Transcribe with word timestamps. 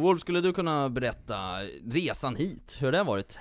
Och 0.00 0.04
Wolf, 0.04 0.20
skulle 0.20 0.40
du 0.40 0.52
kunna 0.52 0.88
berätta 0.88 1.36
resan 1.90 2.36
hit? 2.36 2.76
Hur 2.80 2.86
har 2.86 2.92
det 2.92 3.02
varit? 3.02 3.38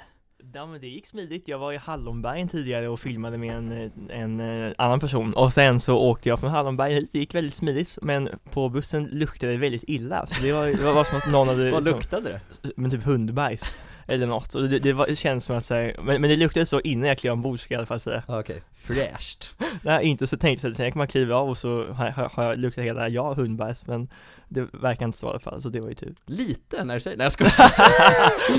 Ja 0.54 0.66
men 0.66 0.82
det 0.82 0.88
gick 0.88 1.06
smidigt, 1.06 1.48
jag 1.48 1.60
var 1.60 1.74
i 1.74 1.78
Hallonbergen 1.78 2.48
tidigare 2.48 2.88
och 2.88 3.00
filmade 3.00 3.38
med 3.38 3.56
en, 3.56 3.92
en, 4.10 4.40
en 4.40 4.74
annan 4.78 5.00
person. 5.00 5.34
Och 5.34 5.54
sen 5.54 5.80
så 5.80 5.98
åkte 5.98 6.30
jag 6.30 6.40
från 6.40 6.50
Hallonbergen 6.50 6.98
hit, 6.98 7.10
det 7.14 7.20
gick 7.20 7.36
väldigt 7.36 7.54
smidigt 7.54 7.98
men 8.02 8.30
på 8.52 8.70
bussen 8.70 9.04
luktade 9.04 9.52
det 9.52 9.58
väldigt 9.58 9.84
illa. 9.88 10.28
Så 10.28 10.42
det 10.42 10.54
var, 10.54 10.66
det 10.68 10.94
var 10.94 11.04
som 11.04 11.18
att 11.18 11.32
någon 11.32 11.48
hade 11.48 11.72
Vad 11.72 11.84
som- 11.84 11.94
luktade 11.94 12.42
det? 12.62 12.72
Men 12.76 12.92
typ 12.92 13.04
hundbajs 13.04 13.76
eller 14.08 14.28
något, 14.28 14.56
och 14.56 14.70
det, 14.70 14.80
det, 14.80 14.94
var, 14.94 15.08
det 15.08 15.16
känns 15.16 15.46
som 15.46 15.56
att 15.58 15.66
säga, 15.66 16.02
men, 16.04 16.22
men 16.22 16.30
det 16.30 16.36
luktade 16.36 16.66
så 16.66 16.80
innan 16.80 17.08
jag 17.08 17.18
klev 17.18 17.34
ombord 17.34 17.60
ska 17.60 17.74
jag 17.74 17.78
i 17.78 17.80
alla 17.80 17.86
fall 17.86 18.00
säga. 18.00 18.24
Okej, 18.28 18.64
fräscht. 18.76 19.56
Nej 19.82 20.06
inte 20.06 20.28
så 20.28 20.38
tänkte 20.38 20.68
jag, 20.68 20.78
tänk 20.78 20.96
man 20.96 21.08
kliver 21.08 21.36
av 21.36 21.50
och 21.50 21.58
så 21.58 21.86
har, 21.86 22.30
har, 22.30 22.44
jag 22.44 22.58
luktat 22.58 22.84
hela 22.84 23.10
jag 23.10 23.36
hundbajs 23.36 23.88
men 23.88 24.08
det 24.50 24.68
verkar 24.74 25.06
inte 25.06 25.18
så 25.18 25.26
i 25.26 25.30
alla 25.30 25.40
fall, 25.40 25.62
så 25.62 25.70
det 25.70 25.80
var 25.80 25.90
ju 25.90 25.96
tur 25.96 26.14
Lite 26.26 26.84
när 26.84 26.94
du 26.94 27.00
säger, 27.00 27.18
nej 27.18 27.26
jag 27.26 27.32
skojar 27.32 27.54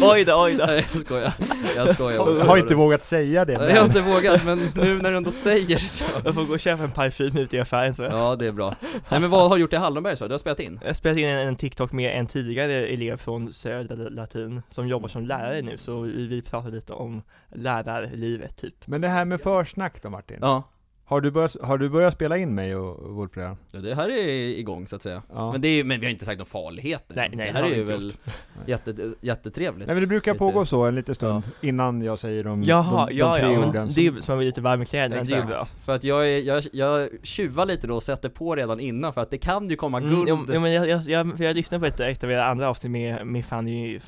Oj 0.15 0.25
då, 0.25 0.43
oj 0.43 0.55
då! 0.55 0.67
Nej 0.67 0.87
jag 0.93 1.05
skojar, 1.05 1.33
jag 1.77 1.89
skojar 1.89 2.39
Jag 2.39 2.45
har 2.45 2.59
inte 2.59 2.75
vågat 2.75 3.07
säga 3.07 3.45
det. 3.45 3.53
Jag 3.53 3.61
har 3.61 3.67
Men 3.67 3.85
inte 3.85 4.01
vågat, 4.01 4.45
men 4.45 4.59
nu 4.75 5.03
när 5.03 5.11
du 5.11 5.17
ändå 5.17 5.31
säger 5.31 5.79
så 5.79 6.05
Jag 6.25 6.35
får 6.35 6.45
gå 6.45 6.53
och 6.53 6.61
köpa 6.61 6.83
en 6.83 6.91
parfym 6.91 7.37
ute 7.37 7.57
i 7.57 7.61
affären 7.61 7.95
tror 7.95 8.09
jag 8.09 8.19
Ja 8.19 8.37
det 8.37 8.47
är 8.47 8.53
bra 8.53 8.75
Nej 9.09 9.21
men 9.21 9.31
vad 9.31 9.49
har 9.49 9.57
du 9.57 9.63
gjort 9.63 9.73
i 9.73 9.77
Hallonberg 9.77 10.17
så? 10.17 10.27
Du 10.27 10.35
har 10.35 10.39
spelat 10.39 10.61
in? 10.61 10.79
Jag 10.83 10.89
har 10.89 10.95
spelat 10.95 11.19
in 11.19 11.29
en, 11.29 11.49
en 11.49 11.57
TikTok 11.57 11.93
med 11.93 12.19
en 12.19 12.27
tidigare 12.27 12.73
elev 12.73 13.17
från 13.17 13.53
Södra 13.53 13.95
Latin 13.95 14.63
som 14.71 14.89
jobbar 14.89 15.09
som 15.09 15.27
lärare 15.27 15.63
nu, 15.63 15.79
så 15.79 16.01
vi, 16.01 16.43
pratade 16.43 16.75
lite 16.75 16.93
om 16.93 17.23
lärarlivet 17.49 18.57
typ 18.57 18.87
men 18.87 19.01
det 19.01 19.09
här 19.09 19.25
med 19.25 19.41
försnack 19.41 20.03
då 20.03 20.11
Martin. 20.11 20.39
Ja 20.41 20.70
Har, 21.11 21.21
du 21.21 21.31
börjat, 21.31 21.57
har 21.63 21.79
du 21.79 21.89
börjat 21.89 22.15
spela 22.15 22.37
in 22.37 22.55
mig 22.55 22.77
och 22.77 23.15
Wolf 23.15 23.37
redan? 23.37 23.57
Ja, 23.73 23.81
det 23.81 23.95
här 23.95 24.09
är 24.11 24.29
igång 24.59 24.87
så 24.87 24.97
att 24.97 25.03
säga. 25.03 25.23
Ja. 25.33 25.53
Men, 25.53 25.61
det 25.61 25.69
är, 25.69 25.85
men 25.85 26.01
vi 26.01 26.07
har 26.07 26.11
inte 26.11 26.25
sagt 26.25 26.39
några 26.39 26.49
farligheter. 26.49 27.15
Nej, 27.17 27.31
nej, 27.35 27.47
det 27.47 27.53
det 27.53 27.59
här 27.59 27.63
har 27.63 27.71
är 27.71 27.75
ju 27.77 27.85
väl 27.85 28.13
jätte, 28.67 29.13
jättetrevligt. 29.21 29.87
Nej 29.87 29.95
men 29.97 30.01
det 30.03 30.07
brukar 30.07 30.33
Lite- 30.33 30.39
pågå 30.39 30.65
så 30.65 30.83
en 30.85 30.95
liten 30.95 31.15
stund 31.15 31.43
innan 31.61 32.03
jag 32.03 32.19
säger 32.19 32.45
de, 32.45 32.63
Jaha, 32.63 33.07
de, 33.07 33.13
de 33.13 33.19
ja 33.19 33.35
tre 33.37 33.53
ja, 33.53 33.69
orden. 33.69 33.89
det 33.95 34.07
är 34.07 34.11
som 34.13 34.33
man 34.33 34.39
blir 34.39 34.47
lite 34.47 34.61
varm 34.61 34.83
i 34.83 34.87
kläderna, 34.87 35.23
det 35.25 35.35
är 35.35 35.45
bra 35.45 35.65
För 35.85 35.95
att 35.95 36.05
jag, 36.05 36.29
är, 36.31 36.39
jag, 36.39 36.65
jag 36.73 37.09
tjuvar 37.23 37.67
lite 37.67 37.87
då 37.87 37.95
och 37.95 38.03
sätter 38.03 38.29
på 38.29 38.57
redan 38.57 38.81
innan 38.81 39.13
för 39.13 39.21
att 39.21 39.31
det 39.31 39.39
kan 39.39 39.69
ju 39.69 39.77
komma 39.77 39.99
Mm, 39.99 40.11
guld. 40.11 40.29
jo, 40.29 40.47
jo, 40.55 40.61
men 40.61 40.73
jag, 40.73 40.89
jag, 40.89 41.03
jag, 41.03 41.37
för 41.37 41.45
jag 41.45 41.57
lyssnade 41.57 41.81
på 41.81 41.87
ett, 41.87 42.01
ett 42.01 42.25
av 42.25 42.31
era 42.31 42.45
andra 42.47 42.69
avsnitt 42.69 42.91
med, 42.93 43.27
med 43.27 43.45
Fanny 43.45 44.01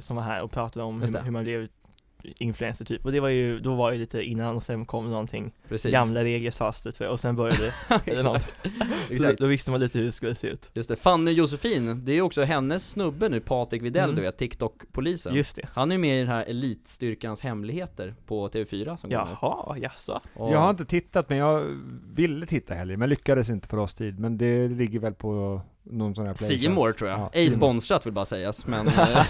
som 0.00 0.16
var 0.16 0.22
här 0.22 0.42
och 0.42 0.50
pratade 0.52 0.84
om 0.84 1.00
hur, 1.02 1.08
det. 1.08 1.20
hur 1.24 1.30
man 1.30 1.44
blev 1.44 1.68
influencer 2.24 2.84
typ 2.84 3.04
och 3.04 3.12
det 3.12 3.20
var 3.20 3.28
ju, 3.28 3.58
då 3.60 3.74
var 3.74 3.92
det 3.92 3.98
lite 3.98 4.22
innan 4.22 4.56
och 4.56 4.62
sen 4.62 4.86
kom 4.86 5.10
någonting 5.10 5.52
Precis. 5.68 5.92
Gamla 5.92 6.24
regler 6.24 6.50
sades 6.50 6.82
det 6.82 6.92
tror 6.92 7.04
jag, 7.06 7.12
och 7.12 7.20
sen 7.20 7.36
började 7.36 7.62
det, 7.88 8.10
eller 8.10 8.22
något. 8.24 8.48
Exakt. 9.10 9.38
Då, 9.38 9.44
då 9.44 9.48
visste 9.48 9.70
man 9.70 9.80
lite 9.80 9.98
hur 9.98 10.06
det 10.06 10.12
skulle 10.12 10.34
se 10.34 10.48
ut 10.48 10.70
Just 10.74 10.88
det, 10.88 10.96
Fanny 10.96 11.30
Josefin, 11.32 12.04
det 12.04 12.12
är 12.12 12.16
ju 12.16 12.22
också 12.22 12.42
hennes 12.42 12.90
snubbe 12.90 13.28
nu, 13.28 13.40
Patrik 13.40 13.82
Widell 13.82 14.04
Mm. 14.04 14.16
du 14.16 14.22
vet, 14.22 14.36
TikTok-polisen 14.38 15.34
Just 15.34 15.56
det 15.56 15.68
Han 15.72 15.90
är 15.90 15.94
ju 15.94 15.98
med 16.00 16.16
i 16.16 16.18
den 16.18 16.28
här 16.28 16.44
Elitstyrkans 16.44 17.40
hemligheter 17.40 18.14
på 18.26 18.48
TV4 18.48 18.96
som 18.96 19.10
kommer 19.10 19.28
Jaha, 19.42 19.78
jaså? 19.78 20.20
Och- 20.34 20.52
Jag 20.52 20.58
har 20.58 20.70
inte 20.70 20.84
tittat 20.84 21.28
men 21.28 21.38
jag 21.38 21.64
ville 22.14 22.46
titta 22.46 22.74
heller, 22.74 22.96
men 22.96 23.08
lyckades 23.08 23.50
inte 23.50 23.68
för 23.68 23.76
oss 23.76 23.94
tid. 23.94 24.18
Men 24.18 24.38
det 24.38 24.68
ligger 24.68 24.98
väl 24.98 25.14
på 25.14 25.60
någon 25.84 26.14
sån 26.14 26.26
här. 26.26 26.34
Seymour 26.34 26.92
tror 26.92 27.10
jag, 27.10 27.18
Ja, 27.20 27.30
ej 27.32 27.50
sponsrat 27.50 28.06
vill 28.06 28.12
bara 28.12 28.24
sägas, 28.24 28.66
men 28.66 28.88
eh, 28.98 29.24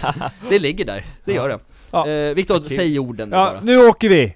det 0.49 0.59
ligger 0.59 0.85
där, 0.85 1.05
det 1.25 1.33
gör 1.33 1.49
det 1.49 1.59
Ja. 1.91 2.07
eh, 2.09 2.33
Viktor, 2.35 2.59
säg 2.59 2.99
orden 2.99 3.29
Ja, 3.31 3.37
bara 3.51 3.61
nu 3.61 3.77
åker 3.87 4.09
vi! 4.09 4.35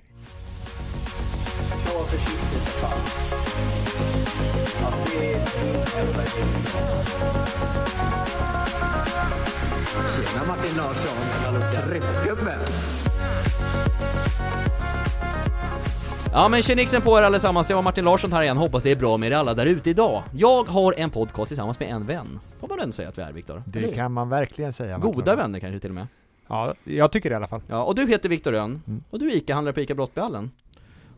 Ja 16.37 16.49
men 16.49 16.61
tjenixen 16.61 17.01
på 17.01 17.17
er 17.17 17.23
allesammans, 17.23 17.67
det 17.67 17.73
var 17.73 17.81
Martin 17.81 18.05
Larsson 18.05 18.31
här 18.33 18.41
igen, 18.43 18.57
hoppas 18.57 18.83
det 18.83 18.91
är 18.91 18.95
bra 18.95 19.17
med 19.17 19.31
er 19.31 19.35
alla 19.35 19.53
där 19.53 19.65
ute 19.65 19.89
idag 19.89 20.23
Jag 20.33 20.63
har 20.63 20.93
en 20.97 21.09
podcast 21.09 21.47
tillsammans 21.47 21.79
med 21.79 21.89
en 21.89 22.05
vän 22.05 22.39
Får 22.59 22.67
man 22.67 22.79
ändå 22.79 22.91
säga 22.93 23.09
att 23.09 23.17
vi 23.17 23.21
är 23.21 23.31
Viktor? 23.31 23.63
Det 23.65 23.93
kan 23.95 24.11
man 24.13 24.29
verkligen 24.29 24.73
säga. 24.73 24.97
Martin. 24.97 25.13
Goda 25.13 25.35
vänner 25.35 25.59
kanske 25.59 25.79
till 25.79 25.89
och 25.89 25.95
med 25.95 26.07
Ja, 26.47 26.73
jag 26.83 27.11
tycker 27.11 27.29
det 27.29 27.33
i 27.33 27.35
alla 27.35 27.47
fall. 27.47 27.61
Ja, 27.67 27.83
och 27.83 27.95
du 27.95 28.07
heter 28.07 28.29
Viktor 28.29 28.51
Rönn, 28.51 28.81
Mm. 28.87 29.03
och 29.09 29.19
du 29.19 29.31
är 29.31 29.35
ICA-handlare 29.35 29.73
på 29.73 29.81
ICA 29.81 29.95
Brottbyhallen 29.95 30.51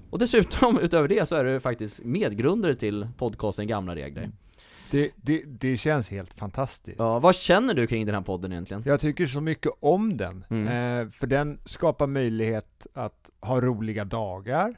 Och 0.10 0.20
dessutom, 0.20 0.78
utöver 0.82 1.08
det, 1.08 1.26
så 1.28 1.36
är 1.36 1.44
du 1.44 1.60
faktiskt 1.60 2.00
medgrundare 2.04 2.76
till 2.76 3.08
podcasten 3.18 3.68
Gamla 3.68 3.96
Regler 3.96 4.30
Det, 4.92 5.10
det, 5.16 5.44
det 5.46 5.78
känns 5.78 6.10
helt 6.10 6.34
fantastiskt. 6.34 7.00
Ja, 7.00 7.20
vad 7.20 7.36
känner 7.36 7.74
du 7.74 7.88
kring 7.88 8.06
den 8.06 8.16
här 8.16 8.22
podden 8.22 8.52
egentligen? 8.52 8.84
Jag 8.86 9.00
tycker 9.00 9.26
så 9.26 9.42
mycket 9.42 9.72
om 9.80 10.18
den, 10.18 10.46
Mm. 10.50 10.68
eh, 11.08 11.12
för 11.12 11.28
den 11.28 11.60
skapar 11.66 12.08
möjlighet 12.08 12.88
att 12.94 13.30
ha 13.42 13.62
roliga 13.62 14.06
dagar, 14.06 14.76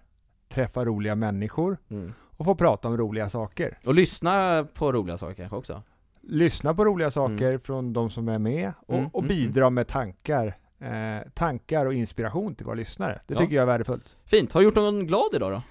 träffa 0.51 0.85
roliga 0.85 1.15
människor 1.15 1.77
Mm. 1.89 2.13
och 2.37 2.45
få 2.45 2.55
prata 2.55 2.87
om 2.87 2.97
roliga 2.97 3.29
saker. 3.29 3.77
Och 3.85 3.95
lyssna 3.95 4.65
på 4.73 4.91
roliga 4.91 5.17
saker 5.17 5.33
kanske 5.35 5.55
också? 5.55 5.81
Lyssna 6.21 6.73
på 6.73 6.85
roliga 6.85 7.11
saker 7.11 7.57
från 7.57 7.93
de 7.93 8.09
som 8.09 8.27
är 8.29 8.39
med 8.39 8.73
och, 8.87 8.95
Mm, 8.97 9.07
och 9.13 9.23
mm, 9.23 9.27
bidra 9.27 9.69
med 9.69 9.87
tankar, 9.87 10.47
eh, 10.79 11.29
tankar 11.33 11.85
och 11.85 11.93
inspiration 11.93 12.55
till 12.55 12.65
våra 12.65 12.75
lyssnare. 12.75 13.21
Det 13.27 13.33
Ja. 13.33 13.39
tycker 13.39 13.55
jag 13.55 13.61
är 13.61 13.65
värdefullt. 13.67 14.15
Fint, 14.25 14.53
har 14.53 14.61
du 14.61 14.65
gjort 14.65 14.75
någon 14.75 15.07
glad 15.07 15.29
idag 15.33 15.51
då? 15.51 15.61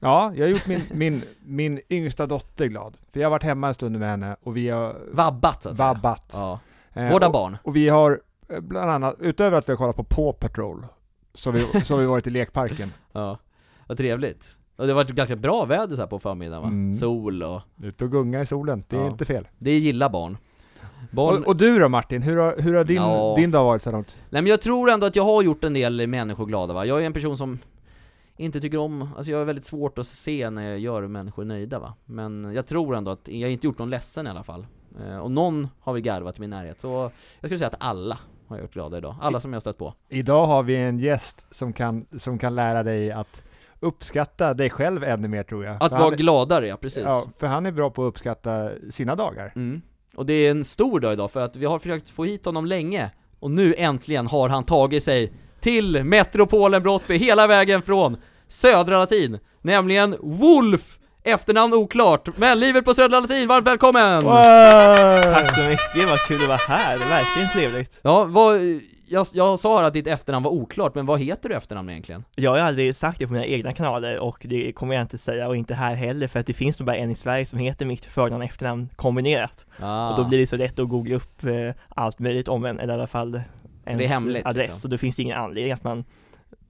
Ja, 0.00 0.32
jag 0.36 0.44
har 0.44 0.50
gjort 0.50 0.66
min, 0.66 0.82
min, 0.92 1.22
min 1.46 1.80
yngsta 1.90 2.26
dotter 2.26 2.66
glad. 2.66 2.96
För 3.12 3.20
jag 3.20 3.26
har 3.26 3.30
varit 3.30 3.42
hemma 3.42 3.68
en 3.68 3.74
stund 3.74 3.98
med 3.98 4.10
henne 4.10 4.36
och 4.42 4.56
vi 4.56 4.68
har 4.68 4.96
Vabbat 5.12 5.62
så 5.62 5.68
att 5.68 5.76
säga. 5.76 5.86
vabbat. 5.94 6.30
Ja, 6.34 6.60
Eh, 6.94 7.10
vårda 7.12 7.26
och, 7.26 7.32
barn 7.32 7.56
och 7.62 7.76
vi 7.76 7.88
har 7.88 8.20
eh, 8.48 8.60
bland 8.60 8.90
annat, 8.90 9.14
utöver 9.20 9.58
att 9.58 9.68
vi 9.68 9.72
har 9.72 9.76
kollat 9.76 9.96
på 9.96 10.04
Paw 10.04 10.32
Patrol, 10.40 10.86
så 11.34 11.50
har 11.50 11.54
vi, 11.58 11.84
så 11.84 11.94
har 11.94 12.00
vi 12.00 12.06
varit 12.06 12.26
i 12.26 12.30
lekparken. 12.30 12.92
Ja, 13.12 13.38
vad 13.86 13.98
trevligt 13.98 14.58
Och 14.76 14.86
det 14.86 14.92
har 14.92 14.96
varit 15.04 15.10
ganska 15.10 15.36
bra 15.36 15.64
väder 15.64 15.96
så 15.96 16.02
här 16.02 16.06
på 16.08 16.18
förmiddagen 16.18 16.62
va? 16.62 16.68
Mm. 16.68 16.94
Sol 16.94 17.42
och, 17.42 17.60
Ut 17.82 18.02
och 18.02 18.10
gunga 18.10 18.40
i 18.42 18.46
solen, 18.46 18.84
det 18.88 18.96
är 18.96 19.00
Ja. 19.00 19.06
inte 19.06 19.24
fel. 19.24 19.48
det 19.58 19.78
gillar 19.78 20.08
barn 20.08 20.36
Barn, 21.10 21.38
Och, 21.42 21.46
och 21.48 21.56
du 21.56 21.78
då 21.78 21.88
Martin, 21.88 22.22
hur 22.22 22.36
har, 22.36 22.56
hur 22.58 22.74
har 22.74 22.84
din, 22.84 22.96
Ja. 22.96 23.34
din 23.38 23.50
dag 23.50 23.64
varit 23.64 23.82
så 23.82 23.90
långt? 23.90 24.16
Nej 24.30 24.42
men 24.42 24.50
jag 24.50 24.60
tror 24.60 24.90
ändå 24.90 25.06
att 25.06 25.16
jag 25.16 25.24
har 25.24 25.42
gjort 25.42 25.64
en 25.64 25.72
del 25.72 26.06
människor 26.06 26.46
glada 26.46 26.74
va? 26.74 26.84
Jag 26.86 27.02
är 27.02 27.06
en 27.06 27.12
person 27.12 27.38
som 27.38 27.58
inte 28.36 28.60
tycker 28.60 28.78
om, 28.78 29.08
alltså 29.16 29.30
jag 29.32 29.38
har 29.38 29.44
väldigt 29.44 29.64
svårt 29.64 29.98
att 29.98 30.06
se 30.06 30.50
när 30.50 30.62
jag 30.70 30.78
gör 30.78 31.06
människor 31.06 31.44
nöjda 31.44 31.78
va? 31.78 31.94
Men 32.04 32.52
jag 32.54 32.66
tror 32.66 32.96
ändå 32.96 33.10
att, 33.10 33.28
jag 33.28 33.48
har 33.48 33.52
inte 33.52 33.66
gjort 33.66 33.78
någon 33.78 33.90
ledsen 33.90 34.26
i 34.26 34.30
alla 34.30 34.42
fall 34.44 34.66
eh, 35.06 35.18
Och 35.18 35.30
någon 35.30 35.68
har 35.80 35.92
vi 35.92 36.00
garvat 36.00 36.38
i 36.38 36.40
min 36.40 36.50
närhet, 36.50 36.80
så 36.80 36.88
jag 37.40 37.48
skulle 37.48 37.58
säga 37.58 37.68
att 37.68 37.76
alla 37.78 38.18
har 38.46 38.58
gjort 38.58 38.72
glada 38.72 38.98
idag, 38.98 39.14
alla 39.20 39.40
som 39.40 39.52
jag 39.52 39.62
stött 39.62 39.78
på 39.78 39.94
Idag 40.08 40.46
har 40.46 40.62
vi 40.62 40.76
en 40.76 40.98
gäst 40.98 41.46
som 41.50 41.72
kan, 41.72 42.06
som 42.18 42.38
kan 42.38 42.54
lära 42.54 42.82
dig 42.82 43.12
att 43.12 43.42
uppskatta 43.82 44.54
dig 44.54 44.70
själv 44.70 45.04
ännu 45.04 45.28
mer 45.28 45.42
tror 45.42 45.64
jag. 45.64 45.76
Att 45.80 45.92
För 45.92 45.98
vara 45.98 46.08
han, 46.08 46.16
gladare, 46.16 46.66
ja 46.66 46.76
precis 46.76 47.04
Ja, 47.06 47.24
för 47.38 47.46
han 47.46 47.66
är 47.66 47.72
bra 47.72 47.90
på 47.90 48.04
att 48.04 48.08
uppskatta 48.08 48.70
sina 48.90 49.14
dagar. 49.14 49.52
Mm. 49.56 49.82
Och 50.14 50.26
det 50.26 50.32
är 50.32 50.50
en 50.50 50.64
stor 50.64 51.00
dag 51.00 51.12
idag 51.12 51.30
för 51.30 51.40
att 51.40 51.56
vi 51.56 51.66
har 51.66 51.78
försökt 51.78 52.10
få 52.10 52.24
hit 52.24 52.44
honom 52.44 52.66
länge 52.66 53.10
Och 53.40 53.50
nu 53.50 53.74
äntligen 53.78 54.26
har 54.26 54.48
han 54.48 54.64
tagit 54.64 55.02
sig 55.02 55.32
till 55.60 56.04
metropolen 56.04 56.82
Brottby 56.82 57.16
hela 57.16 57.46
vägen 57.46 57.82
från 57.82 58.16
Södra 58.48 58.98
Latin 58.98 59.38
Nämligen 59.60 60.16
Wolf! 60.20 60.98
Efternamn 61.24 61.74
oklart, 61.74 62.28
men 62.36 62.60
livet 62.60 62.84
på 62.84 62.94
Södra 62.94 63.20
Latin, 63.20 63.48
varmt 63.48 63.66
välkommen! 63.66 64.22
Tack 65.34 65.54
så 65.54 65.60
mycket, 65.60 66.10
vad 66.10 66.18
kul 66.18 66.42
att 66.42 66.48
vara 66.48 66.58
här, 66.58 66.98
det 66.98 67.04
är 67.04 67.08
verkligen 67.08 67.48
trevligt 67.50 68.00
Ja, 68.02 68.24
vad, 68.24 68.60
jag, 69.12 69.26
jag 69.32 69.58
sa 69.58 69.86
att 69.86 69.92
ditt 69.94 70.06
efternamn 70.06 70.44
var 70.44 70.50
oklart, 70.50 70.94
men 70.94 71.06
vad 71.06 71.20
heter 71.20 71.48
du 71.48 71.54
efternamn 71.54 71.90
egentligen? 71.90 72.24
Jag 72.34 72.50
har 72.50 72.58
aldrig 72.58 72.96
sagt 72.96 73.18
det 73.18 73.26
på 73.26 73.32
mina 73.32 73.46
egna 73.46 73.72
kanaler 73.72 74.18
och 74.18 74.46
det 74.48 74.72
kommer 74.72 74.94
jag 74.94 75.02
inte 75.02 75.18
säga 75.18 75.48
och 75.48 75.56
inte 75.56 75.74
här 75.74 75.94
heller 75.94 76.28
för 76.28 76.40
att 76.40 76.46
det 76.46 76.54
finns 76.54 76.78
nog 76.78 76.86
bara 76.86 76.96
en 76.96 77.10
i 77.10 77.14
Sverige 77.14 77.46
som 77.46 77.58
heter 77.58 77.86
mitt 77.86 78.04
förnamn 78.04 78.42
och 78.42 78.48
efternamn 78.48 78.88
kombinerat 78.96 79.66
Ah. 79.80 80.10
Och 80.10 80.16
då 80.16 80.28
blir 80.28 80.38
det 80.38 80.46
så 80.46 80.56
lätt 80.56 80.78
att 80.78 80.88
googla 80.88 81.16
upp 81.16 81.44
eh, 81.44 81.74
allt 81.88 82.18
möjligt 82.18 82.48
om 82.48 82.64
en, 82.64 82.80
eller 82.80 82.92
i 82.92 82.96
alla 82.96 83.06
fall 83.06 83.40
ens 83.84 84.10
hemligt, 84.10 84.46
adress, 84.46 84.66
liksom. 84.66 84.80
så 84.80 84.88
då 84.88 84.98
finns 84.98 85.16
det 85.16 85.22
ingen 85.22 85.38
anledning 85.38 85.72
att 85.72 85.84
man 85.84 86.04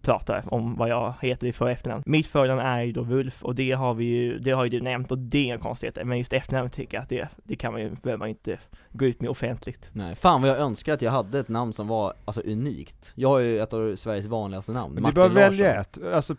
pratar 0.03 0.45
om 0.55 0.77
vad 0.77 0.89
jag 0.89 1.15
heter 1.21 1.47
i 1.47 1.53
för 1.53 1.65
och 1.65 1.71
efternamn. 1.71 2.03
Mitt 2.07 2.27
förnamn 2.27 2.61
är 2.61 2.83
ju 2.83 2.93
då 2.93 3.03
Wulf 3.03 3.43
och 3.45 3.55
det 3.55 3.73
har 3.73 3.95
vi 3.95 4.05
ju, 4.05 4.39
det 4.39 4.51
har 4.51 4.65
ju 4.65 4.71
du 4.71 4.81
nämnt 4.81 5.13
och 5.13 5.19
det 5.19 5.39
är 5.39 5.45
inga 5.45 5.59
konstigheter, 5.59 6.05
men 6.05 6.19
just 6.19 6.33
efternamnet 6.33 6.73
tycker 6.73 6.97
jag 6.97 7.03
att 7.03 7.09
det, 7.09 7.29
det 7.45 7.57
kan 7.57 7.73
man 7.73 7.83
ju, 7.83 7.91
behöver 8.03 8.19
man 8.19 8.29
inte 8.29 8.59
gå 8.91 9.05
ut 9.05 9.21
med 9.21 9.31
offentligt. 9.31 9.91
Nej, 9.93 10.15
fan 10.15 10.43
vad 10.43 10.51
jag 10.51 10.59
önskar 10.59 10.95
att 10.95 11.03
jag 11.03 11.11
hade 11.13 11.39
ett 11.39 11.49
namn 11.49 11.73
som 11.73 11.89
var, 11.89 12.13
alltså 12.25 12.41
unikt 12.41 13.13
Jag 13.15 13.29
har 13.29 13.39
ju 13.39 13.61
ett 13.61 13.73
av 13.73 13.97
Sveriges 13.97 14.27
vanligaste 14.27 14.73
namn, 14.73 14.95
Men 14.95 14.97
du 14.97 15.03
Martin 15.03 15.15
bör 15.15 15.29
Larsson. 15.29 15.37
välja 15.37 15.81
ett. 15.81 15.99
Alltså, 16.15 16.35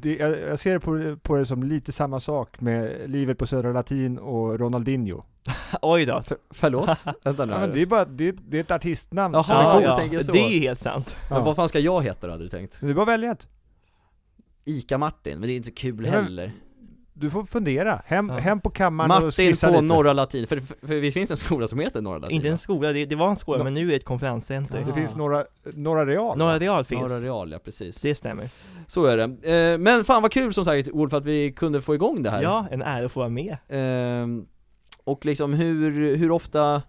det, 0.00 0.16
jag, 0.16 0.38
jag 0.40 0.58
ser 0.58 0.78
på, 0.78 1.16
på 1.22 1.36
det 1.36 1.46
som 1.46 1.62
lite 1.62 1.92
samma 1.92 2.20
sak 2.20 2.60
med 2.60 3.10
livet 3.10 3.38
på 3.38 3.46
Södra 3.46 3.72
Latin 3.72 4.18
och 4.18 4.58
Ronaldinho. 4.60 5.22
Oj 5.82 6.04
då. 6.06 6.22
För, 6.22 6.36
förlåt? 6.50 6.88
Vänta 7.24 7.44
nu 7.44 7.52
Ja, 7.52 7.58
men 7.58 7.72
det 7.72 7.82
är 7.82 7.86
bara, 7.86 8.04
det, 8.04 8.32
det 8.32 8.56
är 8.56 8.60
ett 8.60 8.70
artistnamn 8.70 9.34
Jaha, 9.34 9.80
är 9.80 9.84
ja, 9.84 9.98
tänker 9.98 10.20
så. 10.20 10.32
det 10.32 10.38
är 10.38 10.48
ju 10.50 10.60
helt 10.60 10.80
sant. 10.80 11.16
Men 11.30 11.38
Ja. 11.38 11.44
vad 11.44 11.56
fan 11.56 11.68
ska 11.68 11.78
jag 11.78 12.02
heta 12.02 12.26
då, 12.26 12.32
hade 12.32 12.44
du 12.44 12.48
tänkt? 12.48 12.80
Du 12.80 12.94
bara 12.94 13.06
välja 13.06 13.30
ett. 13.32 13.48
Ica 14.64 14.98
Martin, 14.98 15.38
men 15.38 15.46
det 15.48 15.52
är 15.52 15.56
inte 15.56 15.68
så 15.68 15.74
kul 15.74 15.94
Men- 15.94 16.10
heller 16.10 16.52
du 17.18 17.30
får 17.30 17.44
fundera. 17.44 18.02
Hem, 18.06 18.28
Ja. 18.28 18.36
hem 18.38 18.60
på 18.60 18.70
kammaren 18.70 19.10
och 19.10 19.22
Martin 19.22 19.30
skissa 19.50 19.66
på 19.66 19.72
lite. 19.72 19.82
Norra 19.84 20.12
Latin, 20.12 20.46
för, 20.46 20.60
för, 20.60 20.86
för 20.86 20.94
visst 20.94 21.14
finns 21.14 21.28
det 21.28 21.32
en 21.32 21.36
skola 21.36 21.68
som 21.68 21.78
heter 21.78 22.00
Norra 22.00 22.18
Latin? 22.18 22.36
Inte 22.36 22.48
en 22.48 22.58
skola, 22.58 22.92
det, 22.92 23.06
det 23.06 23.14
var 23.16 23.30
en 23.30 23.36
skola 23.36 23.58
Nå- 23.58 23.64
men 23.64 23.74
nu 23.74 23.80
är 23.82 23.86
det 23.86 23.96
ett 23.96 24.04
konferenscenter. 24.04 24.84
Det 24.86 24.90
Ah. 24.92 24.94
finns 24.94 25.16
några, 25.16 25.44
några 25.74 26.06
real. 26.06 26.38
Norra? 26.38 26.58
Real 26.58 26.84
finns. 26.84 27.00
Norra 27.02 27.20
Real, 27.20 27.52
ja 27.52 27.58
precis. 27.64 28.00
Det 28.00 28.14
stämmer. 28.14 28.48
Så 28.86 29.04
är 29.04 29.16
det. 29.16 29.54
Eh, 29.72 29.78
men 29.78 30.04
fan 30.04 30.22
vad 30.22 30.32
kul 30.32 30.52
som 30.54 30.64
sagt 30.64 30.88
Olof 30.88 31.12
att 31.14 31.24
vi 31.24 31.52
kunde 31.52 31.80
få 31.80 31.94
igång 31.94 32.22
det 32.22 32.30
här. 32.30 32.42
Ja, 32.42 32.66
en 32.70 32.82
ära 32.82 33.06
att 33.06 33.12
få 33.12 33.20
vara 33.20 33.28
med. 33.28 33.56
Ehm, 33.68 34.46
och 35.04 35.24
liksom 35.24 35.54
hur, 35.54 36.16
hur 36.16 36.30
ofta 36.30 36.82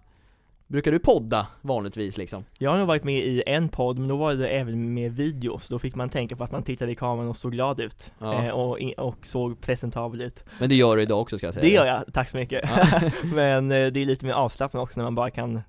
brukar 0.68 0.92
du 0.92 0.98
podda 0.98 1.46
vanligtvis 1.60 2.16
liksom? 2.16 2.44
Jag 2.58 2.70
har 2.70 2.78
nog 2.78 2.86
varit 2.86 3.04
med 3.04 3.18
i 3.26 3.42
en 3.46 3.68
podd, 3.68 3.98
men 3.98 4.08
då 4.08 4.16
var 4.16 4.34
det 4.34 4.48
även 4.48 4.94
med 4.94 5.12
video, 5.12 5.58
så 5.58 5.74
då 5.74 5.78
fick 5.78 5.94
man 5.94 6.08
tänka 6.08 6.36
på 6.36 6.44
att 6.44 6.52
man 6.52 6.62
tittade 6.62 6.92
i 6.92 6.94
kameran 6.94 7.28
och 7.28 7.36
såg 7.36 7.52
glad 7.52 7.80
ut. 7.80 8.12
Ja. 8.18 8.44
Eh, 8.44 8.50
och, 8.50 8.78
och 8.96 9.26
såg 9.26 9.60
presentabel 9.60 10.20
ut. 10.20 10.44
Men 10.58 10.68
det 10.68 10.74
gör 10.74 10.96
du 10.96 11.02
idag 11.02 11.20
också 11.20 11.38
ska 11.38 11.46
jag 11.46 11.54
säga. 11.54 11.64
Det 11.66 11.70
gör 11.74 11.86
jag, 11.86 12.04
tack 12.12 12.28
så 12.28 12.36
mycket. 12.36 12.68
Ja. 12.76 13.00
men 13.34 13.70
eh, 13.70 13.86
det 13.86 14.00
är 14.00 14.06
lite 14.06 14.24
mer 14.26 14.32
avslappnat 14.32 14.82
också 14.82 15.00
när 15.00 15.04
man 15.04 15.14
bara 15.14 15.30
kan 15.30 15.60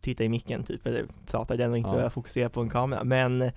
titta 0.00 0.24
i 0.24 0.28
micken 0.28 0.64
typ, 0.64 0.86
eller 0.86 1.06
prata 1.26 1.54
i 1.54 1.56
den 1.56 1.70
och 1.70 1.76
inte 1.78 1.88
Ja. 1.88 1.92
behöva 1.92 2.10
fokusera 2.10 2.48
på 2.48 2.60
en 2.60 2.70
kamera. 2.70 3.04
Men 3.04 3.50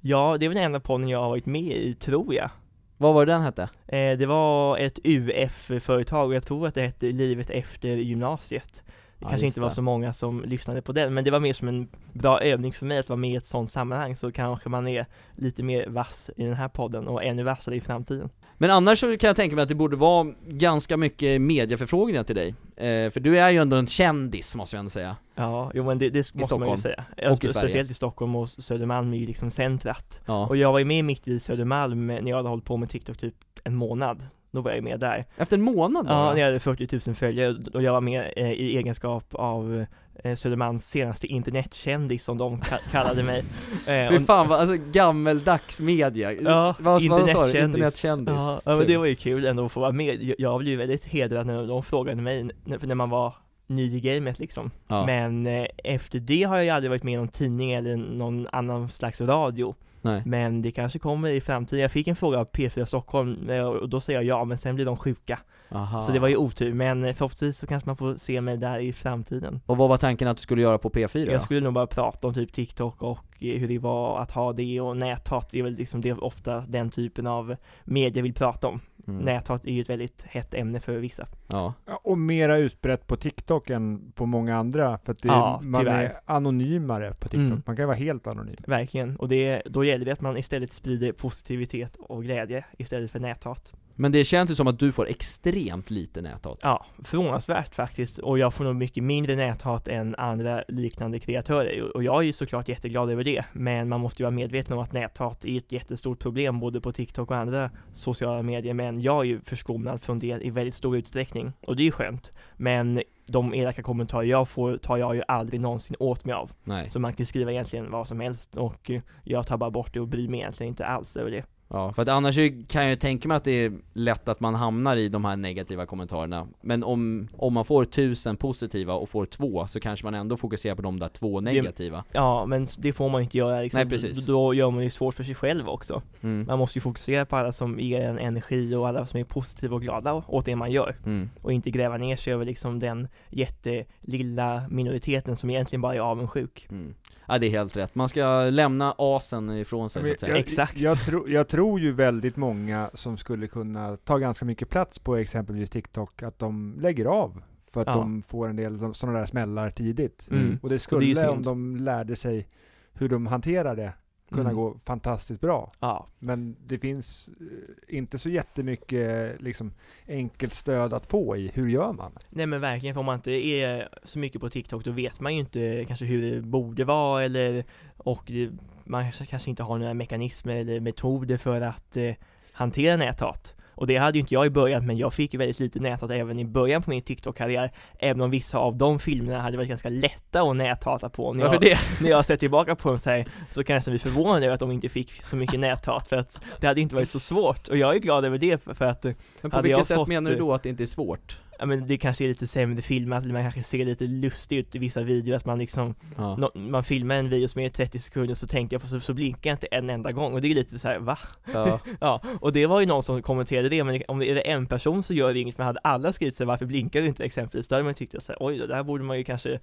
ja, 0.00 0.36
det 0.40 0.46
är 0.46 0.48
väl 0.48 0.56
den 0.56 0.64
enda 0.64 0.80
podden 0.80 1.08
jag 1.08 1.18
har 1.20 1.28
varit 1.28 1.46
med 1.46 1.72
i, 1.76 1.94
tror 1.94 2.34
jag. 2.34 2.50
Vad 2.96 3.14
var 3.14 3.26
det 3.26 3.32
den 3.32 3.42
hette? 3.42 3.62
Eh, 3.86 4.18
det 4.18 4.26
var 4.26 4.78
ett 4.78 4.98
UF-företag 5.04 6.28
och 6.28 6.34
jag 6.34 6.42
tror 6.44 6.66
att 6.68 6.74
det 6.74 6.82
hette 6.82 7.06
Livet 7.06 7.50
efter 7.50 7.88
gymnasiet. 7.88 8.82
Det 9.18 9.24
Ja, 9.24 9.28
kanske 9.28 9.46
inte 9.46 9.60
var 9.60 9.68
det. 9.68 9.74
så 9.74 9.82
många 9.82 10.12
som 10.12 10.42
lyssnade 10.44 10.82
på 10.82 10.92
den, 10.92 11.14
men 11.14 11.24
det 11.24 11.30
var 11.30 11.40
mer 11.40 11.52
som 11.52 11.68
en 11.68 11.88
bra 12.12 12.40
övning 12.40 12.72
för 12.72 12.86
mig 12.86 12.98
att 12.98 13.08
vara 13.08 13.16
med 13.16 13.30
i 13.30 13.36
ett 13.36 13.46
sånt 13.46 13.70
sammanhang, 13.70 14.16
så 14.16 14.32
kanske 14.32 14.68
man 14.68 14.88
är 14.88 15.06
lite 15.36 15.62
mer 15.62 15.86
vass 15.88 16.30
i 16.36 16.44
den 16.44 16.54
här 16.54 16.68
podden 16.68 17.08
och 17.08 17.24
ännu 17.24 17.42
vassare 17.42 17.76
i 17.76 17.80
framtiden. 17.80 18.28
Men 18.58 18.70
annars 18.70 19.00
så 19.00 19.16
kan 19.16 19.28
jag 19.28 19.36
tänka 19.36 19.56
mig 19.56 19.62
att 19.62 19.68
det 19.68 19.74
borde 19.74 19.96
vara 19.96 20.32
ganska 20.48 20.96
mycket 20.96 21.40
medieförfrågningar 21.40 22.22
till 22.24 22.36
dig. 22.36 22.54
Eh, 22.76 23.10
för 23.10 23.20
du 23.20 23.38
är 23.38 23.50
ju 23.50 23.58
ändå 23.58 23.76
en 23.76 23.86
kändis 23.86 24.56
måste 24.56 24.76
jag 24.76 24.78
ändå 24.78 24.90
säga. 24.90 25.16
Ja, 25.34 25.70
jo 25.74 25.84
men 25.84 25.98
det, 25.98 26.10
det 26.10 26.18
måste 26.18 26.36
man 26.38 26.44
Stockholm. 26.46 26.72
ju 26.72 26.76
säga. 26.76 27.04
Och 27.30 27.44
i. 27.44 27.48
Speciellt 27.48 27.90
i 27.90 27.94
Stockholm 27.94 28.36
och 28.36 28.48
Södermalm 28.48 29.12
är 29.14 29.18
ju 29.18 29.26
liksom 29.26 29.50
centrat. 29.50 30.20
Ja. 30.26 30.46
Och 30.46 30.56
jag 30.56 30.72
var 30.72 30.78
ju 30.78 30.84
med 30.84 31.04
mitt 31.04 31.28
i 31.28 31.38
Södermalm 31.40 32.06
när 32.06 32.28
jag 32.28 32.36
hade 32.36 32.48
hållit 32.48 32.64
på 32.64 32.76
med 32.76 32.88
TikTok 32.90 33.18
typ 33.18 33.34
en 33.64 33.74
månad. 33.76 34.22
Då 34.56 34.62
var 34.62 34.70
jag 34.72 34.84
med 34.84 35.00
där. 35.00 35.24
Efter 35.36 35.56
en 35.56 35.62
månad 35.62 36.06
bara? 36.06 36.14
Ja, 36.14 36.32
när 36.32 36.40
jag 36.40 36.46
hade 36.46 36.58
40 36.60 37.00
000 37.10 37.14
följare 37.16 37.56
och 37.74 37.82
jag 37.82 37.92
var 37.92 38.00
med 38.00 38.32
eh, 38.36 38.52
i 38.52 38.76
egenskap 38.76 39.34
av 39.34 39.86
eh, 40.24 40.34
Södermalms 40.34 40.84
senaste 40.90 41.26
internetkändis 41.26 42.24
som 42.24 42.38
de 42.38 42.60
ka- 42.60 42.78
kallade 42.92 43.22
mig. 43.22 43.44
Eh, 43.88 44.10
Fy 44.18 44.24
fan 44.24 44.48
vad, 44.48 44.60
alltså 44.60 44.76
gammeldags 44.92 45.80
media. 45.80 46.32
Ja, 46.32 46.74
vad, 46.78 46.84
vad 46.84 47.02
sa 47.02 47.08
du? 47.08 47.20
internetkändis. 47.20 47.54
Internetkändis. 47.64 48.34
Ja, 48.36 48.60
ja 48.64 48.76
men 48.76 48.86
det 48.86 48.96
var 48.96 49.06
ju 49.06 49.14
kul 49.14 49.46
ändå 49.46 49.64
att 49.64 49.72
få 49.72 49.80
vara 49.80 49.92
med. 49.92 50.22
Jag, 50.22 50.34
jag 50.38 50.58
blev 50.60 50.70
ju 50.70 50.76
väldigt 50.76 51.04
hedrad 51.04 51.46
när 51.46 51.66
de 51.66 51.82
frågade 51.82 52.22
mig, 52.22 52.50
när, 52.64 52.78
när 52.86 52.94
man 52.94 53.10
var 53.10 53.34
ny 53.66 53.96
i 53.96 54.00
gamet 54.00 54.38
liksom. 54.38 54.70
Ja. 54.88 55.06
Men 55.06 55.46
eh, 55.46 55.66
efter 55.84 56.18
det 56.18 56.42
har 56.42 56.56
jag 56.58 56.76
aldrig 56.76 56.90
varit 56.90 57.02
med 57.02 57.14
i 57.14 57.16
någon 57.16 57.28
tidning 57.28 57.72
eller 57.72 57.96
någon 57.96 58.46
annan 58.52 58.88
slags 58.88 59.20
radio. 59.20 59.74
Nej. 60.06 60.22
Men 60.26 60.62
det 60.62 60.70
kanske 60.70 60.98
kommer 60.98 61.28
i 61.28 61.40
framtiden. 61.40 61.82
Jag 61.82 61.90
fick 61.90 62.08
en 62.08 62.16
fråga 62.16 62.38
av 62.38 62.50
P4 62.50 62.84
Stockholm 62.84 63.50
eh, 63.50 63.62
och 63.62 63.88
då 63.88 64.00
säger 64.00 64.18
jag 64.20 64.38
ja, 64.40 64.44
men 64.44 64.58
sen 64.58 64.74
blir 64.74 64.84
de 64.84 64.96
sjuka. 64.96 65.38
Aha. 65.68 66.02
Så 66.02 66.12
det 66.12 66.18
var 66.18 66.28
ju 66.28 66.36
otur, 66.36 66.72
men 66.72 67.04
eh, 67.04 67.14
förhoppningsvis 67.14 67.58
så 67.58 67.66
kanske 67.66 67.88
man 67.88 67.96
får 67.96 68.16
se 68.16 68.40
mig 68.40 68.56
där 68.56 68.78
i 68.78 68.92
framtiden. 68.92 69.60
Och 69.66 69.76
vad 69.76 69.88
var 69.88 69.96
tanken 69.96 70.28
att 70.28 70.36
du 70.36 70.40
skulle 70.40 70.62
göra 70.62 70.78
på 70.78 70.90
P4 70.90 71.26
då? 71.26 71.32
Jag 71.32 71.42
skulle 71.42 71.60
nog 71.60 71.72
bara 71.72 71.86
prata 71.86 72.28
om 72.28 72.34
typ 72.34 72.52
TikTok 72.52 73.02
och 73.02 73.24
eh, 73.40 73.58
hur 73.58 73.68
det 73.68 73.78
var 73.78 74.20
att 74.20 74.30
ha 74.30 74.52
det 74.52 74.80
och 74.80 74.96
näthat, 74.96 75.48
det 75.50 75.58
är 75.58 75.62
väl 75.62 75.74
liksom 75.74 76.00
det 76.00 76.12
ofta 76.12 76.60
den 76.60 76.90
typen 76.90 77.26
av 77.26 77.56
media 77.84 78.22
vill 78.22 78.34
prata 78.34 78.68
om. 78.68 78.80
Mm. 79.08 79.24
Näthat 79.24 79.64
är 79.66 79.72
ju 79.72 79.80
ett 79.80 79.90
väldigt 79.90 80.22
hett 80.22 80.54
ämne 80.54 80.80
för 80.80 80.98
vissa. 80.98 81.26
Ja. 81.46 81.74
Ja, 81.86 82.00
Och 82.04 82.18
mera 82.18 82.56
utbrett 82.56 83.06
på 83.06 83.16
TikTok 83.16 83.70
än 83.70 84.12
på 84.12 84.26
många 84.26 84.56
andra, 84.56 84.98
för 84.98 85.12
att 85.12 85.22
det 85.22 85.28
är, 85.28 85.32
Ja, 85.32 85.60
man 85.64 85.80
tyvärr. 85.80 86.02
är 86.04 86.12
anonymare 86.24 87.10
på 87.10 87.28
TikTok. 87.28 87.40
Mm. 87.50 87.62
Man 87.66 87.76
kan 87.76 87.86
vara 87.86 87.96
helt 87.96 88.26
anonym. 88.26 88.56
Verkligen, 88.66 89.16
och 89.16 89.28
det, 89.28 89.62
då 89.66 89.84
gäller 89.84 90.04
det 90.04 90.12
att 90.12 90.20
man 90.20 90.36
istället 90.36 90.72
sprider 90.72 91.12
positivitet 91.12 91.96
och 91.96 92.22
glädje 92.22 92.64
istället 92.78 93.10
för 93.10 93.20
näthat. 93.20 93.74
Men 93.98 94.12
det 94.12 94.24
känns 94.24 94.50
ju 94.50 94.54
som 94.54 94.66
att 94.66 94.78
du 94.78 94.92
får 94.92 95.08
extremt 95.08 95.90
lite 95.90 96.22
näthat. 96.22 96.58
Ja, 96.62 96.86
förvånansvärt 97.04 97.74
faktiskt. 97.74 98.18
Och 98.18 98.38
jag 98.38 98.54
får 98.54 98.64
nog 98.64 98.76
mycket 98.76 99.04
mindre 99.04 99.36
näthat 99.36 99.88
än 99.88 100.14
andra 100.14 100.64
liknande 100.68 101.18
kreatörer. 101.18 101.96
Och 101.96 102.04
jag 102.04 102.18
är 102.18 102.26
ju 102.26 102.32
såklart 102.32 102.68
jätteglad 102.68 103.10
över 103.10 103.24
det. 103.24 103.44
Men 103.52 103.88
man 103.88 104.00
måste 104.00 104.22
ju 104.22 104.24
vara 104.24 104.34
medveten 104.34 104.72
om 104.72 104.78
att 104.78 104.92
näthat 104.92 105.44
är 105.44 105.58
ett 105.58 105.72
jättestort 105.72 106.18
problem 106.18 106.60
både 106.60 106.80
på 106.80 106.92
TikTok 106.92 107.30
och 107.30 107.36
andra 107.36 107.70
sociala 107.92 108.42
medier. 108.42 108.74
Men 108.74 109.00
jag 109.00 109.20
är 109.20 109.24
ju 109.24 109.40
förskonad 109.40 110.02
från 110.02 110.18
det 110.18 110.38
i 110.42 110.50
väldigt 110.50 110.74
stor 110.74 110.96
utsträckning. 110.96 111.52
Och 111.60 111.76
det 111.76 111.82
är 111.82 111.84
ju 111.84 111.92
skönt. 111.92 112.32
Men 112.56 113.02
de 113.26 113.54
elaka 113.54 113.82
kommentarer 113.82 114.26
jag 114.26 114.48
får 114.48 114.76
tar 114.76 114.96
jag 114.96 115.14
ju 115.14 115.22
aldrig 115.28 115.60
någonsin 115.60 115.96
åt 115.98 116.24
mig 116.24 116.34
av. 116.34 116.52
Nej. 116.64 116.90
Så 116.90 117.00
man 117.00 117.12
kan 117.12 117.18
ju 117.18 117.24
skriva 117.24 117.52
egentligen 117.52 117.90
vad 117.90 118.08
som 118.08 118.20
helst 118.20 118.56
och 118.56 118.90
jag 119.24 119.46
tar 119.46 119.56
bara 119.56 119.70
bort 119.70 119.94
det 119.94 120.00
och 120.00 120.08
bryr 120.08 120.28
mig 120.28 120.40
egentligen 120.40 120.68
inte 120.68 120.86
alls 120.86 121.16
över 121.16 121.30
det. 121.30 121.44
Ja, 121.68 121.92
för 121.92 122.02
att 122.02 122.08
annars 122.08 122.36
kan 122.68 122.82
jag 122.82 122.90
ju 122.90 122.96
tänka 122.96 123.28
mig 123.28 123.36
att 123.36 123.44
det 123.44 123.64
är 123.64 123.72
lätt 123.92 124.28
att 124.28 124.40
man 124.40 124.54
hamnar 124.54 124.96
i 124.96 125.08
de 125.08 125.24
här 125.24 125.36
negativa 125.36 125.86
kommentarerna 125.86 126.46
Men 126.60 126.84
om, 126.84 127.28
om 127.32 127.54
man 127.54 127.64
får 127.64 127.84
tusen 127.84 128.36
positiva 128.36 128.94
och 128.94 129.08
får 129.08 129.26
två 129.26 129.66
så 129.66 129.80
kanske 129.80 130.06
man 130.06 130.14
ändå 130.14 130.36
fokuserar 130.36 130.74
på 130.74 130.82
de 130.82 131.00
där 131.00 131.08
två 131.08 131.40
negativa 131.40 132.04
Ja, 132.12 132.46
men 132.46 132.66
det 132.78 132.92
får 132.92 133.08
man 133.08 133.20
ju 133.20 133.24
inte 133.24 133.38
göra 133.38 133.62
liksom. 133.62 133.78
Nej, 133.78 133.88
precis. 133.88 134.26
Då 134.26 134.54
gör 134.54 134.70
man 134.70 134.84
ju 134.84 134.90
svårt 134.90 135.14
för 135.14 135.24
sig 135.24 135.34
själv 135.34 135.68
också. 135.68 136.02
mm. 136.20 136.46
Man 136.46 136.58
måste 136.58 136.78
ju 136.78 136.80
fokusera 136.80 137.26
på 137.26 137.36
alla 137.36 137.52
som 137.52 137.80
ger 137.80 138.00
en 138.00 138.18
energi 138.18 138.74
och 138.74 138.88
alla 138.88 139.06
som 139.06 139.20
är 139.20 139.24
positiva 139.24 139.74
och 139.74 139.82
glada 139.82 140.14
åt 140.14 140.44
det 140.44 140.56
man 140.56 140.70
gör. 140.70 140.96
Mm. 141.04 141.30
Och 141.42 141.52
inte 141.52 141.70
gräva 141.70 141.96
ner 141.96 142.16
sig 142.16 142.32
över 142.32 142.44
liksom 142.44 142.78
den 142.78 143.08
jättelilla 143.30 144.62
minoriteten 144.70 145.36
som 145.36 145.50
egentligen 145.50 145.80
bara 145.80 145.94
är 145.94 146.00
avundsjuk. 146.00 146.66
Mm. 146.70 146.94
Ja 147.28 147.38
det 147.38 147.46
är 147.46 147.50
helt 147.50 147.76
rätt, 147.76 147.94
man 147.94 148.08
ska 148.08 148.42
lämna 148.50 148.94
asen 148.98 149.50
ifrån 149.50 149.90
sig 149.90 150.04
så 150.04 150.12
att 150.12 150.20
säga 150.20 150.32
jag, 150.32 150.38
Exakt. 150.38 150.80
Jag, 150.80 151.00
tro, 151.04 151.28
jag 151.28 151.48
tror 151.48 151.80
ju 151.80 151.92
väldigt 151.92 152.36
många 152.36 152.90
som 152.94 153.16
skulle 153.16 153.46
kunna 153.46 153.96
ta 153.96 154.18
ganska 154.18 154.44
mycket 154.44 154.68
plats 154.70 154.98
på 154.98 155.16
exempelvis 155.16 155.70
TikTok, 155.70 156.22
att 156.22 156.38
de 156.38 156.76
lägger 156.80 157.04
av. 157.06 157.42
För 157.70 157.80
att 157.80 157.86
Ja. 157.86 157.92
de 157.94 158.22
får 158.22 158.48
en 158.48 158.56
del 158.56 158.94
sådana 158.94 159.18
där 159.18 159.26
smällar 159.26 159.70
tidigt. 159.70 160.28
Mm. 160.30 160.58
Och 160.62 160.68
det 160.68 160.78
skulle, 160.78 161.16
synd. 161.16 161.28
om 161.30 161.42
de 161.42 161.76
lärde 161.76 162.16
sig 162.16 162.48
hur 162.92 163.08
de 163.08 163.26
hanterar 163.26 163.76
det, 163.76 163.92
kunna 164.30 164.50
Mm. 164.50 164.54
gå 164.56 164.78
fantastiskt 164.84 165.40
bra. 165.40 165.70
Ja, 165.80 166.06
Men 166.18 166.56
det 166.66 166.78
finns 166.78 167.30
eh, 167.40 167.96
inte 167.96 168.18
så 168.18 168.28
jättemycket 168.28 169.40
liksom, 169.42 169.72
enkelt 170.08 170.54
stöd 170.54 170.92
att 170.94 171.06
få 171.06 171.36
i. 171.36 171.50
Hur 171.54 171.68
gör 171.68 171.92
man? 171.92 172.12
nej 172.30 172.46
men 172.46 172.60
verkligen, 172.60 172.94
för 172.94 173.00
om 173.00 173.06
man 173.06 173.14
inte 173.14 173.30
är 173.32 173.88
så 174.04 174.18
mycket 174.18 174.40
på 174.40 174.50
TikTok 174.50 174.84
då 174.84 174.90
vet 174.90 175.20
man 175.20 175.34
ju 175.34 175.40
inte 175.40 175.84
kanske 175.86 176.04
hur 176.04 176.30
det 176.34 176.40
borde 176.42 176.84
vara 176.84 177.24
eller 177.24 177.64
och 177.96 178.22
det, 178.26 178.50
man 178.84 179.02
kanske- 179.02 179.26
kanske 179.26 179.50
inte 179.50 179.62
har 179.62 179.78
några 179.78 179.94
mekanismer 179.94 180.56
eller 180.56 180.80
metoder 180.80 181.36
för 181.36 181.60
att 181.60 181.96
eh, 181.96 182.14
hantera 182.52 182.96
näthat. 182.96 183.54
Och 183.76 183.86
det 183.86 183.96
hade 183.96 184.18
ju 184.18 184.20
inte 184.20 184.34
jag 184.34 184.46
i 184.46 184.50
början, 184.50 184.86
men 184.86 184.96
jag 184.96 185.14
fick 185.14 185.34
väldigt 185.34 185.60
lite 185.60 185.80
näthat 185.80 186.10
även 186.10 186.38
i 186.38 186.44
början 186.44 186.82
på 186.82 186.90
min 186.90 187.02
TikTok-karriär, 187.02 187.72
även 187.98 188.20
om 188.20 188.30
vissa 188.30 188.58
av 188.58 188.76
de 188.76 188.98
filmerna 188.98 189.40
hade 189.40 189.56
varit 189.56 189.68
ganska 189.68 189.88
lätta 189.88 190.42
att 190.42 190.56
näthata 190.56 191.08
på. 191.08 191.32
När 191.32 191.44
Varför 191.44 191.54
jag, 191.54 191.62
det? 191.62 191.78
när 192.00 192.10
jag 192.10 192.24
ser 192.24 192.36
tillbaka 192.36 192.76
på 192.76 192.88
dem 192.88 192.98
så, 192.98 193.10
här, 193.10 193.26
så 193.50 193.64
kan 193.64 193.74
jag 193.74 193.78
nästan 193.78 193.92
bli 193.92 193.98
förvånad 193.98 194.42
över 194.42 194.54
att 194.54 194.60
de 194.60 194.72
inte 194.72 194.88
fick 194.88 195.22
så 195.22 195.36
mycket 195.36 195.60
näthat, 195.60 196.08
för 196.08 196.16
att 196.16 196.40
det 196.60 196.66
hade 196.66 196.80
inte 196.80 196.94
varit 196.94 197.10
så 197.10 197.20
svårt. 197.20 197.68
Och 197.68 197.76
jag 197.76 197.94
är 197.94 197.98
glad 197.98 198.24
över 198.24 198.38
det, 198.38 198.62
för, 198.62 198.84
att 198.84 199.04
Men 199.40 199.50
på 199.50 199.62
vilket 199.62 199.86
sätt 199.86 199.96
fått, 199.96 200.08
menar 200.08 200.30
du 200.30 200.36
eh, 200.36 200.40
då 200.40 200.52
att 200.54 200.62
det 200.62 200.68
inte 200.68 200.84
är 200.84 200.86
svårt? 200.86 201.38
Ja, 201.58 201.66
men 201.66 201.86
det 201.86 201.98
kanske 201.98 202.24
är 202.24 202.28
lite 202.28 202.46
sämre 202.46 202.82
filmat, 202.82 203.22
eller 203.24 203.32
man 203.32 203.42
kanske 203.42 203.62
ser 203.62 203.84
lite 203.84 204.04
lustig 204.04 204.56
ut 204.58 204.74
i 204.74 204.78
vissa 204.78 205.02
videor, 205.02 205.36
att 205.36 205.44
man 205.44 205.58
liksom 205.58 205.94
Ja. 206.16 206.36
nå- 206.36 206.50
man 206.54 206.84
filmar 206.84 207.14
en 207.14 207.28
video 207.28 207.48
som 207.48 207.60
är 207.60 207.68
30 207.70 207.98
sekunder 207.98 208.34
så 208.34 208.46
tänkte 208.46 208.74
jag 208.74 208.82
på 208.82 208.88
så, 208.88 209.00
så 209.00 209.14
blinkar 209.14 209.50
jag 209.50 209.54
inte 209.54 209.66
en 209.66 209.90
enda 209.90 210.12
gång 210.12 210.32
och 210.34 210.40
det 210.40 210.48
är 210.48 210.54
lite 210.54 210.78
så 210.78 210.88
här, 210.88 210.98
va? 210.98 211.18
Ja. 211.52 211.80
Ja, 212.00 212.20
och 212.40 212.52
det 212.52 212.66
var 212.66 212.80
ju 212.80 212.86
någon 212.86 213.02
som 213.02 213.22
kommenterade 213.22 213.68
det, 213.68 213.84
men 213.84 214.02
om 214.08 214.18
det 214.18 214.30
är 214.30 214.54
en 214.56 214.66
person 214.66 215.02
så 215.02 215.14
gör 215.14 215.34
det 215.34 215.40
inget, 215.40 215.58
men 215.58 215.66
hade 215.66 215.78
alla 215.80 216.12
skrivit 216.12 216.38
här, 216.38 216.46
varför 216.46 216.66
blinkar 216.66 217.00
du 217.00 217.06
inte 217.06 217.24
exempelvis, 217.24 217.68
då 217.68 217.74
hade 217.74 217.82
man 217.84 217.90
ju 217.90 217.94
tyckt 217.94 218.14
att 218.14 218.28
här, 218.28 218.36
oj 218.40 218.58
då, 218.58 218.66
där 218.66 218.82
borde 218.82 219.04
man 219.04 219.18
ju 219.18 219.24
kanske 219.24 219.58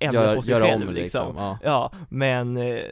ändra 0.00 0.22
Gör, 0.22 0.36
på 0.36 0.42
sig 0.42 0.52
göra 0.52 0.64
själv 0.64 0.88
om 0.88 0.94
liksom, 0.94 1.36
ja. 1.36 1.58
Ja, 1.62 1.92
men 2.08 2.56
eh, 2.56 2.82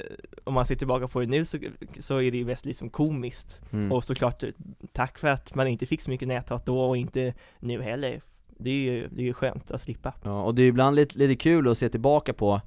om 0.45 0.55
man 0.55 0.67
ser 0.67 0.75
tillbaka 0.75 1.09
på 1.09 1.21
det 1.21 1.27
nu 1.27 1.45
så, 1.45 1.59
så 2.01 2.17
är 2.17 2.31
det 2.31 2.37
ju 2.37 2.45
mest 2.45 2.65
liksom 2.65 2.91
komiskt. 2.91 3.61
Mm. 3.73 3.93
Och 3.93 4.05
såklart, 4.05 4.43
eh, 4.43 4.49
tack 4.93 5.19
för 5.19 5.29
att 5.29 5.55
man 5.55 5.67
inte 5.67 5.87
fick 5.87 6.01
så 6.01 6.11
mycket 6.11 6.29
näthat 6.29 6.67
då 6.67 6.81
och 6.81 6.97
inte 6.97 7.35
nu 7.59 7.83
heller. 7.83 8.21
Det 8.59 8.71
är 8.71 8.93
ju, 8.93 9.09
det 9.09 9.23
är 9.23 9.27
ju 9.27 9.33
skönt 9.33 9.71
att 9.71 9.83
slippa. 9.83 10.15
Ja, 10.23 10.43
och 10.43 10.55
det 10.55 10.63
är 10.63 10.65
ju 10.65 10.69
ibland 10.69 10.97
lite, 10.97 11.19
lite 11.19 11.37
kul 11.37 11.69
att 11.69 11.79
se 11.79 11.89
tillbaka 11.89 12.33
på 12.33 12.61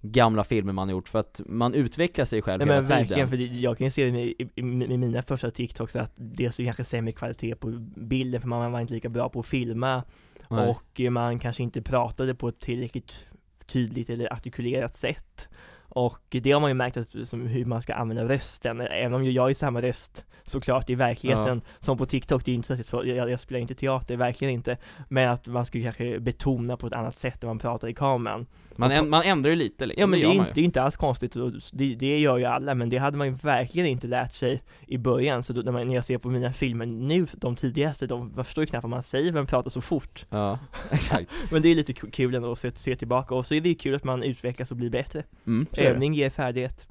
gamla 0.00 0.44
filmer 0.44 0.72
man 0.72 0.88
har 0.88 0.92
gjort 0.92 1.08
för 1.08 1.18
att 1.18 1.40
man 1.46 1.74
utvecklar 1.74 2.24
sig 2.24 2.42
själv 2.42 2.58
Nej 2.58 2.68
hela 2.68 2.80
men 2.80 2.86
tiden 2.86 2.98
verkligen, 2.98 3.28
för 3.28 3.60
jag 3.60 3.78
kan 3.78 3.84
ju 3.84 3.90
se 3.90 4.10
det 4.10 4.20
i, 4.20 4.34
i, 4.38 4.60
i 4.60 4.62
mina 4.62 5.22
första 5.22 5.50
TikToks 5.50 5.96
att 5.96 6.12
det 6.16 6.56
kanske 6.56 6.84
sämre 6.84 7.12
kvalitet 7.12 7.54
på 7.54 7.68
bilden 7.96 8.40
för 8.40 8.48
man 8.48 8.72
var 8.72 8.80
inte 8.80 8.94
lika 8.94 9.08
bra 9.08 9.28
på 9.28 9.40
att 9.40 9.46
filma 9.46 10.02
Nej. 10.50 10.68
och 10.68 11.00
man 11.12 11.38
kanske 11.38 11.62
inte 11.62 11.82
pratade 11.82 12.34
på 12.34 12.48
ett 12.48 12.60
tillräckligt 12.60 13.26
tydligt 13.66 14.10
eller 14.10 14.32
artikulerat 14.32 14.96
sätt. 14.96 15.48
Och 15.96 16.22
det 16.28 16.52
har 16.52 16.60
man 16.60 16.70
ju 16.70 16.74
märkt 16.74 16.96
att, 16.96 17.28
som 17.28 17.46
hur 17.46 17.64
man 17.64 17.82
ska 17.82 17.94
använda 17.94 18.24
rösten, 18.28 18.80
även 18.80 19.14
om 19.14 19.24
jag 19.32 19.50
är 19.50 19.54
samma 19.54 19.82
röst 19.82 20.24
såklart 20.44 20.90
i 20.90 20.94
verkligheten 20.94 21.60
som 21.78 21.98
på 21.98 22.06
TikTok, 22.06 22.44
det 22.44 22.50
är 22.50 22.54
inte 22.54 22.84
så 22.84 22.98
att 22.98 23.06
jag, 23.06 23.30
jag, 23.30 23.40
spelar 23.40 23.60
inte 23.60 23.74
teater, 23.74 24.16
verkligen 24.16 24.54
inte. 24.54 24.76
Men 25.08 25.28
att 25.28 25.46
man 25.46 25.64
skulle 25.64 25.84
kanske 25.84 26.20
betona 26.20 26.76
på 26.76 26.86
ett 26.86 26.92
annat 26.92 27.16
sätt 27.16 27.42
när 27.42 27.46
man 27.46 27.58
pratar 27.58 27.88
i 27.88 27.94
kameran. 27.94 28.46
Man, 28.76 28.90
äm, 28.90 29.10
man 29.10 29.22
ändrar 29.22 29.50
ju 29.50 29.56
lite 29.56 29.86
liksom, 29.86 30.00
Ja 30.00 30.06
men 30.06 30.20
det, 30.20 30.24
gör 30.24 30.32
är, 30.32 30.34
inte, 30.34 30.50
det 30.54 30.60
är 30.60 30.64
inte 30.64 30.82
alls 30.82 30.96
konstigt, 30.96 31.36
och 31.36 31.52
det, 31.72 31.94
det 31.94 32.18
gör 32.18 32.38
ju 32.38 32.44
alla, 32.44 32.74
men 32.74 32.88
det 32.88 32.98
hade 32.98 33.16
man 33.16 33.26
ju 33.26 33.32
verkligen 33.32 33.88
inte 33.88 34.06
lärt 34.06 34.32
sig 34.32 34.62
i 34.86 34.98
början, 34.98 35.42
så 35.42 35.52
då, 35.52 35.60
när, 35.60 35.72
man, 35.72 35.86
när 35.86 35.94
jag 35.94 36.04
ser 36.04 36.18
på 36.18 36.28
mina 36.28 36.52
filmer 36.52 36.86
nu, 36.86 37.26
de 37.32 37.56
tidigaste, 37.56 38.06
de, 38.06 38.32
man 38.36 38.44
förstår 38.44 38.62
ju 38.62 38.66
knappt 38.66 38.82
vad 38.82 38.90
man 38.90 39.02
säger 39.02 39.32
man 39.32 39.46
pratar 39.46 39.70
så 39.70 39.80
fort. 39.80 40.26
Ja, 40.30 40.58
exakt. 40.90 41.30
Men 41.50 41.62
det 41.62 41.68
är 41.68 41.74
lite 41.74 41.92
ku- 41.92 42.10
kul 42.10 42.34
ändå 42.34 42.52
att 42.52 42.58
se, 42.58 42.72
se 42.74 42.96
tillbaka, 42.96 43.34
och 43.34 43.46
så 43.46 43.54
är 43.54 43.60
det 43.60 43.68
ju 43.68 43.74
kul 43.74 43.94
att 43.94 44.04
man 44.04 44.22
utvecklas 44.22 44.70
och 44.70 44.76
blir 44.76 44.90
bättre. 44.90 45.22
Mm, 45.46 45.66
det. 45.70 45.85
Övning 45.90 46.14
ger 46.14 46.30
färdighet. 46.30 46.88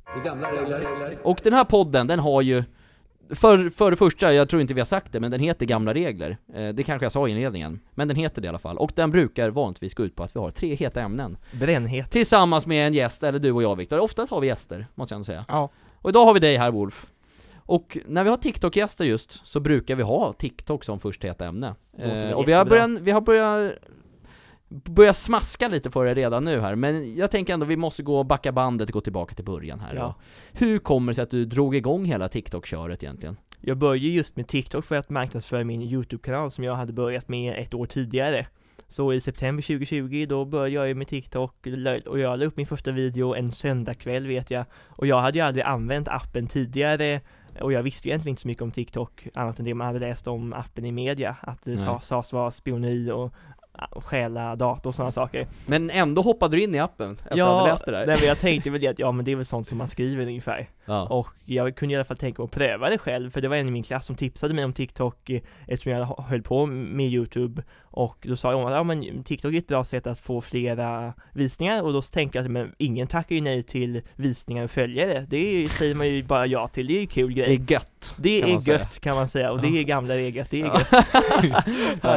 Och 1.24 1.40
den 1.44 1.54
här 1.54 1.64
podden, 1.64 2.08
den 2.08 2.20
har 2.20 2.42
ju 2.42 2.64
för, 3.30 3.70
för 3.70 3.92
det 3.92 3.98
första, 3.98 4.34
jag 4.34 4.50
tror 4.50 4.62
inte 4.62 4.74
vi 4.74 4.80
har 4.80 4.86
sagt 4.86 5.12
det, 5.12 5.20
men 5.20 5.32
den 5.32 5.40
heter 5.40 5.66
Gamla 5.66 5.94
Regler. 5.94 6.38
Eh, 6.54 6.70
det 6.70 6.84
kanske 6.84 7.06
jag 7.06 7.12
sa 7.12 7.28
i 7.28 7.32
inledningen. 7.32 7.80
Men 7.92 8.08
den 8.08 8.18
heter 8.18 8.42
det 8.42 8.46
i 8.46 8.50
alla 8.50 8.60
fall. 8.60 8.78
Och 8.78 8.92
den 8.96 9.12
brukar 9.12 9.50
vanligtvis 9.50 9.94
gå 9.94 10.04
ut 10.04 10.16
på 10.16 10.24
att 10.24 10.36
vi 10.36 10.40
har 10.40 10.52
tre 10.52 10.75
heta 10.75 11.02
ämnen. 11.02 11.38
Brännhet. 11.52 12.12
Tillsammans 12.12 12.66
med 12.66 12.88
en 12.88 12.94
gäst, 12.94 13.24
eller 13.24 13.40
du 13.40 13.52
och 13.52 13.64
jag 13.64 13.75
Viktor. 13.75 14.00
Ofta 14.00 14.28
har 14.30 14.42
vi 14.42 14.48
gäster, 14.48 14.88
måste 14.96 15.14
jag 15.14 15.18
ändå 15.18 15.25
säga. 15.25 15.46
Ja. 15.48 15.70
Och 16.02 16.10
idag 16.10 16.25
har 16.25 16.34
vi 16.34 16.40
dig 16.40 16.58
här 16.58 16.72
Wolf. 16.72 17.08
Och 17.68 17.98
när 18.06 18.24
vi 18.24 18.30
har 18.30 18.38
TikTok-gäster 18.38 19.06
just, 19.06 19.48
så 19.48 19.60
brukar 19.60 19.96
vi 19.96 20.04
ha 20.04 20.34
TikTok 20.34 20.84
som 20.84 21.00
först 21.00 21.24
heta 21.24 21.46
ämne. 21.46 21.75
Eh, 21.98 22.32
och 22.32 22.48
vi 22.48 22.54
har, 22.54 22.66
börjat, 22.66 22.90
vi 22.90 23.12
har 23.12 23.22
börjat 23.22 23.74
börja 24.84 25.13
smaska 25.13 25.67
lite 25.67 25.89
på 25.89 26.03
det 26.03 26.13
redan 26.13 26.46
nu 26.46 26.60
här, 26.60 26.75
men 26.75 27.15
jag 27.15 27.32
tänker 27.32 27.53
ändå 27.53 27.65
vi 27.65 27.77
måste 27.77 28.03
gå 28.03 28.20
och 28.20 28.25
backa 28.25 28.51
bandet 28.51 28.89
och 28.89 28.94
gå 28.94 29.01
tillbaka 29.01 29.36
till 29.36 29.46
början 29.46 29.79
här 29.79 29.96
Ja. 29.96 30.15
Hur 30.53 30.79
kommer 30.79 31.12
det 31.12 31.15
sig 31.15 31.24
att 31.24 31.29
du 31.29 31.46
drog 31.46 31.75
igång 31.75 32.05
hela 32.05 32.29
TikTok-köret 32.29 33.03
egentligen? 33.03 33.38
Jag 33.62 33.77
började 33.77 34.08
just 34.08 34.36
med 34.36 34.48
TikTok 34.48 34.86
för 34.86 34.96
att 34.96 35.10
marknadsföra 35.10 35.63
min 35.63 35.82
YouTube-kanal 35.82 36.51
som 36.51 36.63
jag 36.63 36.75
hade 36.75 36.94
börjat 36.94 37.29
med 37.29 37.55
ett 37.58 37.74
år 37.74 37.86
tidigare. 37.86 38.48
Så 38.88 39.13
i 39.13 39.22
september 39.22 39.63
2020 39.63 40.25
då 40.29 40.46
började 40.46 40.70
jag 40.70 40.88
ju 40.88 40.94
med 40.94 41.08
TikTok 41.08 41.67
och 42.05 42.20
jag 42.20 42.39
la 42.39 42.46
upp 42.46 42.58
min 42.58 42.67
första 42.67 42.91
video 42.91 43.36
en 43.36 43.51
söndagkväll 43.51 44.27
vet 44.27 44.51
jag. 44.51 44.65
Och 44.88 45.08
jag 45.08 45.22
hade 45.22 45.38
ju 45.38 45.46
aldrig 45.46 45.65
använt 45.65 46.08
appen 46.08 46.48
tidigare 46.48 47.22
och 47.62 47.74
jag 47.74 47.84
visste 47.84 48.08
ju 48.08 48.12
egentligen 48.12 48.34
inte 48.34 48.41
så 48.41 48.48
mycket 48.48 48.63
om 48.63 48.72
TikTok 48.72 49.27
annat 49.34 49.60
än 49.60 49.65
det 49.65 49.74
man 49.74 49.88
hade 49.88 50.00
läst 50.00 50.27
om 50.27 50.53
appen 50.53 50.86
i 50.86 50.91
media. 50.91 51.36
Att 51.41 51.63
det 51.63 51.77
sades 52.01 52.34
vara 52.34 52.51
spioneri 52.51 53.12
och 53.12 53.34
stjäla 53.91 54.55
dator 54.55 54.89
och 54.89 54.96
sådana 54.96 55.12
saker. 55.12 55.48
Men 55.65 55.89
ändå 55.89 56.22
hoppade 56.22 56.58
du 56.58 56.63
in 56.63 56.75
i 56.75 56.79
appen 56.79 57.12
efter 57.12 57.32
att 57.32 57.38
ja, 57.38 57.62
du 57.63 57.70
läst 57.72 57.86
det 57.86 57.91
där? 57.91 58.05
nej, 58.08 58.17
men 58.20 58.27
jag 58.27 58.39
tänkte 58.39 58.70
väl 58.70 58.82
det 58.82 58.88
att 58.88 59.00
ja 59.00 59.12
men 59.12 59.25
det 59.25 59.32
är 59.32 59.36
väl 59.36 59.46
sånt 59.46 59.67
som 59.67 59.77
man 59.77 59.89
skriver 59.89 60.25
ungefär. 60.25 60.70
Ja. 60.86 61.01
Och 61.08 61.27
jag 61.46 61.75
kunde 61.75 61.94
i 61.94 61.96
alla 61.96 62.06
fall 62.06 62.18
tänka 62.18 62.42
mig 62.42 62.46
att 62.46 62.51
pröva 62.51 62.89
det 62.89 62.98
själv, 62.98 63.30
för 63.32 63.42
det 63.42 63.48
var 63.48 63.56
en 63.56 63.68
i 63.68 63.72
min 63.72 63.84
klass 63.84 64.06
som 64.06 64.15
tipsade 64.15 64.54
mig 64.54 64.65
om 64.65 64.74
TikTok 64.74 65.30
eh, 65.30 65.42
eftersom 65.68 65.92
jag 65.92 66.06
höll 66.30 66.42
på 66.42 66.65
med 66.65 67.06
YouTube 67.13 67.63
och 67.82 68.18
då 68.22 68.36
sa 68.36 68.54
hon 68.56 68.65
att 68.68 68.72
ja 68.74 68.84
men 68.84 69.24
TikTok 69.24 69.54
är 69.54 69.58
ett 69.58 69.68
bra 69.68 69.86
sätt 69.86 70.08
att 70.08 70.20
få 70.20 70.42
flera 70.42 71.13
visningar 71.34 71.84
och 71.84 71.94
då 71.94 72.01
tänkte 72.01 72.38
jag 72.38 72.46
att 72.46 72.51
men 72.51 72.72
ingen 72.77 73.08
tackar 73.08 73.36
ju 73.36 73.42
nej 73.42 73.63
till 73.63 74.01
visningar 74.15 74.63
och 74.63 74.72
följare, 74.72 75.25
det 75.30 75.38
är, 75.38 75.70
säger 75.70 75.96
man 75.96 76.08
ju 76.08 76.24
bara 76.24 76.46
ja 76.48 76.68
till, 76.68 76.88
det 76.88 76.94
är 76.98 77.01
ju 77.01 77.08
kul 77.08 77.34
Det 77.36 77.42
grej. 77.42 77.56
är 77.56 77.72
gött, 77.72 78.13
Det 78.18 78.42
är 78.42 78.48
man 78.48 78.62
säga. 78.62 78.77
gött 78.77 79.00
kan 79.00 79.15
man 79.15 79.27
säga 79.27 79.51
och 79.51 79.62
det 79.62 79.68
är 79.80 79.84
gamla 79.84 80.13
regler, 80.15 80.42
att 80.42 80.50
det 80.50 80.62
är 80.62 80.65
Ja. 80.65 80.82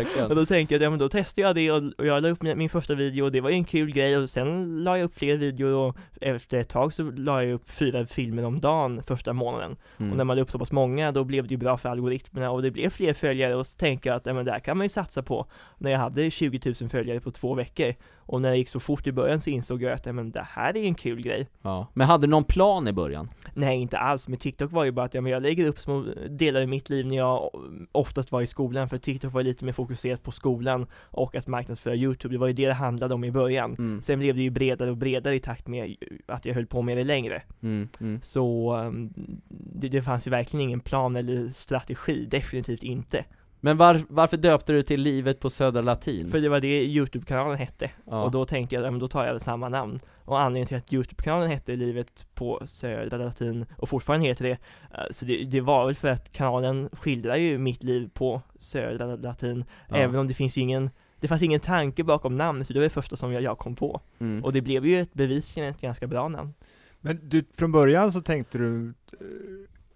gött. 0.02 0.28
Och 0.30 0.36
då 0.36 0.46
tänkte 0.46 0.74
jag, 0.74 0.82
ja 0.82 0.90
men 0.90 0.98
då 0.98 1.08
testar 1.08 1.42
jag 1.42 1.54
det 1.54 1.70
och, 1.72 1.82
jag 1.98 2.22
la 2.22 2.28
upp 2.28 2.42
min 2.42 2.68
första 2.70 2.94
video 2.94 3.24
och 3.24 3.32
det 3.32 3.40
var 3.40 3.50
ju 3.50 3.56
en 3.56 3.64
kul 3.64 3.90
grej 3.92 4.16
och 4.16 4.30
sen 4.30 4.78
la 4.84 4.98
jag 4.98 5.04
upp 5.04 5.18
fler 5.18 5.36
videor 5.36 5.74
och 5.74 5.96
efter 6.20 6.58
ett 6.58 6.68
tag 6.68 6.94
så 6.94 7.02
la 7.02 7.42
jag 7.44 7.52
upp 7.52 7.70
fyra 7.70 8.06
filmer 8.06 8.44
om 8.44 8.57
dagen 8.60 9.02
första 9.02 9.32
månaden. 9.32 9.76
Mm. 9.98 10.10
Och 10.10 10.16
när 10.16 10.24
man 10.24 10.36
la 10.36 10.42
upp 10.42 10.50
så 10.50 10.58
pass 10.58 10.72
många 10.72 11.12
då 11.12 11.24
blev 11.24 11.46
det 11.46 11.50
ju 11.50 11.56
bra 11.58 11.76
för 11.76 11.88
algoritmerna 11.88 12.50
och 12.50 12.62
det 12.62 12.70
blev 12.70 12.90
fler 12.90 13.14
följare 13.14 13.54
och 13.54 13.66
så 13.66 13.76
tänker 13.76 14.10
jag 14.10 14.16
att 14.16 14.26
ja, 14.26 14.34
men 14.34 14.44
det 14.44 14.52
här 14.52 14.60
kan 14.60 14.76
man 14.76 14.84
ju 14.84 14.88
satsa 14.88 15.22
på. 15.22 15.46
När 15.78 15.90
jag 15.90 15.98
hade 15.98 16.30
20 16.30 16.74
000 16.80 16.90
följare 16.90 17.20
på 17.20 17.30
två 17.30 17.54
veckor 17.54 17.94
och 18.28 18.42
när 18.42 18.50
det 18.50 18.56
gick 18.56 18.68
så 18.68 18.80
fort 18.80 19.06
i 19.06 19.12
början 19.12 19.40
så 19.40 19.50
insåg 19.50 19.82
jag 19.82 19.92
att 19.92 20.14
men 20.14 20.30
det 20.30 20.46
här 20.50 20.76
är 20.76 20.84
en 20.84 20.94
kul 20.94 21.22
grej. 21.22 21.48
Ja. 21.62 21.86
Men 21.94 22.06
hade 22.06 22.26
du 22.26 22.30
någon 22.30 22.44
plan 22.44 22.88
i 22.88 22.92
början? 22.92 23.30
Nej, 23.54 23.78
inte 23.78 23.98
alls. 23.98 24.28
Men 24.28 24.38
TikTok 24.38 24.72
var 24.72 24.84
ju 24.84 24.90
bara 24.90 25.06
att 25.06 25.14
ja, 25.14 25.20
men 25.20 25.32
jag 25.32 25.42
lägger 25.42 25.66
upp 25.66 25.78
små 25.78 26.04
delar 26.28 26.60
i 26.60 26.66
mitt 26.66 26.90
liv 26.90 27.06
när 27.06 27.16
jag 27.16 27.50
oftast 27.92 28.32
var 28.32 28.42
i 28.42 28.46
skolan, 28.46 28.88
för 28.88 28.98
TikTok 28.98 29.32
var 29.32 29.42
lite 29.42 29.64
mer 29.64 29.72
fokuserat 29.72 30.22
på 30.22 30.30
skolan 30.30 30.86
och 30.94 31.34
att 31.34 31.46
marknadsföra 31.46 31.94
YouTube. 31.94 32.34
Det 32.34 32.38
var 32.38 32.46
ju 32.46 32.52
det 32.52 32.66
det 32.66 32.74
handlade 32.74 33.14
om 33.14 33.24
i 33.24 33.30
början. 33.30 33.74
Mm. 33.78 34.02
Sen 34.02 34.18
blev 34.18 34.36
det 34.36 34.42
ju 34.42 34.50
bredare 34.50 34.90
och 34.90 34.96
bredare 34.96 35.34
i 35.34 35.40
takt 35.40 35.66
med 35.66 35.96
att 36.26 36.44
jag 36.44 36.54
höll 36.54 36.66
på 36.66 36.82
med 36.82 36.96
det 36.96 37.04
längre. 37.04 37.42
Mm. 37.62 37.88
Mm. 38.00 38.20
Så 38.22 38.76
um, 38.76 39.10
det, 39.48 39.88
det 39.88 40.02
fanns 40.02 40.26
ju 40.26 40.30
verkligen 40.30 40.64
ingen 40.64 40.80
plan 40.80 41.16
eller 41.16 41.48
strategi, 41.48 42.26
definitivt 42.30 42.82
inte. 42.82 43.24
Men 43.60 43.76
var, 43.76 44.00
varför 44.08 44.36
döpte 44.36 44.72
du 44.72 44.82
till 44.82 45.00
Livet 45.00 45.40
på 45.40 45.50
Södra 45.50 45.80
Latin? 45.82 46.30
För 46.30 46.40
det 46.40 46.48
var 46.48 46.60
det 46.60 46.84
YouTube-kanalen 46.84 47.58
hette. 47.58 47.90
ja. 48.06 48.22
Och 48.24 48.30
då 48.30 48.44
tänkte 48.44 48.74
jag, 48.74 48.84
ja, 48.84 48.90
men 48.90 49.00
då 49.00 49.08
tar 49.08 49.24
jag 49.24 49.32
väl 49.32 49.40
samma 49.40 49.68
namn. 49.68 50.00
Och 50.24 50.40
anledningen 50.40 50.66
till 50.66 50.76
att 50.76 50.92
YouTube-kanalen 50.92 51.50
hette 51.50 51.76
Livet 51.76 52.26
på 52.34 52.62
Södra 52.66 53.16
Latin 53.18 53.66
och 53.76 53.88
fortfarande 53.88 54.26
heter 54.26 54.44
det, 54.44 54.50
eh, 54.50 55.04
så 55.10 55.24
det, 55.24 55.44
det 55.44 55.60
var 55.60 55.86
väl 55.86 55.94
för 55.94 56.08
att 56.10 56.32
kanalen 56.32 56.88
skildrar 56.92 57.36
ju 57.36 57.58
mitt 57.58 57.82
liv 57.82 58.10
på 58.14 58.42
Södra 58.58 59.16
Latin, 59.16 59.64
Ja. 59.88 59.96
även 59.96 60.16
om 60.20 60.26
det 60.28 60.34
finns 60.34 60.58
ju 60.58 60.62
ingen 60.62 60.90
det 61.20 61.28
fanns 61.28 61.42
ingen 61.42 61.60
tanke 61.60 62.04
bakom 62.04 62.34
namnet, 62.34 62.66
så 62.66 62.72
det 62.72 62.78
var 62.78 62.84
det 62.84 62.90
första 62.90 63.16
som 63.16 63.32
jag, 63.32 63.42
jag 63.42 63.58
kom 63.58 63.74
på. 63.76 64.00
mm. 64.18 64.44
Och 64.44 64.52
det 64.52 64.60
blev 64.60 64.86
ju 64.86 65.00
ett 65.00 65.14
bevisligen 65.14 65.68
ett 65.70 65.80
ganska 65.80 66.06
bra 66.06 66.28
namn. 66.28 66.54
Men 67.00 67.20
du, 67.22 67.44
från 67.54 67.72
början 67.72 68.12
så 68.12 68.20
tänkte 68.22 68.58
du, 68.58 68.88
eh, 69.12 69.24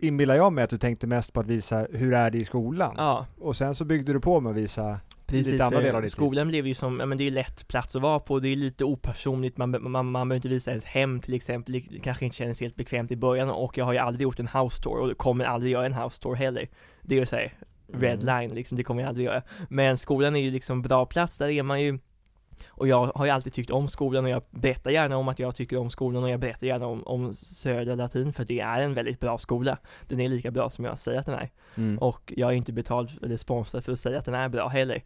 inbillar 0.02 0.34
jag 0.34 0.52
mig 0.52 0.64
att 0.64 0.70
du 0.70 0.78
tänkte 0.78 1.06
mest 1.06 1.32
på 1.32 1.40
att 1.40 1.46
visa 1.46 1.86
hur 1.90 2.14
är 2.14 2.30
det 2.30 2.38
i 2.38 2.44
skolan? 2.44 2.94
Ja, 2.96 3.26
Och 3.38 3.56
sen 3.56 3.74
så 3.74 3.84
byggde 3.84 4.12
du 4.12 4.20
på 4.20 4.40
med 4.40 4.50
att 4.50 4.56
visa 4.56 5.00
Precis, 5.26 5.52
lite 5.52 5.64
andra 5.64 5.80
delar 5.80 5.96
av 5.96 6.02
ditt 6.02 6.10
skolan 6.10 6.48
blev 6.48 6.66
ju 6.66 6.74
som, 6.74 7.00
ja 7.00 7.06
men 7.06 7.18
det 7.18 7.26
är 7.26 7.30
lätt 7.30 7.68
plats 7.68 7.96
att 7.96 8.02
vara 8.02 8.20
på, 8.20 8.38
det 8.38 8.48
är 8.48 8.56
lite 8.56 8.84
opersonligt, 8.84 9.56
man, 9.56 9.70
man, 9.70 10.06
man 10.06 10.12
behöver 10.12 10.36
inte 10.36 10.48
visa 10.48 10.70
ens 10.70 10.84
hem 10.84 11.20
till 11.20 11.34
exempel, 11.34 11.72
det 11.72 11.80
kanske 11.98 12.24
inte 12.24 12.36
känns 12.36 12.60
helt 12.60 12.76
bekvämt 12.76 13.10
i 13.12 13.16
början 13.16 13.50
och 13.50 13.78
jag 13.78 13.84
har 13.84 13.92
ju 13.92 13.98
aldrig 13.98 14.22
gjort 14.22 14.40
en 14.40 14.48
house 14.48 14.82
tour 14.82 14.98
och 14.98 15.18
kommer 15.18 15.44
aldrig 15.44 15.72
göra 15.72 15.86
en 15.86 15.94
house 15.94 16.22
tour 16.22 16.34
heller. 16.34 16.68
Det 17.02 17.14
är 17.14 17.18
ju 17.18 17.26
såhär, 17.26 17.52
red 17.92 18.22
Mm. 18.22 18.40
line 18.40 18.54
liksom, 18.54 18.76
det 18.76 18.84
kommer 18.84 19.02
jag 19.02 19.08
aldrig 19.08 19.26
göra. 19.26 19.42
Men 19.68 19.98
skolan 19.98 20.36
är 20.36 20.40
ju 20.40 20.50
liksom 20.50 20.82
bra 20.82 21.06
plats, 21.06 21.38
där 21.38 21.48
är 21.48 21.62
man 21.62 21.82
ju 21.82 21.98
och 22.68 22.88
jag 22.88 23.12
har 23.14 23.24
ju 23.24 23.30
alltid 23.30 23.52
tyckt 23.52 23.70
om 23.70 23.88
skolan 23.88 24.24
och 24.24 24.30
jag 24.30 24.42
berättar 24.50 24.90
gärna 24.90 25.16
om 25.16 25.28
att 25.28 25.38
jag 25.38 25.56
tycker 25.56 25.78
om 25.78 25.90
skolan 25.90 26.22
och 26.24 26.30
jag 26.30 26.40
berättar 26.40 26.66
gärna 26.66 26.86
om, 26.86 27.02
om 27.06 27.34
Södra 27.34 27.94
Latin 27.94 28.32
för 28.32 28.44
det 28.44 28.60
är 28.60 28.80
en 28.80 28.94
väldigt 28.94 29.20
bra 29.20 29.38
skola. 29.38 29.78
Den 30.08 30.20
är 30.20 30.28
lika 30.28 30.50
bra 30.50 30.70
som 30.70 30.84
jag 30.84 30.98
säger 30.98 31.18
att 31.18 31.26
den 31.26 31.34
är. 31.34 31.50
Mm. 31.74 31.98
Och 31.98 32.32
jag 32.36 32.50
är 32.50 32.54
inte 32.54 32.72
betald 32.72 33.10
eller 33.22 33.36
sponsrad 33.36 33.84
för 33.84 33.92
att 33.92 34.00
säga 34.00 34.18
att 34.18 34.24
den 34.24 34.34
är 34.34 34.48
bra 34.48 34.68
heller. 34.68 35.02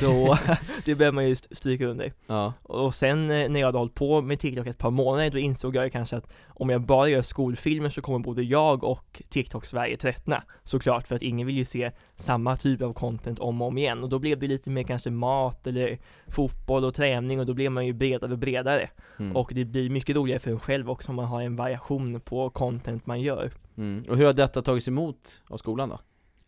Så 0.00 0.38
det 0.84 0.94
behöver 0.94 1.14
man 1.14 1.26
ju 1.26 1.32
st- 1.32 1.54
stryka 1.54 1.86
under. 1.86 2.12
Ja. 2.26 2.52
Och 2.62 2.94
sen 2.94 3.30
eh, 3.30 3.48
när 3.48 3.60
jag 3.60 3.66
hade 3.66 3.78
hållit 3.78 3.94
på 3.94 4.22
med 4.22 4.40
TikTok 4.40 4.66
ett 4.66 4.78
par 4.78 4.90
månader, 4.90 5.30
då 5.30 5.38
insåg 5.38 5.76
jag 5.76 5.84
ju 5.84 5.90
kanske 5.90 6.16
att 6.16 6.28
om 6.48 6.70
jag 6.70 6.80
bara 6.80 7.08
gör 7.08 7.22
skolfilmer 7.22 7.90
så 7.90 8.02
kommer 8.02 8.18
både 8.18 8.42
jag 8.42 8.84
och 8.84 9.22
TikTok-Sverige 9.28 9.96
tröttna. 9.96 10.42
Såklart, 10.62 11.06
för 11.08 11.16
att 11.16 11.22
ingen 11.22 11.46
vill 11.46 11.56
ju 11.56 11.64
se 11.64 11.90
samma 12.16 12.56
typ 12.56 12.82
av 12.82 12.92
content 12.92 13.38
om 13.38 13.62
och 13.62 13.68
om 13.68 13.78
igen. 13.78 14.02
Och 14.02 14.08
då 14.08 14.18
blev 14.18 14.38
det 14.38 14.46
lite 14.46 14.70
mer 14.70 14.82
kanske 14.82 15.10
mat 15.10 15.66
eller 15.66 15.98
fotboll 16.28 16.84
och 16.86 16.94
träning 16.94 17.40
och 17.40 17.46
då 17.46 17.54
blev 17.54 17.72
man 17.72 17.86
ju 17.86 17.92
bredare 17.92 18.32
och 18.32 18.38
bredare. 18.38 18.90
Mm. 19.18 19.36
Och 19.36 19.50
det 19.54 19.64
blir 19.64 19.90
mycket 19.90 20.16
roligare 20.16 20.40
för 20.40 20.50
en 20.50 20.60
själv 20.60 20.90
också 20.90 21.08
om 21.12 21.16
man 21.16 21.24
har 21.24 21.42
en 21.42 21.56
variation 21.56 22.20
på 22.20 22.50
content 22.50 23.06
man 23.06 23.20
gör. 23.20 23.52
Mm. 23.76 24.04
Och 24.08 24.16
hur 24.16 24.26
har 24.26 24.32
detta 24.32 24.62
tagits 24.62 24.88
emot 24.88 25.42
av 25.48 25.56
skolan 25.56 25.88
då? 25.88 25.98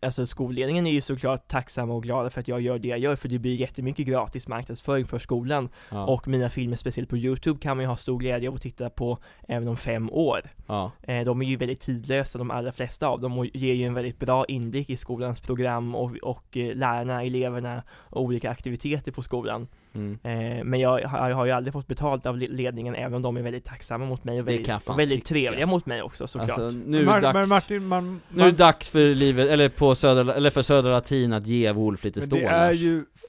Alltså 0.01 0.25
skolledningen 0.25 0.87
är 0.87 0.91
ju 0.91 1.01
såklart 1.01 1.47
tacksamma 1.47 1.93
och 1.93 2.03
glada 2.03 2.29
för 2.29 2.41
att 2.41 2.47
jag 2.47 2.61
gör 2.61 2.79
det 2.79 2.87
jag 2.87 2.99
gör 2.99 3.15
för 3.15 3.29
det 3.29 3.39
blir 3.39 3.55
jättemycket 3.55 4.07
gratis 4.07 4.47
marknadsföring 4.47 5.05
för 5.05 5.19
skolan 5.19 5.69
Ja. 5.91 6.05
och 6.05 6.27
mina 6.27 6.49
filmer 6.49 6.75
speciellt 6.75 7.09
på 7.09 7.17
Youtube 7.17 7.59
kan 7.59 7.77
man 7.77 7.83
ju 7.83 7.87
ha 7.87 7.95
stor 7.95 8.17
glädje 8.19 8.49
av 8.49 8.55
att 8.55 8.61
titta 8.61 8.89
på 8.89 9.17
även 9.47 9.67
om 9.67 9.77
fem 9.77 10.09
år. 10.09 10.41
ja. 10.67 10.91
Eh, 11.03 11.25
de 11.25 11.41
är 11.41 11.45
ju 11.45 11.55
väldigt 11.55 11.79
tidlösa 11.79 12.37
de 12.37 12.51
allra 12.51 12.71
flesta 12.71 13.07
av 13.07 13.21
dem 13.21 13.37
och 13.37 13.45
ger 13.45 13.73
ju 13.73 13.85
en 13.85 13.93
väldigt 13.93 14.19
bra 14.19 14.45
inblick 14.45 14.89
i 14.89 14.97
skolans 14.97 15.41
program 15.41 15.95
och, 15.95 16.17
och 16.17 16.57
eh, 16.57 16.75
lärarna, 16.75 17.23
eleverna 17.23 17.83
och 17.91 18.21
olika 18.21 18.49
aktiviteter 18.49 19.11
på 19.11 19.21
skolan. 19.21 19.67
Mm. 19.95 20.19
Eh, 20.23 20.63
men 20.63 20.79
jag, 20.79 20.89
har- 21.07 21.29
jag 21.29 21.35
har 21.35 21.45
ju 21.45 21.51
aldrig 21.51 21.73
fått 21.73 21.87
betalt 21.87 22.25
av 22.25 22.37
le- 22.37 22.47
ledningen 22.47 22.95
även 22.95 23.13
om 23.13 23.21
de 23.21 23.37
är 23.37 23.41
väldigt 23.41 23.65
tacksamma 23.65 24.05
mot 24.05 24.23
mig 24.23 24.39
och 24.39 24.45
Det 24.45 24.51
väldigt, 24.51 24.87
och 24.89 24.99
väldigt 24.99 25.25
trevliga 25.25 25.65
mot 25.65 25.85
mig 25.85 26.01
också 26.01 26.27
såklart. 26.27 26.49
Alltså 26.49 26.71
nu 26.85 26.97
är 26.97 27.01
det 27.05 27.11
Mar- 27.11 27.21
dags, 27.21 27.33
Men 27.33 27.49
Martin, 27.49 27.85
man, 27.87 28.21
nu 28.29 28.41
är 28.41 28.45
det 28.45 28.51
man, 28.51 28.55
dags 28.57 28.89
för 28.89 29.15
livet, 29.15 29.49
eller 29.49 29.69
på 29.69 29.95
södra, 29.95 30.33
eller 30.33 30.49
för 30.49 30.61
Södra 30.61 30.91
Latin 30.91 31.33
att 31.33 31.47
ge 31.47 31.71
Wolf 31.71 32.03
lite 32.03 32.19
det 32.19 32.25
stålar 32.25 32.73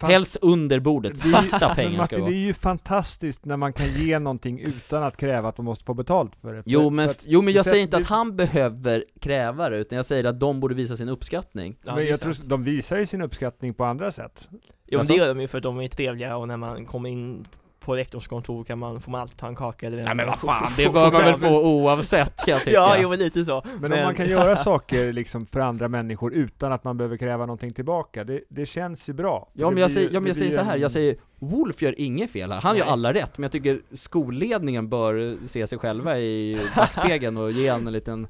Helst 0.08 0.36
under 0.42 0.80
bordet, 0.80 1.22
Det 1.22 1.28
är 1.28 1.42
ju- 1.42 1.48
svarta 1.48 1.74
pengar 1.74 1.90
ska 1.90 1.96
Martin, 1.98 2.18
det 2.18 2.20
det 2.20 2.22
vara 2.22 2.32
är 2.32 2.46
ju 2.46 2.54
fantastiskt 2.54 3.44
när 3.44 3.56
man 3.56 3.72
kan 3.72 3.86
ge 3.94 4.18
någonting 4.18 4.60
utan 4.60 5.02
att 5.02 5.16
kräva 5.16 5.48
att 5.48 5.58
man 5.58 5.64
måste 5.64 5.84
få 5.84 5.94
betalt 5.94 6.36
för 6.36 6.54
det. 6.54 6.62
För, 6.62 6.70
Jo 6.70 6.90
men, 6.90 7.08
för 7.08 7.10
att, 7.14 7.24
jo 7.26 7.42
men 7.42 7.54
jag 7.54 7.64
det- 7.64 7.70
säger 7.70 7.82
inte 7.82 7.96
det- 7.96 8.02
att 8.02 8.08
han 8.08 8.36
behöver 8.36 9.04
kräva 9.20 9.68
det, 9.68 9.76
utan 9.78 9.96
jag 9.96 10.06
säger 10.06 10.24
att 10.24 10.40
de 10.40 10.60
borde 10.60 10.74
visa 10.74 10.96
sin 10.96 11.08
uppskattning 11.08 11.76
Ja, 11.84 11.90
det 11.90 11.96
men 11.96 12.06
jag 12.06 12.20
tror 12.20 12.34
de 12.44 12.64
visar 12.64 12.98
ju 12.98 13.06
sin 13.06 13.22
uppskattning 13.22 13.74
på 13.74 13.84
andra 13.84 14.12
sätt. 14.12 14.48
Jo 14.90 14.96
men 14.96 15.00
Alltså? 15.00 15.12
det 15.12 15.18
gör 15.18 15.28
de 15.28 15.40
ju 15.40 15.48
för 15.48 15.58
att 15.58 15.62
de 15.64 15.80
är 15.80 15.88
trevliga 15.88 16.36
och 16.36 16.48
när 16.48 16.56
man 16.56 16.86
kommer 16.86 17.08
in 17.08 17.46
på 17.80 17.96
rektors 17.96 18.28
kontor 18.28 18.64
kan 18.64 18.78
man, 18.78 19.00
får 19.00 19.10
man 19.12 19.20
alltid 19.20 19.36
ta 19.36 19.46
en 19.46 19.56
kaka 19.56 19.86
eller 19.86 20.02
Nej 20.02 20.14
men 20.14 20.26
vad 20.26 20.38
fan, 20.38 20.72
det 20.76 20.88
bör 20.92 21.12
man 21.12 21.24
väl 21.24 21.34
få 21.36 21.62
oavsett 21.66 22.36
kan 22.44 22.52
jag 22.54 22.60
tycka. 22.64 22.74
Ja, 22.74 22.96
jo 23.00 23.08
men 23.08 23.18
lite 23.18 23.44
så. 23.44 23.62
Men, 23.80 23.92
om 23.92 24.02
man 24.02 24.14
kan 24.14 24.28
göra 24.28 24.56
saker 24.64 25.12
liksom 25.12 25.46
för 25.46 25.60
andra 25.60 25.88
människor 25.88 26.34
utan 26.34 26.72
att 26.72 26.84
man 26.84 26.96
behöver 26.96 27.16
kräva 27.16 27.46
någonting 27.46 27.72
tillbaka, 27.72 28.24
det, 28.24 28.40
det 28.48 28.66
känns 28.66 29.08
ju 29.08 29.12
bra. 29.12 29.48
Ja 29.52 29.70
men 29.70 29.78
jag 29.80 29.88
blir 29.90 29.94
säger, 29.94 30.10
ja, 30.12 30.20
men 30.20 30.26
jag 30.26 30.36
säger 30.36 30.50
så 30.50 30.60
här, 30.60 30.76
jag 30.76 30.90
säger 30.90 31.16
Wolf 31.38 31.82
gör 31.82 32.00
inget 32.00 32.30
fel 32.30 32.52
här, 32.52 32.60
han 32.60 32.76
gör 32.76 32.86
alla 32.86 33.12
rätt, 33.14 33.38
men 33.38 33.42
jag 33.42 33.52
tycker 33.52 33.80
skolledningen 33.92 34.88
bör 34.88 35.36
se 35.46 35.66
sig 35.66 35.78
själva 35.78 36.18
i 36.18 36.58
backspegeln 36.76 37.36
och 37.36 37.50
ge 37.50 37.68
en 37.68 37.92
liten, 37.92 38.26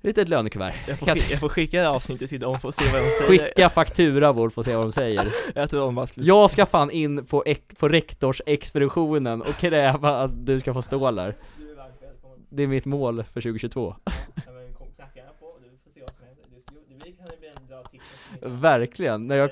litet 0.00 0.28
lönekuvert. 0.28 0.74
Jag 0.88 0.98
får, 0.98 1.06
skicka, 1.06 1.30
jag 1.30 1.40
får 1.40 1.48
skicka 1.48 1.76
det 1.76 1.82
här 1.82 1.94
avsnittet 1.94 2.30
till 2.30 2.40
dem 2.40 2.58
att 2.62 2.74
se 2.74 2.84
vad 2.92 3.02
de 3.02 3.10
säger. 3.10 3.28
Skicka 3.28 3.68
faktura 3.68 4.32
Wolf 4.32 4.58
och 4.58 4.64
se 4.64 4.76
vad 4.76 4.84
de 4.84 4.92
säger. 4.92 5.32
Jag 5.54 5.70
tror 5.70 5.80
de 5.80 5.94
bara 5.94 6.06
skulle 6.06 6.26
Jag 6.26 6.50
ska 6.50 6.66
fan 6.66 6.90
in 6.90 7.26
på, 7.26 7.46
ek, 7.46 7.78
på 7.78 7.88
rektorsexpeditionen 7.88 9.42
och 9.42 9.54
kräva 9.54 10.18
att 10.18 10.46
du 10.46 10.60
ska 10.60 10.74
få 10.74 10.82
stå 10.82 11.10
där. 11.10 11.34
Du 11.56 11.70
är 11.70 11.76
varmt 11.76 12.02
välkommen. 12.02 12.46
Det 12.48 12.62
är 12.62 12.66
mitt 12.66 12.84
mål 12.84 13.24
för 13.24 13.40
2022. 13.40 13.96
Ja, 14.04 14.12
men 14.46 14.74
kom, 14.78 14.86
knacka 14.96 15.18
gärna 15.18 15.30
på, 15.40 15.56
du 15.62 15.68
får 15.84 15.90
se 15.94 16.00
vad 16.00 16.14
som 16.14 16.24
händer. 16.26 16.44
Du, 16.54 16.60
skulle, 16.62 17.10
du 17.10 17.16
kan 17.16 17.26
det 17.26 17.38
bli 17.38 17.48
en 17.48 17.66
bra 17.68 17.82
tips. 17.82 18.04
Verkligen, 18.42 19.26
när 19.26 19.36
jag 19.36 19.50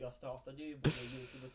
jag, 0.00 0.12
startade 0.12 0.62
ju 0.62 0.76
både 0.76 0.94
Youtube 1.14 1.46
och 1.46 1.54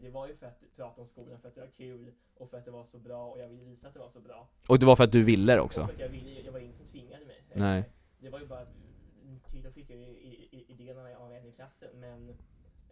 det 0.00 0.10
var 0.10 0.28
ju 0.28 0.36
för 0.36 0.46
att 0.46 0.62
prata 0.76 1.00
om 1.00 1.06
skolan, 1.06 1.40
för 1.40 1.48
att 1.48 1.54
det 1.54 1.60
var 1.60 1.68
kul 1.68 2.12
och 2.34 2.50
för 2.50 2.58
att 2.58 2.64
det 2.64 2.70
var 2.70 2.84
så 2.84 2.98
bra 2.98 3.30
och 3.30 3.38
jag 3.38 3.48
ville 3.48 3.64
visa 3.64 3.88
att 3.88 3.94
det 3.94 4.00
var 4.00 4.08
så 4.08 4.20
bra. 4.20 4.48
Och 4.68 4.78
det 4.78 4.86
var 4.86 4.96
för 4.96 5.04
att 5.04 5.12
du 5.12 5.24
ville 5.24 5.54
det 5.54 5.60
också. 5.60 5.80
Och 5.80 5.86
för 5.86 5.94
att 5.94 6.00
jag, 6.00 6.08
ville, 6.08 6.40
jag 6.40 6.52
var 6.52 6.60
ingen 6.60 6.76
som 6.76 6.86
tvingade 6.86 7.24
mig. 7.24 7.44
Eh, 7.50 7.60
Nej. 7.60 7.84
Det 8.18 8.30
var 8.30 8.40
ju 8.40 8.46
bara 8.46 8.60
att 8.60 8.74
mm, 9.22 9.72
fick 9.72 9.90
jag 9.90 9.98
ju 9.98 10.06
i, 10.06 10.48
i, 10.52 10.64
idén 10.68 10.98
av 10.98 11.32
en 11.32 11.46
i 11.46 11.52
klassen 11.52 12.00
men 12.00 12.28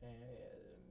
eh, 0.03 0.13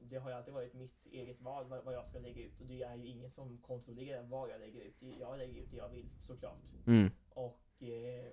det 0.10 0.18
har 0.18 0.30
ju 0.30 0.36
alltid 0.36 0.54
varit 0.54 0.74
mitt 0.74 1.06
eget 1.12 1.42
val 1.42 1.66
vad, 1.86 1.94
jag 1.94 2.08
ska 2.08 2.20
lägga 2.20 2.44
ut 2.44 2.62
och 2.62 2.66
det 2.66 2.84
är 2.84 2.96
ju 2.96 3.06
ingen 3.06 3.32
som 3.32 3.58
kontrollerar 3.58 4.24
vad 4.24 4.50
jag 4.50 4.60
lägger 4.60 4.82
ut. 4.82 4.96
Jag 5.20 5.38
lägger 5.38 5.62
ut 5.62 5.72
det 5.72 5.78
jag 5.78 5.90
vill 5.90 6.10
såklart. 6.22 6.64
Mm. 6.88 7.12
Och 7.30 7.84
eh, 7.84 8.32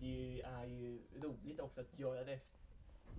det 0.00 0.42
är 0.42 0.66
ju 0.66 1.00
roligt 1.20 1.60
också 1.60 1.80
att 1.80 1.98
göra 1.98 2.24
det 2.24 2.40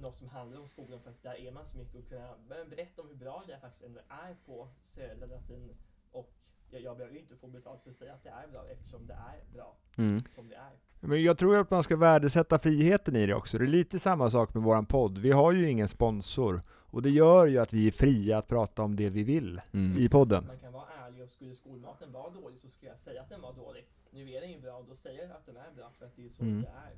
något 0.02 0.18
som 0.18 0.28
handlar 0.30 0.60
om 0.62 0.68
skolan 0.68 1.00
för 1.00 1.10
att 1.10 1.24
där 1.24 1.40
är 1.48 1.52
man 1.52 1.66
så 1.66 1.78
mycket 1.78 1.96
och 1.96 2.10
kunna 2.10 2.30
berätta 2.70 3.02
om 3.02 3.08
hur 3.08 3.16
bra 3.16 3.44
det 3.48 3.60
faktiskt 3.60 3.84
ändå 3.84 4.00
är 4.10 4.36
på 4.46 4.68
Södra 4.90 5.26
Latin 5.26 5.70
och 6.12 6.32
jag, 6.72 6.82
jag 6.82 6.98
behöver 6.98 7.16
ju 7.16 7.22
inte 7.22 7.36
få 7.36 7.48
betalt 7.48 7.84
för 7.84 7.90
att 7.90 7.96
säga 7.96 8.14
att 8.14 8.24
det 8.24 8.30
är 8.30 8.48
bra 8.52 8.66
eftersom 8.72 9.08
det 9.08 9.14
är 9.14 9.54
bra 9.56 9.76
Mm. 9.98 10.20
som 10.36 10.48
det 10.50 10.56
är. 10.56 10.72
Men 11.00 11.24
jag 11.24 11.38
tror 11.38 11.58
att 11.58 11.72
man 11.72 11.84
ska 11.84 11.96
värdesätta 11.96 12.60
friheten 12.60 13.16
i 13.16 13.26
det 13.26 13.34
också. 13.36 13.58
Det 13.58 13.64
är 13.64 13.68
lite 13.68 14.00
samma 14.00 14.30
sak 14.30 14.54
med 14.54 14.64
våran 14.64 14.86
podd. 14.86 15.18
Vi 15.18 15.32
har 15.32 15.52
ju 15.52 15.70
ingen 15.70 15.88
sponsor. 15.88 16.62
Och 16.70 17.02
det 17.02 17.10
gör 17.10 17.46
ju 17.48 17.58
att 17.58 17.74
vi 17.74 17.88
är 17.88 17.92
fria 17.92 18.38
att 18.38 18.48
prata 18.48 18.82
om 18.84 18.96
det 18.96 19.10
vi 19.10 19.24
vill 19.24 19.62
Mm. 19.74 19.98
i 20.02 20.10
podden. 20.10 20.46
Man 20.48 20.60
kan 20.60 20.74
vara 20.74 20.86
ärlig 21.06 21.24
och 21.24 21.30
skulle 21.30 21.56
skolmaten 21.56 22.12
vara 22.12 22.30
dålig 22.30 22.60
så 22.60 22.70
skulle 22.70 22.92
jag 22.92 23.00
säga 23.00 23.22
att 23.22 23.30
den 23.30 23.42
var 23.42 23.54
dålig. 23.54 23.88
Nu 24.12 24.32
är 24.32 24.42
den 24.42 24.52
ju 24.52 24.60
bra 24.60 24.74
och 24.78 24.86
då 24.90 24.96
säger 24.96 25.22
jag 25.28 25.32
att 25.32 25.46
den 25.46 25.58
är 25.58 25.72
bra 25.76 25.90
för 25.98 26.06
att 26.06 26.16
det 26.16 26.26
är 26.26 26.30
så 26.30 26.44
Mm. 26.44 26.62
det 26.62 26.68
är. 26.68 26.94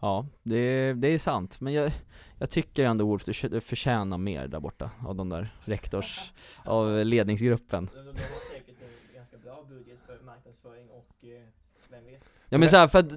Ja, 0.00 0.26
det, 0.42 0.92
det 0.92 1.08
är 1.08 1.18
sant. 1.18 1.60
Men 1.60 1.72
jag, 1.72 1.92
jag 2.38 2.50
tycker 2.50 2.84
ändå 2.84 3.06
Wolf, 3.06 3.24
du 3.24 3.60
förtjänar 3.60 4.18
mer 4.18 4.48
där 4.48 4.60
borta 4.60 4.90
av 5.06 5.14
de 5.14 5.28
där 5.28 5.56
rektors, 5.64 6.32
av 6.64 7.04
ledningsgruppen. 7.04 7.90
De, 7.94 8.00
de 8.00 8.06
har 8.06 8.14
säkert 8.54 8.76
en 8.82 9.14
ganska 9.14 9.36
bra 9.38 9.64
budget 9.68 9.98
för 10.06 10.24
marknadsföring 10.26 10.88
och 10.90 11.28
eh, 11.28 11.42
vem 11.90 12.04
vet. 12.04 12.24
Ja 12.48 12.58
men 12.58 12.68
så 12.68 12.76
här, 12.76 12.88
för 12.88 12.98
att 12.98 13.12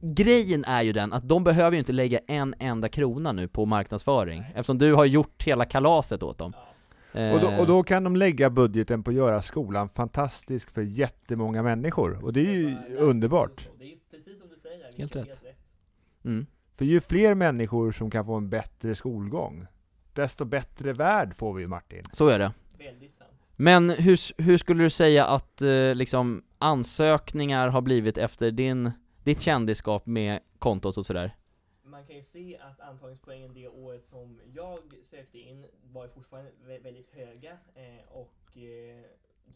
grejen 0.00 0.64
är 0.64 0.82
ju 0.82 0.92
den 0.92 1.12
att 1.12 1.28
de 1.28 1.44
behöver 1.44 1.72
ju 1.72 1.78
inte 1.78 1.92
lägga 1.92 2.18
en 2.26 2.54
enda 2.58 2.88
krona 2.88 3.32
nu 3.32 3.48
på 3.48 3.66
marknadsföring, 3.66 4.44
eftersom 4.54 4.78
du 4.78 4.94
har 4.94 5.04
gjort 5.04 5.42
hela 5.42 5.64
kalaset 5.64 6.22
åt 6.22 6.38
dem. 6.38 6.52
Ja. 6.56 6.66
Och 7.12 7.40
då, 7.40 7.48
Eh, 7.50 7.60
och 7.60 7.66
då 7.66 7.82
kan 7.82 8.04
de 8.04 8.16
lägga 8.16 8.50
budgeten 8.50 9.02
på 9.02 9.10
att 9.10 9.16
göra 9.16 9.42
skolan 9.42 9.88
fantastisk 9.88 10.70
för 10.70 10.82
jättemånga 10.82 11.62
människor. 11.62 12.24
Och 12.24 12.32
det 12.32 12.40
är 12.40 12.52
ju 12.52 12.76
underbart. 12.96 13.68
Det 13.78 13.84
är 13.84 13.96
precis 14.10 14.38
som 14.38 14.48
du 14.48 14.56
säger. 14.62 14.98
Helt 14.98 15.16
rätt. 15.16 15.49
Mm. 16.24 16.46
För 16.76 16.84
ju 16.84 17.00
fler 17.00 17.34
människor 17.34 17.92
som 17.92 18.10
kan 18.10 18.26
få 18.26 18.34
en 18.34 18.50
bättre 18.50 18.94
skolgång, 18.94 19.66
desto 20.12 20.44
bättre 20.44 20.92
värld 20.92 21.34
får 21.36 21.54
vi 21.54 21.66
Martin. 21.66 22.02
Så 22.12 22.28
är 22.28 22.38
det. 22.38 22.52
Väldigt 22.78 23.14
sant. 23.14 23.30
Men 23.56 23.90
hur, 23.90 24.42
hur 24.42 24.58
skulle 24.58 24.82
du 24.84 24.90
säga 24.90 25.26
att 25.26 25.62
eh, 25.62 25.94
liksom 25.94 26.44
ansökningar 26.58 27.68
har 27.68 27.80
blivit 27.80 28.18
efter 28.18 28.50
din, 28.50 28.90
ditt 29.24 29.40
kändisskap 29.40 30.06
med 30.06 30.40
kontot 30.58 30.96
och 30.96 31.06
sådär? 31.06 31.36
Man 31.82 32.06
kan 32.06 32.16
ju 32.16 32.22
se 32.22 32.58
att 32.58 32.80
antagningspoängen 32.80 33.54
det 33.54 33.68
året 33.68 34.04
som 34.04 34.40
jag 34.54 34.78
sökte 35.04 35.38
in 35.38 35.66
var 35.92 36.08
fortfarande 36.08 36.50
vä- 36.66 36.82
väldigt 36.82 37.10
höga 37.14 37.50
eh, 37.74 38.08
och 38.12 38.56
eh, 38.56 39.04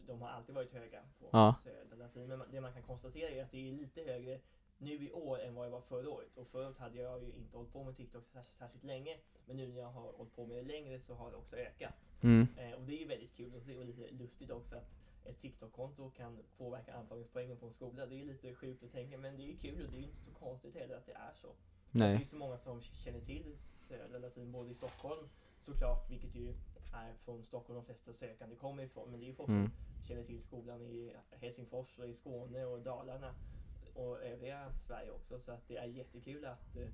de 0.07 0.21
har 0.21 0.29
alltid 0.29 0.55
varit 0.55 0.73
höga 0.73 0.99
på 1.19 1.25
Ja. 1.31 1.55
Södra 1.63 2.05
Latin. 2.05 2.27
Men 2.27 2.41
det 2.51 2.61
man 2.61 2.73
kan 2.73 2.81
konstatera 2.83 3.29
är 3.29 3.43
att 3.43 3.51
det 3.51 3.67
är 3.69 3.71
lite 3.73 4.01
högre 4.01 4.39
nu 4.85 5.05
i 5.07 5.11
år 5.11 5.39
än 5.39 5.55
vad 5.55 5.65
det 5.67 5.71
var 5.71 5.81
förra 5.81 6.09
året. 6.09 6.37
Och 6.37 6.47
förut 6.47 6.77
hade 6.77 6.97
jag 6.97 7.23
ju 7.23 7.31
inte 7.33 7.57
hållit 7.57 7.73
på 7.73 7.83
med 7.83 7.97
TikTok 7.97 8.27
särskilt, 8.27 8.57
särskilt 8.57 8.83
länge. 8.83 9.17
Men 9.45 9.57
nu 9.57 9.67
när 9.67 9.79
jag 9.81 9.91
har 9.91 10.11
hållit 10.11 10.35
på 10.35 10.45
med 10.45 10.57
det 10.57 10.61
längre 10.63 10.99
så 10.99 11.13
har 11.13 11.31
det 11.31 11.37
också 11.37 11.55
ökat. 11.55 11.93
Mm. 12.21 12.47
Eh, 12.57 12.71
och 12.71 12.83
det 12.83 12.93
är 12.93 12.99
ju 12.99 13.07
väldigt 13.07 13.35
kul 13.35 13.55
att 13.55 13.63
se 13.63 13.77
och 13.77 13.85
lite 13.85 14.11
lustigt 14.11 14.51
också 14.51 14.75
att 14.75 14.89
ett 15.25 15.39
TikTok-konto 15.39 16.11
kan 16.11 16.39
påverka 16.57 16.93
antagningspoängen 16.93 17.57
på 17.57 17.65
en 17.65 17.73
skola. 17.73 18.05
Det 18.05 18.21
är 18.21 18.25
lite 18.25 18.53
sjukt 18.55 18.83
att 18.83 18.91
tänka 18.91 19.17
men 19.17 19.37
det 19.37 19.43
är 19.43 19.47
ju 19.47 19.57
kul 19.57 19.85
och 19.85 19.91
det 19.91 19.97
är 19.97 20.01
ju 20.01 20.07
inte 20.07 20.21
så 20.21 20.31
konstigt 20.31 20.75
heller 20.75 20.95
att 20.97 21.05
det 21.05 21.13
är 21.13 21.33
så. 21.33 21.47
Det 21.91 22.03
är 22.03 22.07
Nej. 22.09 22.19
ju 22.19 22.25
så 22.25 22.35
många 22.35 22.57
som 22.57 22.81
känner 22.81 23.21
till 23.21 23.55
Södra 23.59 24.17
Latin 24.19 24.51
både 24.51 24.71
i 24.71 24.75
Stockholm 24.75 25.29
såklart, 25.59 26.11
vilket 26.11 26.35
ju 26.35 26.53
är 26.93 27.13
från 27.25 27.43
Stockholm 27.43 27.75
de 27.75 27.85
flesta 27.85 28.13
sökande 28.13 28.55
kommer 28.55 28.83
ifrån. 28.83 29.11
Men 29.11 29.19
det 29.19 29.25
är 29.25 29.27
ju 29.27 29.33
folk 29.35 29.49
Mm. 29.49 29.69
som 29.69 30.03
känner 30.07 30.23
till 30.23 30.41
skolan 30.43 30.81
i 30.81 31.13
Helsingfors 31.31 31.99
och 31.99 32.07
i 32.07 32.13
Skåne 32.13 32.65
och 32.65 32.79
Dalarna 32.81 33.35
och 33.95 34.23
övriga 34.23 34.59
Sverige 34.87 35.11
också. 35.11 35.39
Så 35.39 35.51
att 35.51 35.67
det 35.67 35.77
är 35.77 35.85
jättekul 35.85 36.45
att 36.45 36.75
eh, 36.75 36.87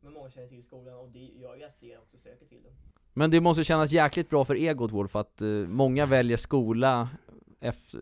men 0.00 0.12
många 0.12 0.30
känner 0.30 0.48
till 0.48 0.64
skolan 0.64 0.94
och 0.94 1.08
det 1.08 1.18
gör 1.18 1.56
ju 1.56 1.64
att 1.64 1.76
fler 1.78 1.98
också 1.98 2.16
söker 2.16 2.46
till 2.46 2.62
den. 2.62 2.72
Men 3.14 3.30
det 3.30 3.40
måste 3.40 3.64
kännas 3.64 3.92
jäkligt 3.92 4.30
bra 4.30 4.44
för 4.44 4.54
egot 4.54 4.92
Wolf 4.92 5.16
att 5.16 5.42
eh, 5.42 5.48
många 5.48 6.06
väljer 6.06 6.36
skola 6.36 7.08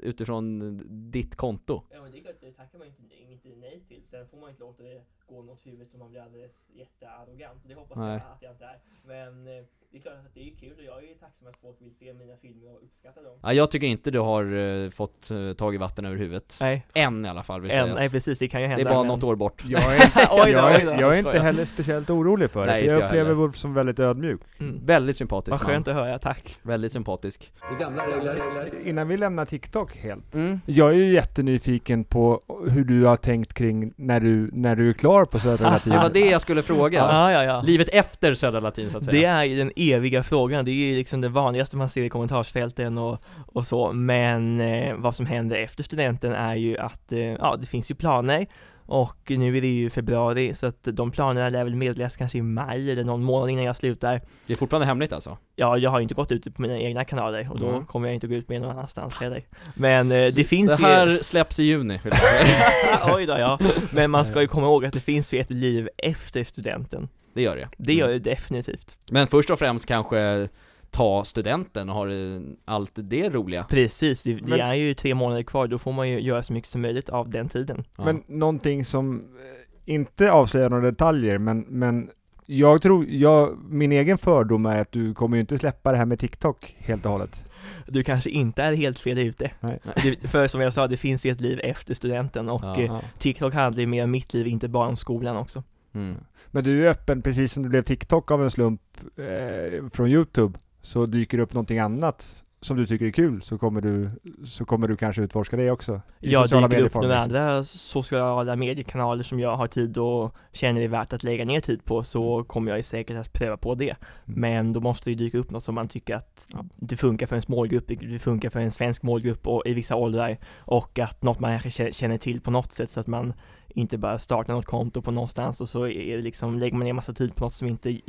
utifrån 0.03 0.79
ditt 1.11 1.37
konto. 1.37 1.83
Ja 1.90 2.03
men 2.03 2.12
det 2.12 2.19
är 2.19 2.23
klart, 2.23 2.35
det 2.40 2.53
tackar 2.53 2.79
man 2.79 2.87
ju 2.87 2.92
inte, 2.99 3.49
inte 3.49 3.61
nej 3.61 3.83
till. 3.88 4.03
Sen 4.05 4.29
får 4.29 4.37
man 4.38 4.51
inte 4.51 4.61
låta 4.62 4.83
det 4.83 5.03
gå 5.27 5.42
något 5.42 5.66
huvudet 5.66 5.88
om 5.95 5.99
man 6.01 6.11
blir 6.11 6.21
alldeles 6.21 6.66
jättearrogant. 6.75 7.61
Det 7.69 7.75
hoppas 7.75 7.99
Nej. 7.99 8.09
jag 8.12 8.16
att 8.16 8.42
jag 8.42 8.53
inte 8.53 8.64
är. 8.64 8.79
Men 9.07 9.47
eh, 9.59 9.64
det 9.90 9.97
är 9.99 10.03
klart 10.03 10.14
att 10.14 10.35
det 10.35 10.40
är 10.51 10.55
kul 10.55 10.73
och 10.79 10.85
jag 10.85 11.05
är 11.11 11.14
tacksam 11.14 11.49
att 11.49 11.57
folk 11.57 11.77
vill 11.83 11.95
se 11.95 12.14
mina 12.14 12.37
filmer 12.37 12.71
och 12.75 12.83
uppskatta 12.83 13.23
dem. 13.23 13.38
Ja, 13.42 13.53
jag 13.53 13.71
tycker 13.71 13.87
inte 13.87 14.11
du 14.11 14.19
har 14.21 14.53
eh, 14.55 14.90
fått 14.90 15.31
eh, 15.31 15.53
tag 15.53 15.75
i 15.75 15.79
vatten 15.79 16.05
över 16.07 16.16
huvudet. 16.16 16.57
Nej, 16.61 16.87
Än 16.95 17.25
i 17.25 17.29
alla 17.29 17.42
fall 17.42 17.61
vill 17.61 17.71
en, 17.71 17.85
sägas. 17.87 17.99
nej 17.99 18.11
precis, 18.11 18.38
det 18.38 18.49
kan 18.49 18.61
ju 18.61 18.66
det 18.66 18.69
hända. 18.75 18.90
är 18.90 18.95
bara 18.95 19.03
men- 19.03 19.09
något 19.09 19.25
år 19.25 19.37
bort. 19.37 19.62
Jag 19.66 19.83
är, 19.97 20.05
inte- 20.07 20.51
jag 20.53 20.75
är, 20.75 21.01
jag 21.01 21.14
är 21.14 21.19
inte 21.19 21.38
heller 21.38 21.64
speciellt 21.64 22.11
orolig 22.11 22.51
för 22.51 22.61
det, 22.66 22.73
Nej, 22.73 22.83
för 22.85 22.90
jag 22.92 23.01
jag 23.03 23.07
upplever. 23.07 23.35
Wolf 23.35 23.57
som 23.57 23.75
väldigt 23.75 23.99
ödmjuk. 23.99 24.40
Mm. 24.61 24.87
Väldigt 24.87 25.16
sympatisk 25.16 25.51
Vad 25.51 25.61
skönt 25.61 25.88
att 25.88 25.95
höra, 25.95 26.19
tack. 26.19 26.59
Väldigt 26.62 26.92
sympatisk. 26.92 27.53
Det. 27.79 28.88
Innan 28.88 29.09
vi 29.09 29.16
lämnar 29.16 29.45
TikTok 29.47 29.97
helt. 29.97 30.35
Mm. 30.35 30.61
Jag 30.67 30.89
är 30.91 30.95
ju 30.95 31.13
jättenyfiken 31.13 32.05
på 32.05 32.41
hur 32.71 32.85
du 32.85 33.05
har 33.05 33.17
tänkt 33.17 33.55
kring 33.55 33.93
när 33.97 34.21
du, 34.21 34.51
när 34.53 34.77
du 34.77 34.89
är 34.89 34.93
klar 34.93 35.25
på 35.25 35.39
Södra 35.39 35.71
Latin. 35.71 35.93
Det 35.93 35.99
var 35.99 36.11
det 36.11 36.27
jag 36.27 36.41
skulle 36.41 36.63
fråga. 36.63 36.99
Ja, 36.99 37.33
ja, 37.33 37.45
ja. 37.45 37.61
Livet 37.61 37.89
efter 37.89 38.35
Södra 38.35 38.61
Latin 38.61 38.91
så 38.91 38.99
att 38.99 39.05
säga. 39.05 39.21
Det 39.21 39.25
är 39.25 39.45
ju 39.45 39.57
den 39.57 39.73
eviga 39.77 40.23
frågan, 40.23 40.65
det 40.65 40.71
är 40.71 40.75
ju 40.75 40.97
liksom 40.97 41.21
det 41.21 41.29
vanligaste 41.29 41.77
man 41.77 41.91
ser 41.91 42.05
i 42.05 42.09
kommentarsfälten 42.09 42.99
och, 42.99 43.23
och 43.47 43.67
så, 43.67 43.93
men 43.93 44.61
eh, 44.61 44.95
vad 44.97 45.17
som 45.17 45.27
händer 45.27 45.57
efter 45.57 45.83
studenten 45.83 46.33
är 46.33 46.55
ju 46.55 46.79
att, 46.79 47.13
eh, 47.13 47.21
ja 47.21 47.57
det 47.61 47.67
finns 47.67 47.91
ju 47.91 47.95
planer 47.95 48.47
och 48.87 49.16
nu 49.31 49.57
är 49.57 49.61
det 49.61 49.66
ju 49.66 49.90
februari 49.90 50.55
så 50.55 50.66
att 50.66 50.83
de 50.92 51.11
planerna 51.11 51.49
lär 51.49 51.64
väl 51.64 51.75
meddelas 51.77 52.16
kanske 52.16 52.38
i 52.38 52.42
maj 52.42 52.90
eller 52.90 53.05
någon 53.05 53.22
månad 53.22 53.51
innan 53.51 53.64
jag 53.64 53.77
slutar. 53.77 54.20
Det 54.46 54.53
är 54.53 54.57
fortfarande 54.57 54.87
hemligt 54.87 55.12
alltså? 55.12 55.38
Ja, 55.57 55.79
jag 55.79 55.90
har 55.90 55.99
ju 55.99 56.03
inte 56.03 56.14
gått 56.14 56.33
ut 56.33 56.55
på 56.55 56.62
mina 56.62 56.79
egna 56.79 57.05
kanaler 57.05 57.49
och 57.53 57.59
då 57.61 57.68
Mm. 57.68 57.87
kommer 57.87 58.09
jag 58.09 58.14
inte 58.14 58.27
gå 58.27 58.35
ut 58.35 58.49
med 58.49 58.61
någon 58.61 58.70
annanstans 58.70 59.16
heller. 59.16 59.42
Men 59.75 60.12
eh, 60.12 60.33
det 60.33 60.44
finns 60.44 60.70
Det 60.77 60.77
ju 60.83 60.85
här 60.85 61.18
släpps 61.22 61.61
i 61.61 61.64
juni. 61.64 62.01
Oj 63.14 63.27
då 63.27 63.33
ja, 63.38 63.59
men 63.90 64.11
man 64.11 64.25
ska 64.27 64.40
ju 64.40 64.46
komma 64.49 64.66
ihåg 64.66 64.85
att 64.85 64.92
det 64.92 65.01
finns 65.01 65.33
ju 65.33 65.40
ett 65.40 65.51
liv 65.51 65.88
efter 65.99 66.44
studenten. 66.44 67.09
det 67.35 67.42
gör 67.42 67.57
det. 67.57 67.68
Det 67.77 67.94
gör 67.94 68.09
det 68.09 68.18
definitivt. 68.18 68.99
Men 69.11 69.27
först 69.27 69.51
och 69.51 69.59
främst 69.59 69.87
kanske 69.87 70.49
ta 70.90 71.25
studenten 71.25 71.88
och 71.88 71.94
ha 71.94 72.05
det- 72.05 72.42
allt 72.64 72.90
det 72.94 73.29
roliga. 73.31 73.64
Precis, 73.64 74.22
det, 74.22 74.35
det 74.35 74.46
Men- 74.46 74.61
är 74.61 74.75
ju 74.75 74.94
tre 74.94 75.14
månader 75.14 75.42
kvar, 75.42 75.66
då 75.66 75.79
får 75.79 75.92
man 75.92 76.09
ju 76.09 76.20
göra 76.20 76.42
så 76.42 76.53
mycket 76.53 76.70
som 76.70 76.83
möjligt 76.83 77.09
av 77.09 77.31
den 77.31 77.49
tiden. 77.49 77.85
Ja. 77.96 78.05
Men 78.05 78.22
någonting 78.27 78.85
som 78.85 79.16
eh, 79.20 79.94
inte 79.94 80.33
avslöjar 80.33 80.70
några 80.70 80.90
detaljer, 80.90 81.38
men, 81.38 81.61
men 81.61 82.11
jag 82.46 82.83
tror, 82.83 83.07
jag, 83.09 83.59
min 83.68 83.92
egen 83.92 84.18
fördom 84.18 84.66
är 84.66 84.81
att 84.81 84.92
du 84.92 85.14
kommer 85.14 85.37
ju 85.37 85.40
inte 85.40 85.59
släppa 85.59 85.92
det 85.92 85.99
här 85.99 86.07
med 86.07 86.18
TikTok 86.20 86.77
helt 86.79 87.05
och 87.07 87.12
hållet. 87.12 87.51
Du 87.87 88.03
kanske 88.03 88.31
inte 88.31 88.62
är 88.62 88.72
helt 88.75 88.99
fel 88.99 89.18
ute. 89.18 89.51
Nej. 89.61 89.81
Det, 90.03 90.29
för 90.29 90.49
som 90.49 90.61
jag 90.61 90.72
sa, 90.72 90.87
det 90.87 90.96
finns 90.96 91.27
ju 91.27 91.31
ett 91.31 91.40
liv 91.40 91.61
efter 91.62 91.94
studenten 91.94 92.49
och 92.49 92.61
Ja. 92.64 92.81
eh, 92.81 92.99
TikTok 93.18 93.55
handlar 93.55 93.81
ju 93.81 93.87
mer 93.87 94.05
om 94.05 94.11
mitt 94.11 94.35
liv, 94.35 94.46
inte 94.46 94.68
bara 94.68 94.88
om 94.88 94.96
skolan 94.96 95.37
också. 95.37 95.62
Mm. 95.94 96.16
Men 96.51 96.64
du 96.64 96.87
är 96.87 96.90
öppen, 96.90 97.22
precis 97.22 97.53
som 97.53 97.62
du 97.62 97.68
blev 97.68 97.83
TikTok 97.83 98.31
av 98.31 98.42
en 98.42 98.51
slump 98.51 98.81
eh, 99.16 99.88
från 99.92 100.09
Youtube, 100.09 100.59
så 100.87 101.07
dyker 101.07 101.37
det 101.37 101.42
upp 101.42 101.53
någonting 101.55 101.79
annat 101.79 102.42
som 102.61 102.77
du 102.77 102.87
tycker 102.87 103.07
är 103.07 103.11
kul 103.11 103.42
så 103.42 103.59
kommer 103.59 103.81
du, 103.81 104.11
så 104.46 104.64
kommer 104.64 104.88
du 104.88 104.96
kanske 104.96 105.22
utforska 105.22 105.57
det 105.57 105.70
också. 105.70 106.01
I 106.20 106.33
Jag 106.33 106.42
dyker 106.70 106.83
upp 106.83 106.94
några 106.94 107.07
liksom. 107.25 107.37
andra 107.37 107.64
sociala 107.64 108.57
mediekanaler 108.57 109.22
som 109.22 109.40
jag 109.40 109.57
har 109.57 109.66
tid 109.66 109.99
och 109.99 110.35
känner 110.53 110.81
är 110.81 110.88
värt 110.88 111.12
att 111.12 111.22
lägga 111.22 111.44
ner 111.44 111.61
tid 111.61 111.85
på 111.85 112.03
så 112.03 112.44
kommer 112.44 112.72
jag 112.72 112.85
säkert 112.85 113.16
att 113.16 113.33
pröva 113.33 113.57
på 113.57 113.75
det. 113.75 113.94
Men 114.25 114.72
då 114.72 114.81
måste 114.81 115.11
det 115.11 115.12
ju 115.12 115.16
dyka 115.16 115.38
upp 115.38 115.51
något 115.51 115.64
som 115.64 115.75
man 115.75 115.88
tycker 115.88 116.16
att 116.16 116.49
det 116.77 116.96
funkar 116.96 117.27
för 117.27 117.37
en 117.37 117.42
målgrupp, 117.49 117.85
det- 117.88 117.94
det 117.94 118.18
funkar 118.18 118.51
för 118.51 118.61
en 118.61 118.70
svensk 118.70 119.03
målgrupp 119.03 119.46
och 119.46 119.62
i 119.66 119.72
vissa 119.75 119.96
åldrar 119.96 120.38
och 120.59 120.99
att 120.99 121.22
något 121.22 121.40
man 121.40 121.59
kanske 121.61 121.85
kä- 121.85 121.92
känner 121.92 122.18
till 122.18 122.40
på 122.40 122.51
något 122.51 122.72
sätt 122.72 122.90
så 122.90 123.01
att 123.01 123.07
man 123.07 123.33
inte 123.77 123.99
bara 123.99 124.19
startar 124.19 124.53
något 124.53 124.65
konto 124.67 125.03
på 125.03 125.11
någonstans 125.11 125.61
och 125.61 125.69
så 125.69 125.87
är 125.89 126.17
det 126.17 126.23
liksom, 126.23 126.59
lägger 126.59 126.77
man 126.77 126.85
ner 126.87 126.93
massa 126.93 127.12
tid 127.12 127.35
på 127.37 127.45
något 127.45 127.55
som 127.55 127.69
inte 127.69 128.01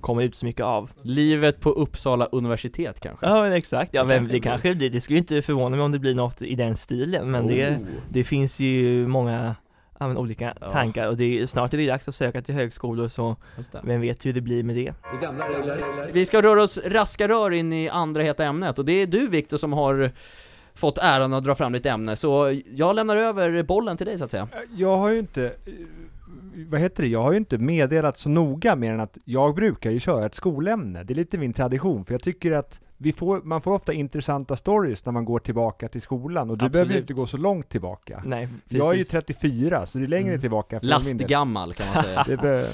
kommer 0.00 0.22
ut 0.22 0.36
så 0.36 0.46
mycket 0.46 0.64
av. 0.64 0.90
Livet 1.02 1.60
på 1.60 1.70
Uppsala 1.70 2.24
universitet 2.26 3.00
kanske? 3.00 3.26
Ja 3.26 3.42
men 3.42 3.52
exakt, 3.52 3.94
ja 3.94 4.04
men 4.04 4.18
Kanske 4.18 4.32
det 4.34 4.40
kanske 4.40 4.74
blir, 4.74 4.90
det 4.90 5.00
skulle 5.00 5.18
inte 5.18 5.42
förvåna 5.42 5.76
mig 5.76 5.84
om 5.84 5.92
det 5.92 5.98
blir 5.98 6.14
något 6.14 6.42
i 6.42 6.54
den 6.54 6.76
stilen 6.76 7.30
men 7.30 7.46
det, 7.46 7.70
Oh. 7.70 7.76
det 8.08 8.24
finns 8.24 8.60
ju 8.60 9.06
många 9.06 9.54
ja, 9.98 10.08
men, 10.08 10.16
olika 10.16 10.54
Ja. 10.60 10.70
tankar 10.70 11.06
och 11.08 11.16
det 11.16 11.40
är, 11.40 11.46
snart 11.46 11.74
är 11.74 11.78
det 11.78 11.86
dags 11.86 12.08
att 12.08 12.14
söka 12.14 12.42
till 12.42 12.54
högskolor 12.54 13.08
så 13.08 13.36
det. 13.72 13.80
vem 13.84 14.00
vet 14.00 14.26
hur 14.26 14.32
det 14.32 14.40
blir 14.40 14.62
med 14.62 14.76
det. 14.76 14.94
Vi 16.12 16.26
ska 16.26 16.42
röra 16.42 16.62
oss 16.62 16.78
raska 16.86 17.28
rör 17.28 17.50
in 17.50 17.72
i 17.72 17.88
andra 17.88 18.22
heta 18.22 18.44
ämnet 18.44 18.78
och 18.78 18.84
det 18.84 18.92
är 18.92 19.06
du 19.06 19.28
Viktor 19.28 19.56
som 19.56 19.72
har 19.72 20.12
fått 20.74 20.98
äran 20.98 21.32
att 21.34 21.44
dra 21.44 21.54
fram 21.54 21.72
ditt 21.72 21.86
ämne, 21.86 22.16
så 22.16 22.60
jag 22.74 22.94
lämnar 22.94 23.16
över 23.16 23.62
bollen 23.62 23.96
till 23.96 24.06
dig 24.06 24.18
så 24.18 24.24
att 24.24 24.30
säga. 24.30 24.48
Jag 24.76 24.96
har 24.96 25.08
ju 25.10 25.18
inte, 25.18 25.44
eh, 25.46 25.72
vad 26.68 26.80
heter 26.80 27.02
det, 27.02 27.08
jag 27.08 27.22
har 27.22 27.32
ju 27.32 27.38
inte 27.38 27.58
meddelat 27.58 28.18
så 28.18 28.28
noga 28.28 28.76
mer 28.76 28.92
än 28.92 29.00
att 29.00 29.18
jag 29.24 29.54
brukar 29.54 29.90
ju 29.90 30.00
köra 30.00 30.26
ett 30.26 30.34
skolämne. 30.34 31.02
Det 31.04 31.12
är 31.12 31.14
lite 31.14 31.38
min 31.38 31.52
tradition, 31.52 32.04
för 32.04 32.14
jag 32.14 32.22
tycker 32.22 32.52
att 32.52 32.80
vi 32.96 33.12
får, 33.12 33.40
man 33.42 33.60
får 33.62 33.72
ofta 33.72 33.92
intressanta 33.92 34.56
stories 34.56 35.04
när 35.06 35.12
man 35.12 35.24
går 35.24 35.38
tillbaka 35.38 35.88
till 35.88 36.02
skolan 36.02 36.50
och 36.50 36.58
du 36.58 36.64
Absolut. 36.64 36.72
behöver 36.72 36.92
ju 36.94 37.00
inte 37.00 37.14
gå 37.14 37.26
så 37.26 37.36
långt 37.36 37.68
tillbaka. 37.68 38.22
Nej, 38.26 38.48
Jag 38.68 38.86
är 38.88 38.92
ju 38.92 38.98
precis. 38.98 39.10
34, 39.10 39.86
så 39.86 39.98
det 39.98 40.04
är 40.04 40.08
längre 40.08 40.28
Mm. 40.28 40.40
tillbaka. 40.40 40.78
Lastgammal 40.82 41.74
kan 41.74 41.86
man 41.94 42.04
säga. 42.04 42.24
Det 42.42 42.68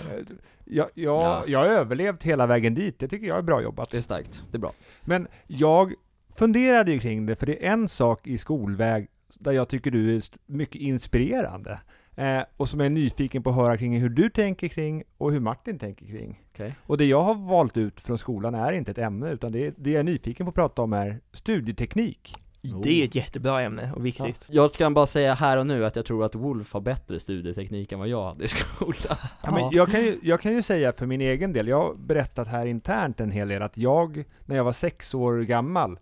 jag, 0.65 0.87
jag, 0.95 1.21
Ja. 1.23 1.43
jag 1.47 1.59
har 1.59 1.67
överlevt 1.67 2.23
hela 2.23 2.47
vägen 2.47 2.75
dit, 2.75 2.99
det 2.99 3.09
tycker 3.09 3.27
jag 3.27 3.39
är 3.39 3.43
bra 3.43 3.63
jobbat. 3.63 3.91
Det 3.91 3.97
är 3.97 4.03
starkt, 4.03 4.43
det 4.51 4.57
är 4.57 4.61
bra. 4.61 4.73
Men 5.05 5.27
jag 5.47 5.93
funderade 6.39 6.93
ju 6.93 6.99
kring 6.99 7.27
det, 7.27 7.37
för 7.37 7.47
det 7.47 7.67
är 7.67 7.73
en 7.73 7.89
sak 7.89 8.27
i 8.27 8.39
skolväg 8.39 9.09
där 9.35 9.53
jag 9.53 9.69
tycker 9.69 9.91
du 9.91 10.17
är 10.17 10.23
mycket 10.47 10.81
inspirerande. 10.81 11.81
Eh, 12.17 12.43
och 12.57 12.69
som 12.69 12.81
jag 12.81 12.87
är 12.87 12.91
nyfiken 12.91 13.43
på 13.43 13.51
att 13.51 13.57
höra 13.57 13.77
kring 13.77 14.01
hur 14.01 14.09
du 14.09 14.31
tänker 14.31 14.69
kring 14.69 15.03
och 15.19 15.33
hur 15.33 15.41
Martin 15.41 15.79
tänker 15.79 16.07
kring. 16.07 16.43
Okej. 16.55 16.75
Och 16.83 16.99
det 16.99 17.05
jag 17.05 17.23
har 17.23 17.35
valt 17.35 17.77
ut 17.77 18.01
från 18.01 18.19
skolan 18.19 18.55
är 18.55 18.73
inte 18.73 18.91
ett 18.91 18.99
ämne, 18.99 19.31
utan 19.31 19.53
det, 19.53 19.75
det 19.77 19.91
jag 19.91 20.01
är 20.01 20.05
nyfiken 20.05 20.47
på 20.47 20.51
att 20.51 20.55
prata 20.55 20.83
om 20.83 20.93
är 20.93 21.21
studieteknik. 21.33 22.35
Det 22.83 23.03
är 23.03 23.05
ett 23.05 23.15
jättebra 23.15 23.63
ämne 23.63 23.93
och 23.97 24.07
viktigt. 24.07 24.47
Jag 24.49 24.73
kan 24.73 24.95
bara 24.95 25.07
säga 25.07 25.35
här 25.35 25.57
och 25.57 25.67
nu 25.67 25.87
att 25.87 25.97
jag 25.97 26.05
tror 26.05 26.25
att 26.25 26.35
Wolf 26.35 26.73
har 26.73 26.81
bättre 26.81 27.21
studieteknik 27.21 27.93
än 27.93 27.99
vad 27.99 28.09
jag 28.09 28.25
hade 28.25 28.45
i 28.45 28.49
skolan. 28.49 29.17
Ja, 29.43 29.51
men 29.51 29.71
jag, 29.73 29.91
kan 29.91 30.01
ju, 30.01 30.19
jag 30.23 30.41
kan 30.41 30.53
ju 30.53 30.63
säga 30.63 30.93
för 30.93 31.07
min 31.07 31.21
egen 31.21 31.53
del, 31.53 31.69
jag 31.69 31.81
har 31.81 31.95
berättat 31.95 32.49
här 32.49 32.67
internt 32.67 33.21
en 33.21 33.31
hel 33.31 33.49
del 33.49 33.63
att 33.63 33.79
jag, 33.79 34.25
när 34.47 34.57
jag 34.57 34.65
var 34.65 34.73
sex 34.73 35.15
år 35.15 35.41
gammal, 35.41 35.99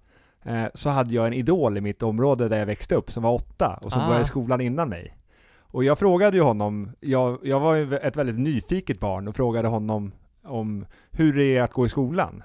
så 0.74 0.90
hade 0.90 1.14
jag 1.14 1.26
en 1.26 1.32
idol 1.32 1.76
i 1.78 1.80
mitt 1.80 2.02
område 2.02 2.48
där 2.48 2.59
jag 2.59 2.66
växte 2.66 2.94
upp 2.94 3.11
som 3.11 3.22
var 3.22 3.32
åtta 3.35 3.78
och 3.82 3.92
som 3.92 4.02
Ah. 4.02 4.06
började 4.06 4.24
skolan 4.24 4.61
innan 4.61 4.88
mig. 4.88 5.16
Och 5.59 5.85
jag 5.85 5.98
frågade 5.98 6.37
ju 6.37 6.42
honom, 6.42 6.90
jag, 7.00 7.38
jag 7.42 7.61
var 7.61 7.74
ju 7.74 7.96
ett 7.96 8.16
väldigt 8.16 8.38
nyfiket 8.38 9.00
barn 9.00 9.28
och 9.28 9.37
frågade 9.37 9.68
honom 9.68 10.12
om 10.44 10.87
hur 11.11 11.32
det 11.32 11.56
är 11.56 11.62
att 11.62 11.72
gå 11.72 11.87
i 11.87 11.88
skolan. 11.88 12.42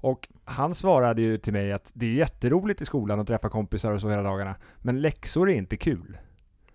Och 0.00 0.28
han 0.44 0.74
svarade 0.74 1.22
ju 1.22 1.38
till 1.38 1.52
mig 1.52 1.72
att 1.72 1.90
det 1.92 2.06
är 2.06 2.10
jätteroligt 2.14 2.80
i 2.80 2.84
skolan 2.84 3.20
att 3.20 3.26
träffa 3.26 3.48
kompisar 3.48 3.92
och 3.92 4.00
så 4.00 4.10
hela 4.10 4.22
dagarna, 4.22 4.54
men 4.78 5.00
läxor 5.00 5.50
är 5.50 5.54
inte 5.54 5.76
kul. 5.76 6.18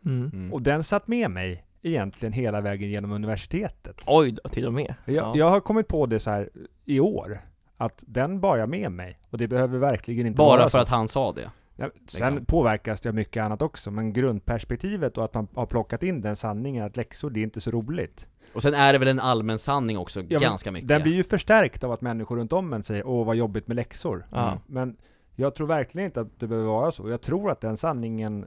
Mm. 0.05 0.29
Mm. 0.33 0.53
Och 0.53 0.61
den 0.61 0.83
satt 0.83 1.07
med 1.07 1.31
mig 1.31 1.65
egentligen 1.81 2.33
hela 2.33 2.61
vägen 2.61 2.89
genom 2.89 3.11
universitetet. 3.11 4.01
Oj 4.07 4.31
då, 4.31 4.49
till 4.49 4.67
och 4.67 4.73
med. 4.73 4.95
Jag, 5.05 5.15
Ja. 5.15 5.33
jag 5.35 5.49
har 5.49 5.59
kommit 5.59 5.87
på 5.87 6.05
det 6.05 6.19
så 6.19 6.29
här 6.29 6.49
i 6.85 6.99
år, 6.99 7.39
att 7.85 8.03
den 8.07 8.39
bar 8.39 8.57
jag 8.57 8.69
med 8.69 8.91
mig. 8.91 9.19
Och 9.29 9.37
det 9.37 9.47
behöver 9.47 9.77
verkligen 9.77 10.27
inte 10.27 10.37
Bara 10.37 10.57
vara 10.57 10.69
för 10.69 10.77
så. 10.77 10.81
att 10.81 10.89
han 10.89 11.07
sa 11.07 11.31
det. 11.31 11.51
Ja, 11.75 11.89
sen 12.07 12.33
liksom. 12.35 12.45
påverkas 12.45 13.01
det 13.01 13.09
av 13.09 13.15
mycket 13.15 13.43
annat 13.43 13.61
också, 13.61 13.91
men 13.91 14.13
grundperspektivet 14.13 15.17
och 15.17 15.25
att 15.25 15.33
man 15.33 15.47
har 15.55 15.65
plockat 15.65 16.03
in 16.03 16.21
den 16.21 16.35
sanningen 16.35 16.85
att 16.85 16.97
läxor, 16.97 17.29
det 17.29 17.39
är 17.39 17.43
inte 17.43 17.61
så 17.61 17.71
roligt. 17.71 18.27
Och 18.53 18.61
sen 18.61 18.73
är 18.73 18.93
det 18.93 18.99
väl 18.99 19.07
en 19.07 19.19
allmän 19.19 19.59
sanning 19.59 19.97
också, 19.97 20.21
Ja, 20.27 20.39
ganska 20.39 20.71
mycket. 20.71 20.87
Den 20.87 21.01
blir 21.01 21.13
ju 21.13 21.23
förstärkt 21.23 21.83
av 21.83 21.91
att 21.91 22.01
människor 22.01 22.37
runt 22.37 22.53
om 22.53 22.73
en 22.73 22.83
säger 22.83 23.07
åh 23.07 23.25
vad 23.25 23.35
jobbigt 23.35 23.67
med 23.67 23.75
läxor. 23.75 24.25
Mm. 24.31 24.57
Men 24.67 24.97
jag 25.35 25.55
tror 25.55 25.67
verkligen 25.67 26.05
inte 26.05 26.21
att 26.21 26.39
det 26.39 26.47
behöver 26.47 26.67
vara 26.67 26.91
så. 26.91 27.09
Jag 27.09 27.21
tror 27.21 27.51
att 27.51 27.61
den 27.61 27.77
sanningen, 27.77 28.45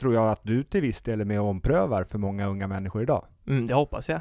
tror 0.00 0.14
jag 0.14 0.28
att 0.28 0.40
du 0.42 0.62
till 0.62 0.80
viss 0.80 1.02
del 1.02 1.20
är 1.20 1.24
med 1.24 1.40
och 1.40 1.46
omprövar 1.46 2.04
för 2.04 2.18
många 2.18 2.46
unga 2.46 2.66
människor 2.66 3.02
idag. 3.02 3.24
Mm, 3.46 3.66
det 3.66 3.74
hoppas 3.74 4.08
jag. 4.08 4.20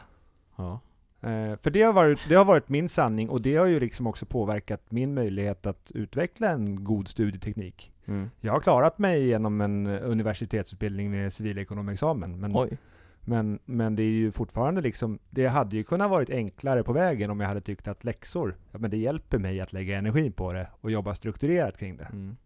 Ja. 0.56 0.80
Eh, 1.22 1.58
för 1.62 1.70
det 1.70 1.82
har, 1.82 1.94
varit, 1.94 2.20
det 2.30 2.36
har 2.36 2.46
varit 2.46 2.70
min 2.70 2.90
sanning 2.90 3.30
och 3.30 3.42
det 3.42 3.56
har 3.56 3.66
ju 3.66 3.80
liksom 3.80 4.08
också 4.08 4.26
påverkat 4.26 4.82
min 4.90 5.14
möjlighet 5.14 5.66
att 5.66 5.92
utveckla 5.92 6.50
en 6.50 6.84
god 6.84 7.08
studieteknik. 7.08 7.92
Mm. 8.06 8.30
Jag 8.42 8.54
har 8.54 8.60
klarat 8.60 8.98
mig 9.00 9.28
genom 9.28 9.62
en 9.62 9.88
universitetsutbildning 9.88 11.12
med 11.12 11.34
civilekonomexamen, 11.34 12.40
men, 12.40 12.52
Oj. 12.56 12.78
men, 13.22 13.60
men 13.66 13.96
det 13.96 14.04
är 14.04 14.12
ju 14.12 14.32
fortfarande 14.32 14.82
liksom, 14.82 15.20
det 15.30 15.48
hade 15.48 15.76
ju 15.76 15.84
kunnat 15.84 16.10
varit 16.10 16.30
enklare 16.30 16.84
på 16.84 16.94
vägen 16.94 17.32
om 17.32 17.40
jag 17.40 17.48
hade 17.48 17.62
tyckt 17.62 17.88
att 17.88 18.04
läxor, 18.04 18.56
ja, 18.72 18.80
men 18.80 18.92
det 18.92 18.98
hjälper 18.98 19.38
mig 19.38 19.62
att 19.62 19.74
lägga 19.74 19.98
energi 19.98 20.32
på 20.32 20.54
det 20.54 20.68
och 20.82 20.92
jobba 20.92 21.16
strukturerat 21.16 21.78
kring 21.78 21.98
det. 21.98 22.08
Mm. 22.14 22.38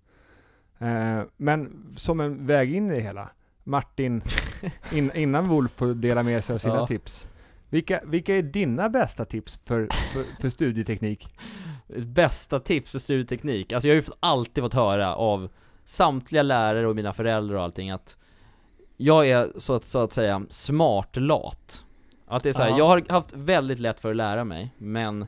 Eh, 0.80 1.26
men 1.38 1.86
som 1.96 2.20
en 2.20 2.48
väg 2.48 2.76
in 2.76 2.92
i 2.92 2.96
det 2.96 3.02
hela, 3.02 3.30
Martin, 3.64 4.22
in, 4.92 5.12
innan 5.16 5.48
Wolf 5.50 5.72
får 5.72 5.94
dela 5.94 6.24
med 6.24 6.44
sig 6.44 6.54
av 6.54 6.60
sina 6.60 6.76
Ja. 6.76 6.88
tips. 6.88 7.28
Vilka, 7.74 8.02
vilka 8.06 8.36
är 8.36 8.42
dina 8.42 8.90
bästa 8.90 9.26
tips 9.26 9.60
för, 9.66 9.88
för, 10.14 10.42
för 10.42 10.50
studieteknik? 10.50 11.28
Bästa 11.98 12.60
tips 12.60 12.92
för 12.92 13.00
studieteknik? 13.00 13.74
Alltså 13.74 13.88
jag 13.88 13.96
har 13.96 14.02
ju 14.02 14.08
alltid 14.20 14.64
fått 14.64 14.74
höra 14.74 15.16
av 15.16 15.50
samtliga 15.84 16.44
lärare 16.44 16.88
och 16.88 16.96
mina 16.96 17.14
föräldrar 17.14 17.56
och 17.56 17.64
allting 17.64 17.92
att 17.92 18.18
jag 18.98 19.30
är 19.30 19.52
så 19.58 19.74
att, 19.74 19.86
så 19.86 20.00
att 20.00 20.12
säga 20.12 20.46
smart 20.50 21.16
lat. 21.16 21.86
Att 22.26 22.44
det 22.44 22.50
är 22.50 22.54
så 22.54 22.62
här, 22.62 22.70
Ja. 22.70 22.78
jag 22.78 22.88
har 22.88 23.06
haft 23.10 23.34
väldigt 23.34 23.80
lätt 23.80 24.00
för 24.00 24.10
att 24.10 24.16
lära 24.16 24.44
mig, 24.44 24.74
men 24.78 25.26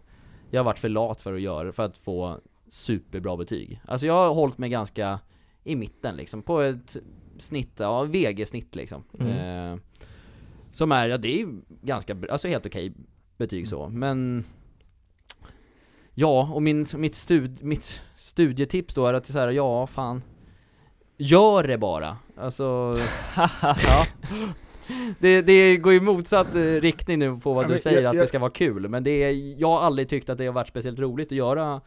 jag 0.49 0.59
har 0.59 0.65
varit 0.65 0.79
för 0.79 0.89
lat 0.89 1.21
för 1.21 1.33
att 1.33 1.41
göra 1.41 1.71
för 1.71 1.83
att 1.83 1.97
få 1.97 2.39
superbra 2.67 3.37
betyg. 3.37 3.81
Alltså 3.85 4.07
jag 4.07 4.13
har 4.13 4.33
hållit 4.33 4.57
mig 4.57 4.69
ganska 4.69 5.19
i 5.63 5.75
mitten 5.75 6.15
liksom, 6.15 6.41
på 6.41 6.61
ett 6.61 6.97
snitt, 7.37 7.73
ja 7.77 8.03
VG-snitt 8.03 8.75
liksom. 8.75 9.03
Mm. 9.19 9.73
Eh, 9.73 9.79
som 10.75 10.91
är, 10.91 11.07
ja 11.07 11.17
det 11.17 11.41
är 11.41 11.47
ganska 11.81 12.15
alltså 12.29 12.47
helt 12.47 12.65
okej 12.65 12.93
betyg 13.37 13.67
så, 13.67 13.89
men 13.89 14.43
Ja, 16.17 16.49
och 16.53 16.63
min, 16.63 16.85
mitt, 16.95 17.15
stud, 17.15 17.63
mitt 17.63 18.01
studietips 18.15 18.93
då 18.93 19.05
är 19.07 19.13
att 19.13 19.25
så 19.25 19.39
här, 19.39 19.49
ja 19.51 19.87
fan. 19.87 20.21
Gör 21.17 21.63
det 21.63 21.77
bara, 21.77 22.17
alltså 22.37 22.63
ja. 23.63 24.05
det, 25.19 25.41
det 25.41 25.77
går 25.77 25.93
ju 25.93 26.01
motsatt 26.01 26.55
eh, 26.55 26.59
riktning 26.61 27.19
nu 27.19 27.39
på 27.39 27.53
vad 27.53 27.67
du 27.67 27.79
säger, 27.79 28.01
jag- 28.01 28.09
att 28.09 28.15
jag- 28.15 28.23
det 28.23 28.27
ska 28.27 28.39
vara 28.39 28.51
kul, 28.51 28.89
men 28.89 29.03
det 29.03 29.11
är, 29.11 29.59
jag 29.61 29.67
har 29.67 29.79
aldrig 29.79 30.09
tyckt 30.09 30.29
att 30.29 30.37
det 30.37 30.45
har 30.45 30.53
varit 30.53 30.67
speciellt 30.67 30.99
roligt 30.99 31.27
att 31.27 31.37
göra 31.37 31.81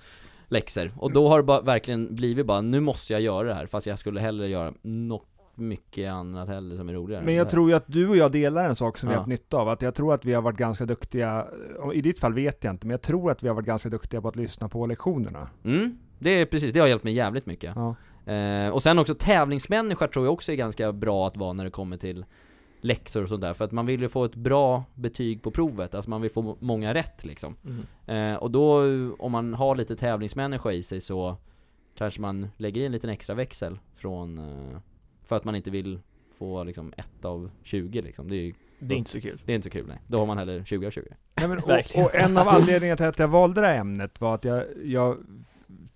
läxor, 0.49 0.93
och 0.97 1.13
då 1.13 1.29
har 1.29 1.37
det 1.39 1.43
bara, 1.45 1.61
verkligen 1.61 2.15
blivit 2.15 2.47
bara, 2.47 2.61
nu 2.61 2.81
måste 2.81 3.13
jag 3.13 3.23
göra 3.23 3.49
det 3.49 3.55
här, 3.55 3.67
fast 3.67 3.87
jag 3.87 3.99
skulle 3.99 4.21
hellre 4.21 4.49
göra 4.49 4.75
något 4.83 5.27
mycket 5.59 6.13
annat 6.13 6.49
heller 6.49 6.77
som 6.77 6.89
är 6.89 6.93
roligare 6.93 7.25
Men 7.25 7.35
jag 7.35 7.51
tror 7.51 7.71
ju 7.71 7.77
att 7.77 7.85
du 7.87 8.09
och 8.09 8.17
jag 8.17 8.33
delar 8.33 8.69
en 8.69 8.77
sak 8.77 8.99
som 8.99 9.09
vi 9.09 9.13
Ja. 9.13 9.19
har 9.19 9.21
haft 9.23 9.29
nytta 9.29 9.57
av, 9.57 9.69
att 9.69 9.83
jag 9.83 9.95
tror 9.95 10.15
att 10.15 10.25
vi 10.25 10.33
har 10.35 10.43
varit 10.43 10.57
ganska 10.59 10.87
duktiga, 10.87 11.47
i 11.95 12.01
ditt 12.03 12.19
fall 12.19 12.35
vet 12.35 12.65
jag 12.65 12.71
inte, 12.75 12.87
men 12.87 12.91
jag 12.91 13.03
tror 13.03 13.31
att 13.31 13.43
vi 13.43 13.49
har 13.49 13.55
varit 13.55 13.67
ganska 13.67 13.89
duktiga 13.89 14.21
på 14.21 14.29
att 14.29 14.37
lyssna 14.37 14.69
på 14.69 14.87
lektionerna. 14.87 15.49
Mm, 15.65 15.99
det 16.19 16.31
är 16.31 16.47
precis, 16.47 16.73
det 16.73 16.81
har 16.81 16.87
hjälpt 16.87 17.05
mig 17.05 17.13
jävligt 17.15 17.47
mycket 17.47 17.75
Ja. 17.77 17.95
eh, 18.33 18.71
Och 18.71 18.83
sen 18.83 18.99
också 18.99 19.15
tävlingsmänniska 19.15 20.09
tror 20.09 20.25
jag 20.27 20.33
också 20.33 20.53
är 20.53 20.57
ganska 20.57 20.93
bra 20.93 21.27
att 21.27 21.37
vara 21.37 21.53
när 21.53 21.65
det 21.65 21.71
kommer 21.71 21.97
till 21.97 22.25
läxor 22.81 23.23
och 23.23 23.29
sånt 23.29 23.41
där 23.41 23.55
För 23.55 23.65
att 23.65 23.73
man 23.73 23.87
vill 23.87 24.01
ju 24.03 24.09
få 24.09 24.25
ett 24.25 24.35
bra 24.35 24.85
betyg 24.95 25.43
på 25.43 25.51
provet, 25.51 25.95
alltså 25.95 26.11
man 26.11 26.21
vill 26.21 26.31
få 26.31 26.57
många 26.61 26.95
rätt 26.95 27.25
liksom 27.25 27.57
Mm. 27.65 28.33
eh, 28.33 28.39
Och 28.39 28.51
då, 28.51 28.83
om 29.19 29.33
man 29.33 29.55
har 29.55 29.75
lite 29.77 29.97
tävlingsmänniska 29.97 30.73
i 30.73 30.83
sig 30.83 31.01
så 31.01 31.37
Kanske 31.95 32.21
man 32.21 32.49
lägger 32.57 32.81
i 32.81 32.87
en 32.87 32.93
liten 32.93 33.11
extra 33.11 33.35
växel 33.35 33.79
från 33.97 34.39
eh, 34.39 34.79
För 35.29 35.37
att 35.37 35.45
man 35.45 35.55
inte 35.55 35.71
vill 35.71 36.01
få 36.39 36.65
liksom 36.65 36.93
1 36.97 37.25
av 37.25 37.51
20 37.63 38.03
liksom, 38.03 38.29
det 38.29 38.37
är 38.37 38.43
ju, 38.43 38.53
Det 38.79 38.95
är 38.95 38.99
inte 38.99 39.11
så 39.11 39.21
kul. 39.21 39.43
det 39.47 39.53
är 39.53 39.57
inte 39.57 39.69
så 39.69 39.73
kul 39.73 39.85
nej 39.89 39.99
Då 40.07 40.19
har 40.19 40.27
man 40.27 40.39
hellre 40.39 40.65
20 40.65 40.87
av 40.87 40.91
20 40.91 41.05
Nej, 41.35 41.49
men, 41.49 41.59
och, 41.63 42.05
och 42.05 42.15
en 42.15 42.37
av 42.37 42.49
anledningarna 42.49 42.97
till 42.97 43.07
att 43.07 43.19
jag 43.19 43.29
valde 43.29 43.61
det 43.61 43.67
här 43.67 43.79
ämnet 43.79 44.21
var 44.21 44.35
att 44.35 44.45
jag, 44.45 44.65
jag 44.85 45.17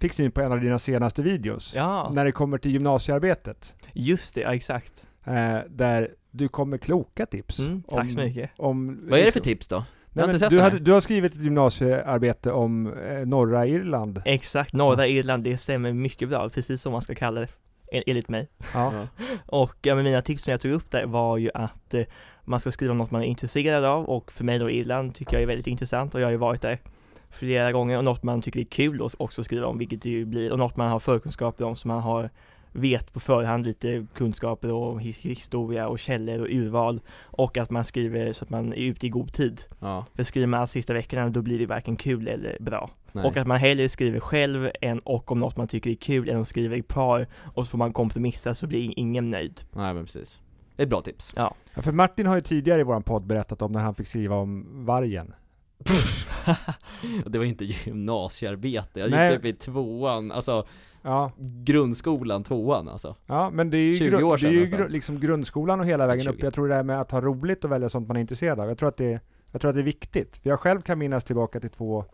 fick 0.00 0.12
syn 0.12 0.30
på 0.30 0.40
en 0.40 0.52
av 0.52 0.60
dina 0.60 0.78
senaste 0.78 1.22
videos. 1.22 1.74
Ja, 1.74 2.10
När 2.12 2.24
det 2.24 2.32
kommer 2.32 2.58
till 2.58 2.70
gymnasiearbetet. 2.70 3.76
just 3.94 4.34
det, 4.34 4.40
ja, 4.40 4.54
exakt. 4.54 5.04
Eh, 5.24 5.58
där 5.68 6.14
du 6.30 6.48
kom 6.48 6.70
med 6.70 6.80
kloka 6.80 7.26
tips. 7.26 7.58
Mm, 7.58 7.82
tack 7.82 8.10
så 8.10 8.18
mycket. 8.18 8.50
Om, 8.56 9.00
Vad 9.08 9.20
är 9.20 9.24
det 9.24 9.32
för 9.32 9.40
tips 9.40 9.68
då? 9.68 9.84
Inte 10.18 10.38
sett 10.38 10.50
du, 10.50 10.60
hade, 10.60 10.78
du 10.78 10.92
har 10.92 11.00
skrivit 11.00 11.34
ett 11.34 11.40
gymnasiearbete 11.40 12.52
om 12.52 12.92
eh, 12.92 13.26
norra 13.26 13.66
Irland. 13.66 14.22
Exakt, 14.24 14.72
norra 14.72 15.06
Irland, 15.06 15.44
det 15.44 15.58
stämmer 15.58 15.92
mycket 15.92 16.28
bra, 16.28 16.48
precis 16.48 16.82
som 16.82 16.92
man 16.92 17.02
ska 17.02 17.14
kalla 17.14 17.40
det, 17.40 17.48
enligt 17.92 18.28
mig. 18.28 18.48
Ja. 18.74 18.92
Och 19.46 19.76
ja, 19.82 19.94
men 19.94 20.04
mina 20.04 20.22
tips 20.22 20.42
som 20.42 20.50
jag 20.50 20.60
tog 20.60 20.72
upp 20.72 20.90
där 20.90 21.06
var 21.06 21.36
ju 21.36 21.50
att 21.54 21.94
eh, 21.94 22.04
man 22.44 22.60
ska 22.60 22.72
skriva 22.72 22.90
om 22.90 22.96
något 22.98 23.10
man 23.10 23.22
är 23.22 23.26
intresserad 23.26 23.84
av 23.84 24.04
och 24.04 24.32
för 24.32 24.44
mig 24.44 24.58
då 24.58 24.70
Irland 24.70 25.14
tycker 25.14 25.32
jag 25.32 25.42
är 25.42 25.46
väldigt 25.46 25.66
intressant 25.66 26.14
och 26.14 26.20
jag 26.20 26.26
har 26.26 26.32
ju 26.32 26.36
varit 26.36 26.62
där 26.62 26.78
flera 27.30 27.72
gånger 27.72 27.98
och 27.98 28.04
något 28.04 28.22
man 28.22 28.42
tycker 28.42 28.60
är 28.60 28.64
kul 28.64 29.02
att 29.04 29.14
också 29.18 29.44
skriva 29.44 29.66
om, 29.66 29.78
vilket 29.78 30.02
det 30.02 30.10
ju 30.10 30.24
blir, 30.24 30.52
och 30.52 30.58
något 30.58 30.76
man 30.76 30.90
har 30.90 30.98
förkunskaper 30.98 31.64
om, 31.64 31.76
så 31.76 31.88
man 31.88 32.00
har 32.00 32.30
vet 32.72 33.12
på 33.12 33.20
förhand 33.20 33.66
lite 33.66 34.06
kunskaper 34.14 34.72
och 34.72 35.00
his- 35.00 35.18
historia 35.26 35.88
och 35.88 35.98
källor 35.98 36.38
och 36.40 36.46
urval 36.50 37.00
och 37.22 37.56
att 37.58 37.70
man 37.70 37.84
skriver 37.84 38.32
så 38.32 38.44
att 38.44 38.50
man 38.50 38.72
är 38.72 38.76
ute 38.76 39.06
i 39.06 39.08
god 39.08 39.32
tid. 39.32 39.60
Ja, 39.80 40.06
För 40.14 40.22
skriver 40.22 40.46
man 40.46 40.68
sista 40.68 40.92
veckorna 40.94 41.28
då 41.30 41.42
blir 41.42 41.58
det 41.58 41.66
varken 41.66 41.96
kul 41.96 42.28
eller 42.28 42.56
bra. 42.60 42.90
nej. 43.12 43.24
Och 43.24 43.36
att 43.36 43.46
man 43.46 43.58
hellre 43.58 43.88
skriver 43.88 44.20
själv 44.20 44.70
än 44.80 44.98
och 44.98 45.32
om 45.32 45.40
något 45.40 45.56
man 45.56 45.68
tycker 45.68 45.90
är 45.90 45.94
kul 45.94 46.28
än 46.28 46.40
att 46.40 46.48
skriva 46.48 46.76
i 46.76 46.82
par 46.82 47.26
och 47.54 47.64
så 47.66 47.70
får 47.70 47.78
man 47.78 47.92
kompromissa 47.92 48.54
så 48.54 48.66
blir 48.66 48.98
ingen 48.98 49.30
nöjd. 49.30 49.60
Nej 49.72 49.94
men 49.94 50.04
precis. 50.04 50.40
Det 50.76 50.82
är 50.82 50.84
ett 50.84 50.90
bra 50.90 51.00
tips. 51.02 51.32
Ja, 51.36 51.54
för 51.76 51.92
Martin 51.92 52.26
har 52.26 52.34
ju 52.34 52.40
tidigare 52.40 52.80
i 52.80 52.84
våran 52.84 53.02
podd 53.02 53.26
berättat 53.26 53.62
om 53.62 53.72
när 53.72 53.80
han 53.80 53.94
fick 53.94 54.06
skriva 54.06 54.36
om 54.36 54.66
vargen. 54.84 55.34
det 57.26 57.38
var 57.38 57.44
inte 57.44 57.64
gymnasiearbete, 57.64 59.00
jag 59.00 59.06
gick 59.08 59.14
Nej. 59.16 59.36
upp 59.36 59.44
i 59.44 59.52
tvåan, 59.52 60.32
alltså 60.32 60.66
Ja, 61.02 61.32
grundskolan, 61.64 62.42
tvåan 62.44 62.88
alltså. 62.88 63.14
ja 63.26 63.50
men 63.50 63.70
det 63.70 63.76
är 63.76 63.80
ju, 63.92 63.96
20 63.96 64.10
gru- 64.10 64.22
år 64.22 64.30
det 64.30 64.34
är 64.34 64.38
sedan 64.38 64.52
ju 64.52 64.64
gru- 64.66 64.88
liksom 64.88 65.20
grundskolan 65.20 65.80
och 65.80 65.86
hela 65.86 66.06
vägen 66.06 66.28
upp. 66.28 66.34
20. 66.36 66.44
Jag 66.46 66.54
tror 66.54 66.68
det 66.68 66.74
där 66.74 66.82
med 66.82 67.00
att 67.00 67.10
ha 67.10 67.20
roligt 67.20 67.64
och 67.64 67.72
välja 67.72 67.88
sånt 67.88 68.08
man 68.08 68.16
är 68.16 68.20
intresserad 68.20 68.60
av. 68.60 68.68
Jag 68.68 68.78
tror 68.78 68.88
att 68.88 68.96
det, 68.96 69.20
jag 69.52 69.60
tror 69.60 69.68
att 69.68 69.74
det 69.74 69.80
är 69.80 69.84
viktigt. 69.84 70.36
För 70.36 70.50
jag 70.50 70.60
själv 70.60 70.80
kan 70.80 70.98
minnas 70.98 71.24
tillbaka 71.24 71.60
till 71.60 71.70
två 71.70 72.04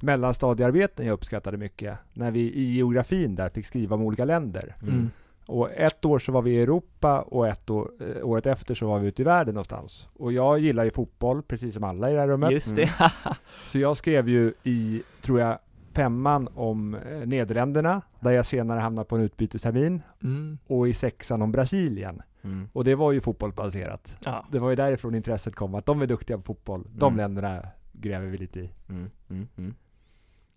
mellanstadiearbeten 0.00 1.06
jag 1.06 1.12
uppskattade 1.12 1.56
mycket. 1.56 1.98
När 2.12 2.30
vi 2.30 2.40
i 2.40 2.74
geografin 2.76 3.34
där 3.34 3.48
fick 3.48 3.66
skriva 3.66 3.96
om 3.96 4.02
olika 4.02 4.24
länder. 4.24 4.76
Mm. 4.82 5.10
Och 5.46 5.70
ett 5.72 6.04
år 6.04 6.18
så 6.18 6.32
var 6.32 6.42
vi 6.42 6.50
i 6.50 6.62
Europa 6.62 7.20
och 7.20 7.48
ett 7.48 7.70
år, 7.70 7.90
eh, 8.00 8.26
året 8.28 8.46
efter 8.46 8.74
så 8.74 8.86
var 8.86 8.98
vi 8.98 9.08
ute 9.08 9.22
i 9.22 9.24
världen 9.24 9.54
någonstans. 9.54 10.08
Och 10.18 10.32
jag 10.32 10.58
gillar 10.58 10.84
ju 10.84 10.90
fotboll, 10.90 11.42
precis 11.42 11.74
som 11.74 11.84
alla 11.84 12.10
i 12.10 12.14
det 12.14 12.20
här 12.20 12.28
rummet. 12.28 12.50
Just 12.50 12.76
det. 12.76 12.90
Så 13.64 13.78
jag 13.78 13.96
skrev 13.96 14.28
ju 14.28 14.52
i, 14.62 15.02
tror 15.22 15.40
jag, 15.40 15.58
femman 15.96 16.48
om 16.54 16.94
eh, 16.94 17.26
Nederländerna, 17.26 18.02
där 18.20 18.30
jag 18.30 18.46
senare 18.46 18.80
hamnade 18.80 19.08
på 19.08 19.16
en 19.16 19.22
utbytestermin, 19.22 20.02
mm. 20.22 20.58
och 20.66 20.88
i 20.88 20.94
sexan 20.94 21.42
om 21.42 21.52
Brasilien. 21.52 22.22
Mm. 22.42 22.68
Och 22.72 22.84
det 22.84 22.94
var 22.94 23.12
ju 23.12 23.20
fotbollsbaserat. 23.20 24.14
Ja. 24.24 24.46
Det 24.52 24.58
var 24.58 24.70
ju 24.70 24.76
därifrån 24.76 25.14
intresset 25.14 25.54
kom, 25.54 25.74
att 25.74 25.86
de 25.86 26.02
är 26.02 26.06
duktiga 26.06 26.36
på 26.36 26.42
fotboll. 26.42 26.86
De 26.94 27.06
Mm. 27.12 27.16
länderna 27.16 27.62
gräver 27.92 28.26
vi 28.26 28.38
lite 28.38 28.60
i. 28.60 28.70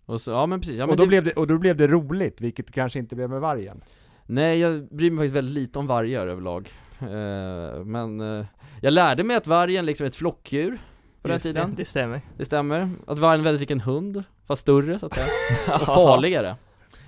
Och 0.04 0.20
så, 0.20 0.30
ja 0.30 0.46
men 0.46 0.60
precis, 0.60 0.76
ja, 0.76 0.86
men 0.86 0.90
och, 0.90 0.96
då 0.96 1.02
det, 1.02 1.08
blev 1.08 1.24
det, 1.24 1.32
och 1.32 1.46
då 1.46 1.58
blev 1.58 1.76
det 1.76 1.86
roligt, 1.86 2.40
vilket 2.40 2.70
kanske 2.70 2.98
inte 2.98 3.14
blev 3.16 3.30
med 3.30 3.40
vargen. 3.40 3.80
Nej 4.26 4.58
jag 4.58 4.88
bryr 4.88 5.10
mig 5.10 5.18
faktiskt 5.18 5.36
väldigt 5.36 5.54
lite 5.54 5.78
om 5.78 5.86
vargar 5.86 6.26
överlag 6.26 6.68
eh, 7.00 7.84
Men 7.84 8.20
eh, 8.20 8.46
jag 8.80 8.92
lärde 8.92 9.24
mig 9.24 9.36
att 9.36 9.46
vargen 9.46 9.86
liksom 9.86 10.04
är 10.04 10.08
ett 10.08 10.16
flockdjur 10.16 10.78
på 11.22 11.28
den 11.28 11.40
tiden, 11.40 11.70
Det, 11.70 11.76
det 11.76 11.84
stämmer. 11.84 12.20
det 12.36 12.44
stämmer 12.44 12.88
Att 13.06 13.18
vargen 13.18 13.34
är 13.34 13.38
en 13.38 13.44
väldigt 13.44 13.60
lik 13.60 13.70
en 13.70 13.80
hund, 13.80 14.24
fast 14.46 14.62
större 14.62 14.98
så 14.98 15.06
att 15.06 15.14
säga, 15.14 15.26
och 15.74 15.80
farligare 15.82 16.56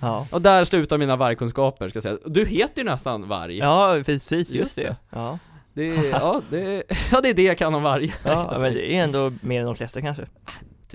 Ja. 0.01 0.27
Och 0.31 0.41
där 0.41 0.63
slutar 0.63 0.97
mina 0.97 1.15
vargkunskaper 1.15 1.89
ska 1.89 1.97
jag 1.97 2.03
säga 2.03 2.17
Du 2.25 2.45
heter 2.45 2.81
ju 2.81 2.83
nästan 2.89 3.27
varg 3.27 3.57
Ja, 3.57 4.01
precis, 4.05 4.31
just, 4.31 4.53
Just 4.53 4.75
det. 4.75 4.83
det. 4.83 4.95
Ja. 5.09 5.39
det, 5.73 5.89
är, 5.89 6.09
ja, 6.09 6.41
det, 6.49 6.83
ja, 7.11 7.21
det 7.21 7.29
är 7.29 7.33
det 7.33 7.43
jag 7.43 7.57
kan 7.57 7.75
om 7.75 7.83
vargar 7.83 8.13
ja, 8.25 8.57
men 8.59 8.73
det 8.73 8.95
är 8.95 9.03
ändå 9.03 9.31
mer 9.41 9.59
än 9.59 9.65
de 9.65 9.75
flesta 9.75 10.01
kanske. 10.01 10.23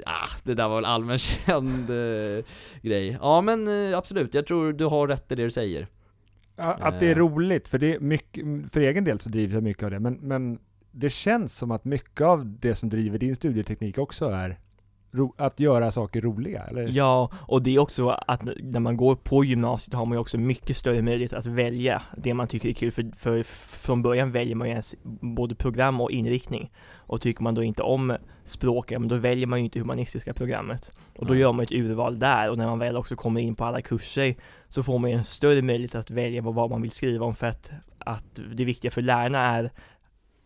ah, 0.07 0.29
Det 0.43 0.55
där 0.55 0.69
var 0.69 0.77
väl 0.77 0.85
allmänt 0.85 1.21
känd 1.47 1.91
eh, 1.91 2.45
grej 2.83 3.19
Ja 3.23 3.41
men 3.41 3.91
eh, 3.93 3.99
absolut, 3.99 4.35
jag 4.35 4.47
tror 4.47 4.73
du 4.73 4.85
har 4.85 5.09
rätt 5.09 5.33
i 5.33 5.35
det 5.35 5.43
du 5.45 5.51
säger 5.51 5.87
Att 6.57 7.01
det 7.01 7.07
är 7.07 7.11
Eh. 7.11 7.19
roligt, 7.19 7.69
för 7.69 7.79
det 7.79 7.95
är 7.95 8.01
mycket, 8.01 8.45
för 8.73 8.81
egen 8.81 9.05
del 9.05 9.19
så 9.21 9.29
drivs 9.29 9.55
jag 9.55 9.63
mycket 9.63 9.83
av 9.83 9.91
det, 9.91 10.01
men, 10.01 10.15
men 10.15 10.59
det 10.99 11.11
känns 11.11 11.57
som 11.57 11.71
att 11.71 11.85
mycket 11.85 12.27
av 12.27 12.59
det 12.61 12.75
som 12.75 12.89
driver 12.89 13.19
din 13.19 13.37
studieteknik 13.37 13.99
också 13.99 14.29
är 14.29 14.57
att 15.37 15.61
göra 15.61 15.93
saker 15.93 16.21
roliga, 16.21 16.61
eller? 16.61 16.89
Ja, 16.93 17.31
och 17.35 17.63
det 17.63 17.75
är 17.75 17.79
också 17.79 18.09
att 18.09 18.43
när 18.63 18.81
man 18.81 18.97
går 18.97 19.17
på 19.17 19.45
gymnasiet 19.45 19.95
har 19.95 20.07
man 20.07 20.13
ju 20.13 20.21
också 20.21 20.39
mycket 20.39 20.77
större 20.77 21.03
möjlighet 21.03 21.33
att 21.33 21.47
välja 21.47 22.03
det 22.17 22.35
man 22.35 22.49
tycker 22.49 22.69
är 22.69 22.73
kul, 22.73 22.93
för, 22.93 23.13
för 23.17 23.43
från 23.87 24.03
början 24.03 24.33
väljer 24.33 24.55
man 24.55 24.69
ju 24.69 24.71
ens 24.71 24.97
både 25.21 25.55
program 25.55 26.01
och 26.01 26.11
inriktning. 26.11 26.71
Och 26.95 27.21
tycker 27.21 27.43
man 27.43 27.55
då 27.55 27.63
inte 27.63 27.83
om 27.83 28.17
språk, 28.45 28.93
ja, 28.93 28.99
men 28.99 29.09
då 29.09 29.17
väljer 29.17 29.47
man 29.47 29.59
ju 29.59 29.65
inte 29.65 29.79
humanistiska 29.79 30.35
programmet. 30.35 30.93
Och 31.17 31.27
då 31.27 31.35
gör 31.35 31.53
man 31.53 31.65
ett 31.65 31.73
urval 31.73 32.19
där, 32.19 32.51
och 32.51 32.59
när 32.59 32.67
man 32.67 32.79
väl 32.79 32.97
också 32.97 33.17
kommer 33.17 33.41
in 33.41 33.55
på 33.55 33.65
alla 33.65 33.83
kurser 33.83 34.35
så 34.69 34.83
får 34.83 34.99
man 34.99 35.11
ju 35.11 35.17
en 35.17 35.25
större 35.25 35.63
möjlighet 35.63 35.95
att 35.95 36.11
välja 36.11 36.43
vad, 36.43 36.55
vad 36.55 36.71
man 36.71 36.83
vill 36.83 36.91
skriva 36.91 37.27
om, 37.27 37.35
för 37.35 37.47
att, 37.47 37.71
att 37.99 38.41
det 38.55 38.65
viktiga 38.65 38.91
för 38.91 39.03
lärarna 39.03 39.39
är 39.39 39.71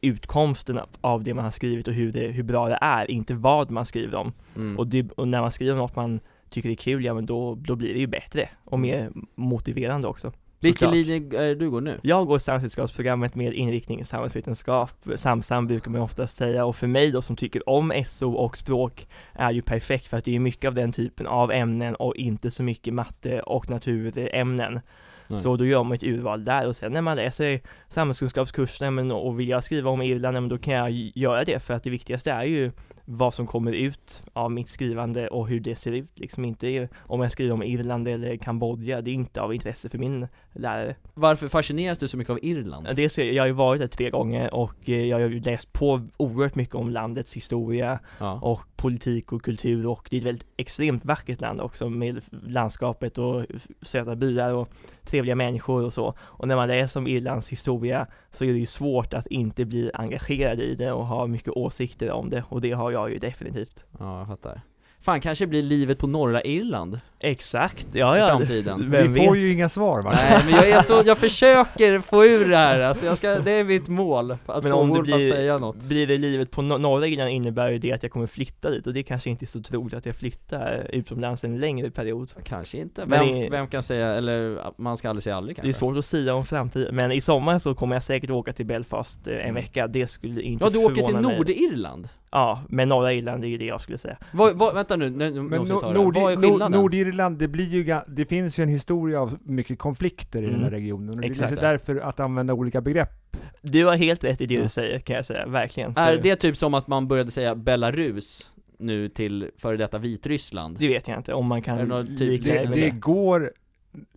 utkomsten 0.02 0.80
av- 1.00 1.22
det 1.24 1.34
man 1.34 1.44
har 1.44 1.50
skrivit 1.50 1.88
och 1.88 1.94
hur, 1.94 2.12
det, 2.12 2.28
hur 2.28 2.42
bra 2.42 2.68
det 2.68 2.78
är, 2.80 3.10
inte 3.10 3.34
vad 3.34 3.70
man 3.70 3.84
skriver 3.84 4.18
om. 4.18 4.32
mm. 4.56 4.78
Och, 4.78 4.86
det, 4.86 5.10
och 5.12 5.28
när 5.28 5.40
man 5.40 5.50
skriver 5.50 5.74
något 5.74 5.96
man 5.96 6.20
tycker 6.50 6.70
är 6.70 6.74
kul, 6.74 7.04
ja 7.04 7.14
men 7.14 7.26
då, 7.26 7.54
då 7.54 7.76
blir 7.76 7.94
det 7.94 8.00
ju 8.00 8.06
bättre 8.06 8.48
och 8.64 8.78
mer 8.78 9.10
motiverande 9.34 10.08
också. 10.08 10.32
Vilken 10.60 10.90
linje 10.90 11.42
är 11.42 11.54
du 11.54 11.70
går 11.70 11.80
nu? 11.80 11.98
Jag 12.02 12.26
går 12.26 12.38
samhällsvetenskapsprogrammet 12.38 13.34
med 13.34 13.54
inriktning 13.54 14.04
samhällsvetenskap, 14.04 14.90
samsam 15.16 15.66
brukar 15.66 15.90
man 15.90 16.00
oftast 16.00 16.36
säga 16.36 16.64
och 16.64 16.76
för 16.76 16.86
mig 16.86 17.10
då 17.10 17.22
som 17.22 17.36
tycker 17.36 17.68
om 17.68 17.92
SO 18.06 18.32
och 18.32 18.56
språk 18.56 19.06
är 19.32 19.50
ju 19.50 19.62
perfekt 19.62 20.06
för 20.06 20.16
att 20.16 20.24
det 20.24 20.34
är 20.36 20.38
mycket 20.38 20.68
av 20.68 20.74
den 20.74 20.92
typen 20.92 21.26
av 21.26 21.52
ämnen 21.52 21.94
och 21.94 22.16
inte 22.16 22.50
så 22.50 22.62
mycket 22.62 22.94
matte 22.94 23.40
och 23.40 23.70
naturämnen. 23.70 24.80
Nej. 25.26 25.38
Så 25.38 25.56
då 25.56 25.66
gör 25.66 25.84
man 25.84 25.92
ett 25.92 26.02
urval 26.02 26.44
där 26.44 26.68
och 26.68 26.76
sen 26.76 26.92
när 26.92 27.02
man 27.02 27.16
läser 27.16 27.60
samhällskunskapskurserna 27.88 28.90
men, 28.90 29.10
och 29.10 29.40
vill 29.40 29.48
jag 29.48 29.64
skriva 29.64 29.90
om 29.90 30.02
Irland, 30.02 30.34
men 30.34 30.48
då 30.48 30.58
kan 30.58 30.74
jag 30.74 30.90
göra 31.14 31.44
det 31.44 31.60
för 31.60 31.74
att 31.74 31.82
det 31.82 31.90
viktigaste 31.90 32.32
är 32.32 32.44
ju 32.44 32.72
vad 33.04 33.34
som 33.34 33.46
kommer 33.46 33.72
ut 33.72 34.22
av 34.32 34.50
mitt 34.52 34.68
skrivande 34.68 35.28
och 35.28 35.48
hur 35.48 35.60
det 35.60 35.76
ser 35.76 35.92
ut, 35.92 36.10
liksom 36.14 36.44
inte 36.44 36.88
om 36.98 37.20
jag 37.20 37.32
skriver 37.32 37.52
om 37.52 37.62
Irland 37.62 38.08
eller 38.08 38.36
Kambodja, 38.36 39.00
det 39.00 39.10
är 39.10 39.14
inte 39.14 39.40
av 39.40 39.54
intresse 39.54 39.88
för 39.88 39.98
min 39.98 40.28
lärare. 40.52 40.94
Varför 41.14 41.48
fascineras 41.48 41.98
du 41.98 42.08
så 42.08 42.16
mycket 42.16 42.30
av 42.30 42.38
Irland? 42.42 42.88
Dels, 42.96 43.18
jag 43.18 43.42
har 43.42 43.46
ju 43.46 43.52
varit 43.52 43.80
där 43.80 43.88
tre 43.88 44.10
gånger 44.10 44.54
och 44.54 44.74
eh, 44.88 45.04
jag 45.04 45.20
har 45.20 45.28
ju 45.28 45.40
läst 45.40 45.72
på 45.72 46.00
oerhört 46.16 46.54
mycket 46.54 46.74
om 46.74 46.90
landets 46.90 47.36
historia 47.36 47.98
Ja. 48.18 48.38
och 48.42 48.60
politik 48.76 49.32
och 49.32 49.42
kultur 49.42 49.86
och 49.86 50.08
det 50.10 50.16
är 50.16 50.20
ett 50.20 50.26
väldigt 50.26 50.46
extremt 50.56 51.04
vackert 51.04 51.40
land 51.40 51.60
också 51.60 51.88
med 51.90 52.20
landskapet 52.46 53.18
och 53.18 53.44
söta 53.82 54.16
byar 54.16 54.52
och 54.54 54.68
trevliga 55.04 55.34
människor 55.34 55.84
och 55.84 55.92
så. 55.92 56.14
Och 56.20 56.48
när 56.48 56.56
man 56.56 56.68
läser 56.68 57.00
om 57.00 57.06
Irlands 57.06 57.48
historia 57.48 58.06
så 58.30 58.44
är 58.44 58.52
det 58.52 58.58
ju 58.58 58.66
svårt 58.66 59.14
att 59.14 59.26
inte 59.26 59.64
bli 59.64 59.90
engagerad 59.94 60.60
i 60.60 60.74
det 60.74 60.92
och 60.92 61.06
ha 61.06 61.26
mycket 61.26 61.48
åsikter 61.56 62.10
om 62.10 62.30
det 62.30 62.44
och 62.48 62.60
det 62.60 62.72
har 62.72 62.90
jag 62.92 63.10
ju 63.10 63.18
definitivt. 63.18 63.84
Ja, 63.98 64.18
jag 64.18 64.26
fattar. 64.26 64.60
Fan, 65.04 65.20
kanske 65.20 65.46
blir 65.46 65.62
livet 65.62 65.98
på 65.98 66.06
norra 66.06 66.42
Irland 66.42 66.98
Exakt, 67.20 67.86
ja 67.92 68.16
i 68.16 68.20
ja. 68.20 68.26
framtiden. 68.28 68.80
Vem 68.90 69.12
Vi 69.12 69.20
får 69.26 69.32
vet? 69.32 69.42
ju 69.42 69.52
inga 69.52 69.68
svar 69.68 70.02
va? 70.02 70.10
Nej 70.14 70.42
men 70.46 70.54
jag 70.54 70.68
är 70.70 70.80
så, 70.80 71.02
jag 71.06 71.18
försöker 71.18 72.00
få 72.00 72.24
ur 72.24 72.48
det 72.48 72.56
här, 72.56 72.80
alltså 72.80 73.06
jag 73.06 73.16
ska, 73.18 73.34
det 73.38 73.50
är 73.52 73.64
mitt 73.64 73.88
mål, 73.88 74.30
att 74.46 74.62
Men 74.62 74.72
få 74.72 74.78
om 74.78 74.88
det 74.88 74.94
Wolf 74.94 75.12
att 75.12 75.16
blir- 75.18 75.30
säga 75.32 75.58
något 75.58 75.76
Blir 75.76 76.06
det 76.06 76.18
livet 76.18 76.50
på 76.50 76.62
no- 76.62 76.78
norra 76.78 77.06
Irland 77.06 77.30
innebär 77.30 77.70
ju 77.70 77.78
det 77.78 77.92
att 77.92 78.02
jag 78.02 78.12
kommer 78.12 78.26
flytta 78.26 78.70
dit 78.70 78.86
och 78.86 78.92
det 78.94 79.02
kanske 79.02 79.30
inte 79.30 79.44
är 79.44 79.46
så 79.46 79.62
troligt 79.62 79.94
att 79.94 80.06
jag 80.06 80.14
flyttar 80.16 80.86
utomlands 80.92 81.44
en 81.44 81.58
längre 81.58 81.90
period. 81.90 82.32
Kanske 82.44 82.78
inte, 82.78 83.04
vem, 83.06 83.26
det- 83.26 83.48
vem 83.50 83.66
kan 83.68 83.82
säga, 83.82 84.08
eller 84.14 84.58
man 84.78 84.96
ska 84.96 85.08
aldrig 85.08 85.22
säga 85.22 85.36
aldrig 85.36 85.56
kanske 85.56 85.66
Det 85.68 85.70
är 85.70 85.78
svårt 85.78 85.96
att 85.96 86.04
säga 86.04 86.34
om 86.34 86.44
framtiden, 86.44 86.94
men 86.96 87.12
i 87.12 87.20
sommar 87.20 87.58
så 87.58 87.74
kommer 87.74 87.96
jag 87.96 88.02
säkert 88.02 88.30
åka 88.30 88.52
till 88.52 88.66
Belfast 88.66 89.28
eh, 89.28 89.34
en 89.34 89.40
Mm. 89.40 89.54
vecka, 89.54 89.86
det 89.86 90.06
skulle 90.06 90.42
inte 90.42 90.64
Ja 90.64 90.70
du 90.70 90.78
åker 90.78 90.94
till 90.94 91.04
förvåna 91.04 91.28
mig. 91.28 91.36
Nordirland? 91.36 92.08
Ja, 92.32 92.62
men 92.68 92.88
norra 92.88 93.12
Irland 93.12 93.44
är 93.44 93.48
ju 93.48 93.58
det 93.58 93.64
jag 93.64 93.80
skulle 93.80 93.98
säga. 93.98 94.16
Vad, 94.32 94.56
vad, 94.58 94.74
vänta 94.74 94.96
nu, 94.96 95.10
nu, 95.10 95.30
Men 95.30 95.58
måste 95.58 95.72
jag 95.74 95.80
ta 95.80 95.92
Nord, 95.92 96.14
det. 96.14 96.20
Vad 96.20 96.32
är 96.32 96.36
skillnaden? 96.36 96.80
Nordirland, 96.80 97.38
det 97.38 97.48
blir 97.48 97.68
ju, 97.68 97.96
det 98.06 98.26
finns 98.26 98.58
ju 98.58 98.62
en 98.62 98.68
historia 98.68 99.20
av 99.20 99.38
mycket 99.44 99.78
konflikter 99.78 100.38
i 100.42 100.46
den 100.46 100.54
här 100.54 100.58
Mm. 100.60 100.70
regionen. 100.70 101.08
Och 101.14 101.20
det 101.20 101.26
Exakt. 101.26 101.52
är 101.52 101.56
därför 101.56 101.96
att 101.96 102.20
använda 102.20 102.54
olika 102.54 102.80
begrepp. 102.80 103.36
Du 103.62 103.84
har 103.86 103.96
helt 103.96 104.24
rätt 104.24 104.40
i 104.40 104.46
det 104.46 104.62
du 104.62 104.68
säger 104.68 104.98
kan 104.98 105.16
jag 105.16 105.26
säga, 105.26 105.46
verkligen. 105.46 105.90
Är 105.96 106.16
För 106.16 106.22
det 106.22 106.36
typ 106.36 106.56
som 106.56 106.74
att 106.74 106.86
man 106.86 107.08
började 107.08 107.30
säga 107.30 107.54
Belarus 107.54 108.52
nu 108.78 109.08
till 109.08 109.50
före 109.58 109.76
detta 109.76 109.98
Vitryssland? 109.98 110.76
Det 110.78 110.88
vet 110.88 111.08
jag 111.08 111.16
inte, 111.18 111.34
om 111.34 111.46
man 111.46 111.58
det 111.58 111.64
kan 111.64 112.06
typ- 112.06 112.18
Det, 112.18 112.36
det 112.50 112.68
med 112.68 112.72
det 112.72 112.80
det. 112.80 112.90
går, 112.90 113.52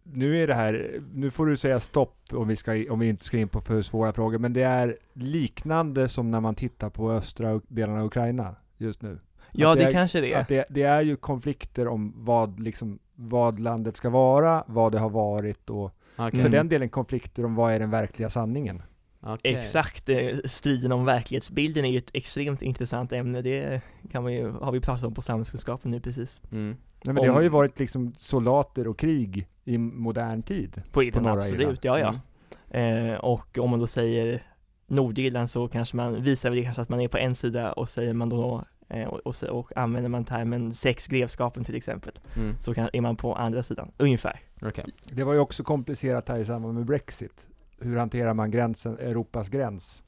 nu 0.04 0.44
är 0.44 0.48
det 0.48 0.54
här, 0.54 1.02
nu 1.14 1.32
får 1.32 1.46
du 1.46 1.58
säga 1.58 1.80
stopp 1.80 2.18
om 2.32 2.48
vi, 2.48 2.56
ska, 2.56 2.86
om 2.92 3.00
vi 3.00 3.08
inte 3.10 3.24
ska 3.26 3.38
in 3.38 3.48
på 3.48 3.62
för 3.62 3.82
svåra 3.82 4.14
frågor, 4.14 4.38
men 4.38 4.54
det 4.54 4.64
är 4.64 4.98
liknande 5.14 6.08
som 6.10 6.32
när 6.32 6.40
man 6.40 6.56
tittar 6.56 6.90
på 6.90 7.12
östra 7.12 7.62
delarna 7.68 8.00
av 8.00 8.06
Ukraina 8.06 8.56
just 8.78 9.02
nu. 9.02 9.20
Ja, 9.52 9.72
att 9.72 9.78
det, 9.78 9.84
det 9.84 9.90
är- 9.90 9.94
kanske 9.94 10.22
det 10.22 10.34
är. 10.34 10.42
Att 10.42 10.48
det, 10.48 10.66
det 10.70 10.84
är 10.84 11.02
ju 11.02 11.16
konflikter 11.16 11.88
om 11.88 12.14
vad, 12.16 12.60
liksom, 12.60 13.00
vad 13.16 13.60
landet 13.60 13.98
ska 13.98 14.10
vara, 14.10 14.64
vad 14.68 14.92
det 14.92 15.00
har 15.00 15.10
varit 15.10 15.70
och 15.70 15.92
Okej. 16.16 16.42
för 16.42 16.50
den 16.50 16.70
delen 16.70 16.90
konflikter 16.90 17.46
om 17.46 17.56
vad 17.56 17.74
är 17.74 17.80
den 17.80 17.90
verkliga 17.90 18.30
sanningen. 18.30 18.82
Okej. 19.22 19.56
Exakt, 19.56 20.10
eh, 20.10 20.38
striden 20.46 20.92
om 20.92 21.06
verklighetsbilden 21.06 21.86
är 21.86 21.90
ju 21.90 21.98
ett 21.98 22.10
extremt 22.14 22.62
intressant 22.62 23.12
ämne, 23.12 23.42
det 23.42 23.82
kan 24.12 24.24
man 24.24 24.34
ju, 24.34 24.50
har 24.52 24.72
vi 24.72 24.80
pratat 24.80 25.04
om 25.04 25.14
på 25.14 25.22
samhällskunskapen 25.22 25.92
nu 25.92 26.00
precis. 26.00 26.42
Mm. 26.52 26.76
Nej, 27.06 27.14
men 27.14 27.24
det 27.24 27.30
Om- 27.30 27.36
har 27.36 27.42
ju 27.42 27.50
varit 27.50 27.80
liksom 27.80 28.14
soldater 28.18 28.88
och 28.88 29.00
krig 29.00 29.48
i 29.64 29.78
modern 29.78 30.44
tid. 30.44 30.82
På 30.92 31.04
Irland, 31.04 31.26
norra 31.26 31.40
absolut, 31.40 31.62
Irland. 31.62 31.78
ja 31.82 32.00
ja. 32.00 32.16
Mm. 32.80 33.10
Eh, 33.10 33.16
och 33.18 33.58
om 33.58 33.70
man 33.70 33.80
då 33.80 33.88
säger 33.88 34.44
Nordirland 34.88 35.50
så 35.50 35.68
kanske 35.68 35.96
man 35.98 36.24
visar 36.24 36.50
väl 36.50 36.64
kanske 36.64 36.82
att 36.82 36.90
man 36.90 37.02
är 37.02 37.08
på 37.08 37.18
en 37.18 37.36
sida 37.36 37.74
och 37.74 37.90
säger 37.90 38.14
man 38.14 38.30
då 38.30 38.64
eh, 38.90 39.08
och, 39.08 39.20
och, 39.28 39.44
och 39.44 39.78
använder 39.78 40.10
man 40.10 40.26
termen 40.26 40.72
sex 40.74 41.08
grevskapen 41.08 41.64
till 41.64 41.76
exempel 41.76 42.20
Mm. 42.36 42.56
så 42.60 42.74
kan, 42.74 42.90
är 42.94 43.02
man 43.02 43.16
på 43.16 43.36
andra 43.36 43.64
sidan, 43.64 43.92
ungefär. 43.98 44.40
Okej. 44.62 44.86
Det 45.10 45.24
var 45.24 45.34
ju 45.34 45.40
också 45.40 45.64
komplicerat 45.64 46.30
här 46.30 46.40
i 46.40 46.46
samband 46.46 46.74
med 46.74 46.86
Brexit. 46.86 47.48
Hur 47.80 47.98
hanterar 47.98 48.34
man 48.34 48.52
gränsen, 48.52 48.98
Europas 49.00 49.50
gräns? 49.50 50.04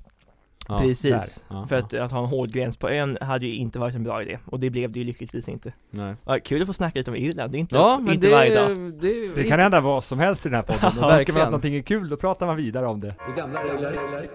Ja. 0.69 0.77
Precis, 0.79 1.45
Ja, 1.49 1.65
för 1.67 1.75
ja. 1.75 1.83
att, 1.83 1.93
att 1.93 2.11
ha 2.11 2.19
en 2.19 2.25
hård 2.25 2.51
gräns 2.51 2.77
på 2.77 2.89
ön 2.89 3.17
hade 3.21 3.45
ju 3.45 3.53
inte 3.55 3.79
varit 3.79 3.95
en 3.95 4.03
bra 4.03 4.21
idé 4.21 4.39
och 4.45 4.59
det 4.59 4.69
blev 4.69 4.91
det 4.91 4.99
ju 4.99 5.05
lyckligtvis 5.05 5.47
inte. 5.49 5.73
Nej. 5.89 6.15
Ja, 6.25 6.37
kul 6.43 6.61
att 6.61 6.67
få 6.67 6.73
snacka 6.73 6.99
lite 6.99 7.11
om 7.11 7.17
Irland, 7.17 7.51
det 7.51 7.57
är 7.57 7.59
inte, 7.59 7.75
Ja, 7.75 7.99
men 8.01 8.13
inte 8.13 8.27
det, 8.27 8.33
varje 8.33 8.55
dag. 8.55 8.77
det, 8.93 9.35
Det 9.35 9.43
kan 9.43 9.59
hända 9.59 9.81
vad 9.81 10.03
som 10.03 10.19
helst 10.19 10.45
i 10.45 10.49
den 10.49 10.55
här 10.55 10.63
podden. 10.63 10.79
Det 10.95 11.01
Ja, 11.01 11.07
verkar 11.07 11.07
vara 11.07 11.17
verkligen. 11.17 11.41
att 11.41 11.47
någonting 11.51 11.75
är 11.75 11.81
kul, 11.81 12.09
då 12.09 12.17
pratar 12.17 12.47
man 12.47 12.55
vidare 12.57 12.85
om 12.87 12.99
det. 12.99 13.15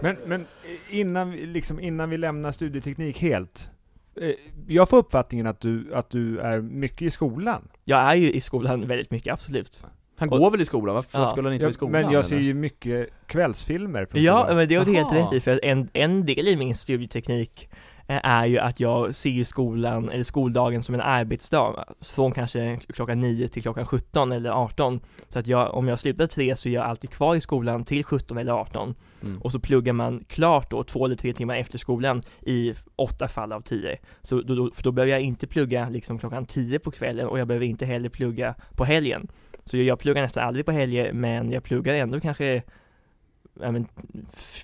Men, 0.00 0.16
men 0.26 0.46
innan, 0.90 1.30
vi- 1.30 1.46
liksom, 1.46 1.80
innan 1.80 2.10
vi 2.10 2.18
lämnar 2.18 2.52
studieteknik 2.52 3.18
helt. 3.18 3.70
eh, 4.20 4.30
Jag 4.68 4.88
får 4.88 4.96
uppfattningen 4.96 5.46
att 5.46 5.60
du, 5.60 5.94
att 5.94 6.10
du 6.10 6.38
är 6.38 6.60
mycket 6.60 7.02
i 7.02 7.10
skolan. 7.10 7.68
Jag 7.84 7.98
är 8.00 8.14
ju 8.14 8.32
i 8.32 8.40
skolan 8.40 8.86
väldigt 8.86 9.10
mycket, 9.10 9.32
absolut. 9.32 9.84
Han 10.30 10.40
går 10.40 10.50
väl 10.50 10.60
i 10.60 10.64
skolan? 10.64 10.94
Varför 10.94 11.20
Ja. 11.20 11.30
skulle 11.30 11.48
han 11.48 11.54
inte 11.54 11.64
vara 11.64 11.70
i 11.70 11.74
skolan? 11.74 11.92
men 11.92 12.02
jag 12.02 12.10
eller? 12.12 12.22
ser 12.22 12.38
ju 12.38 12.54
mycket 12.54 13.08
kvällsfilmer 13.26 14.06
från 14.06 14.22
Ja, 14.22 14.38
skolan. 14.42 14.56
men 14.56 14.68
det 14.68 14.74
har 14.74 14.84
du 14.84 14.94
helt 14.94 15.12
rätt 15.12 15.32
i, 15.32 15.40
för 15.40 15.50
att 15.50 15.58
en, 15.62 15.88
en 15.92 16.24
del 16.24 16.48
i 16.48 16.56
min 16.56 16.74
studieteknik 16.74 17.68
eh, 18.06 18.20
är 18.24 18.46
ju 18.46 18.58
att 18.58 18.80
jag 18.80 19.14
ser 19.14 19.30
ju 19.30 19.44
skolan, 19.44 20.08
eller 20.10 20.24
skoldagen 20.24 20.82
som 20.82 20.94
en 20.94 21.00
arbetsdag, 21.00 21.84
från 22.00 22.32
kanske 22.32 22.78
klockan 22.94 23.20
9 23.20 23.48
till 23.48 23.62
klockan 23.62 23.86
17 23.86 24.32
eller 24.32 24.50
18. 24.50 25.00
Så 25.28 25.38
att 25.38 25.46
jag, 25.46 25.74
om 25.74 25.88
jag 25.88 26.00
slutar 26.00 26.26
3 26.26 26.56
så 26.56 26.68
är 26.68 26.72
jag 26.72 26.84
alltid 26.84 27.10
kvar 27.10 27.34
i 27.36 27.40
skolan 27.40 27.84
till 27.84 28.04
17 28.04 28.38
eller 28.38 28.52
18. 28.52 28.94
Mm. 29.22 29.40
Och 29.42 29.52
så 29.52 29.58
pluggar 29.58 29.92
man 29.92 30.24
klart 30.28 30.70
då 30.70 30.84
två 30.84 31.04
eller 31.04 31.16
tre 31.16 31.32
timmar 31.32 31.56
efter 31.56 31.78
skolan 31.78 32.22
i 32.40 32.74
åtta 32.96 33.28
fall 33.28 33.52
av 33.52 33.60
tio. 33.60 33.98
Så 34.22 34.40
då, 34.40 34.54
då, 34.54 34.70
för 34.74 34.82
då 34.82 34.92
behöver 34.92 35.12
jag 35.12 35.20
inte 35.20 35.46
plugga 35.46 35.88
liksom 35.88 36.18
klockan 36.18 36.46
10 36.46 36.78
på 36.78 36.90
kvällen 36.90 37.26
och 37.26 37.38
jag 37.38 37.48
behöver 37.48 37.66
inte 37.66 37.86
heller 37.86 38.08
plugga 38.08 38.54
på 38.76 38.84
helgen. 38.84 39.28
Så 39.64 39.76
jag, 39.76 39.98
pluggar 39.98 40.22
nästan 40.22 40.46
aldrig 40.46 40.66
på 40.66 40.72
helger 40.72 41.12
men 41.12 41.50
jag 41.50 41.62
pluggar 41.62 41.94
ändå 41.94 42.20
kanske 42.20 42.62
ja, 43.60 43.70
men, 43.70 43.88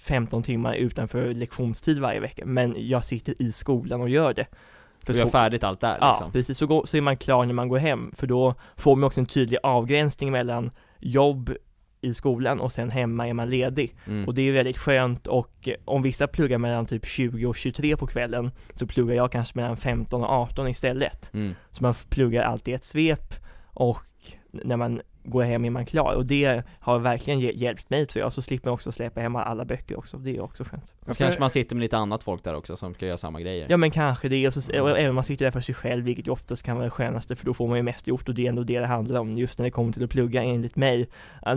15 0.03 0.43
timmar 0.43 0.75
utanför 0.75 1.35
lektionstid 1.35 1.99
varje 1.99 2.21
vecka. 2.21 2.43
Men 2.47 2.75
jag 2.79 3.05
sitter 3.05 3.43
i 3.43 3.53
skolan 3.53 4.01
och 4.01 4.09
gör 4.09 4.35
det. 4.35 4.47
För 5.05 5.13
Du 5.13 5.19
gör 5.19 5.27
färdigt 5.27 5.65
allt 5.65 5.81
där 5.81 5.97
Ja, 6.01 6.11
liksom? 6.11 6.33
precis. 6.33 6.59
Så, 6.59 6.67
går, 6.67 6.87
så 6.87 6.97
är 6.97 7.01
man 7.01 7.17
klar 7.17 7.45
när 7.45 7.55
man 7.55 7.69
går 7.69 7.79
hem, 7.79 8.13
för 8.17 8.27
då 8.27 8.55
får 8.77 8.97
man 8.97 9.07
också 9.07 9.21
en 9.21 9.27
tydlig 9.27 9.59
avgränsning 9.63 10.33
mellan 10.33 10.71
jobb 10.99 11.53
i 12.01 12.15
skolan 12.15 12.61
och 12.61 12.73
sen 12.73 12.91
hemma 12.91 13.29
är 13.29 13.33
man 13.33 13.51
ledig. 13.51 13.97
Mm. 14.07 14.29
Och 14.29 14.35
det 14.35 14.43
är 14.43 14.53
väldigt 14.53 14.79
skönt 14.79 15.27
och 15.27 15.69
om 15.85 16.03
vissa 16.03 16.27
pluggar 16.27 16.59
mellan 16.59 16.87
typ 16.87 17.07
20 17.07 17.47
och 17.47 17.57
23 17.57 17.97
på 17.97 18.07
kvällen 18.07 18.51
så 18.75 18.87
pluggar 18.87 19.15
jag 19.15 19.33
kanske 19.33 19.59
mellan 19.59 19.77
15 19.77 20.25
och 20.25 20.31
18 20.31 20.69
istället. 20.69 21.35
Mm. 21.35 21.55
Så 21.71 21.83
man 21.83 21.95
pluggar 22.09 22.43
alltid 22.43 22.75
ett 22.75 22.85
svep 22.85 23.35
och 23.65 23.99
när 24.51 24.77
man 24.77 25.01
går 25.25 25.43
hem 25.43 25.65
är 25.65 25.71
man 25.71 25.87
klar. 25.87 26.15
Och 26.15 26.27
det 26.27 26.63
har 26.81 26.99
verkligen 26.99 27.41
hj- 27.41 27.53
hjälpt 27.55 27.91
mig 27.91 28.07
tror 28.07 28.21
jag, 28.25 28.33
så 28.33 28.43
slipper 28.43 28.69
man 28.71 28.75
också 28.75 28.93
släppa 28.93 29.21
hem 29.21 29.37
alla 29.37 29.65
böcker 29.65 29.99
också, 29.99 30.19
det 30.19 30.37
är 30.37 30.41
också 30.41 30.65
skönt. 30.65 30.95
Så 31.07 31.15
kanske 31.15 31.41
man 31.41 31.51
sitter 31.51 31.77
med 31.77 31.83
lite 31.83 31.97
annat 31.97 32.23
folk 32.23 32.45
där 32.45 32.55
också 32.55 32.77
som 32.77 32.95
ska 32.95 33.07
göra 33.07 33.17
samma 33.19 33.41
grejer. 33.41 33.67
Ja 33.69 33.77
men 33.77 33.91
kanske 33.91 34.29
det, 34.29 34.47
och, 34.47 34.55
så, 34.55 34.83
och 34.83 34.91
även 34.91 35.09
om 35.09 35.15
man 35.15 35.25
sitter 35.25 35.45
där 35.45 35.53
för 35.53 35.61
sig 35.61 35.75
själv, 35.75 36.05
vilket 36.05 36.27
ju 36.27 36.31
oftast 36.31 36.63
kan 36.63 36.77
vara 36.77 36.85
det 36.85 36.91
skönaste 36.91 37.37
för 37.37 37.47
då 37.47 37.55
får 37.55 37.69
man 37.69 37.77
ju 37.77 37.83
mest 37.83 38.07
gjort. 38.07 38.29
Och 38.29 38.35
det 38.35 38.45
är 38.45 38.49
ändå 38.49 38.63
det 38.63 38.79
det 38.81 38.87
handlar 38.87 39.21
om 39.21 39.33
just 39.33 39.59
när 39.59 39.65
det 39.65 39.71
kommer 39.71 39.93
till 39.93 40.05
att 40.05 40.11
plugga 40.11 40.43
enligt 40.43 40.77
mig. 40.77 41.09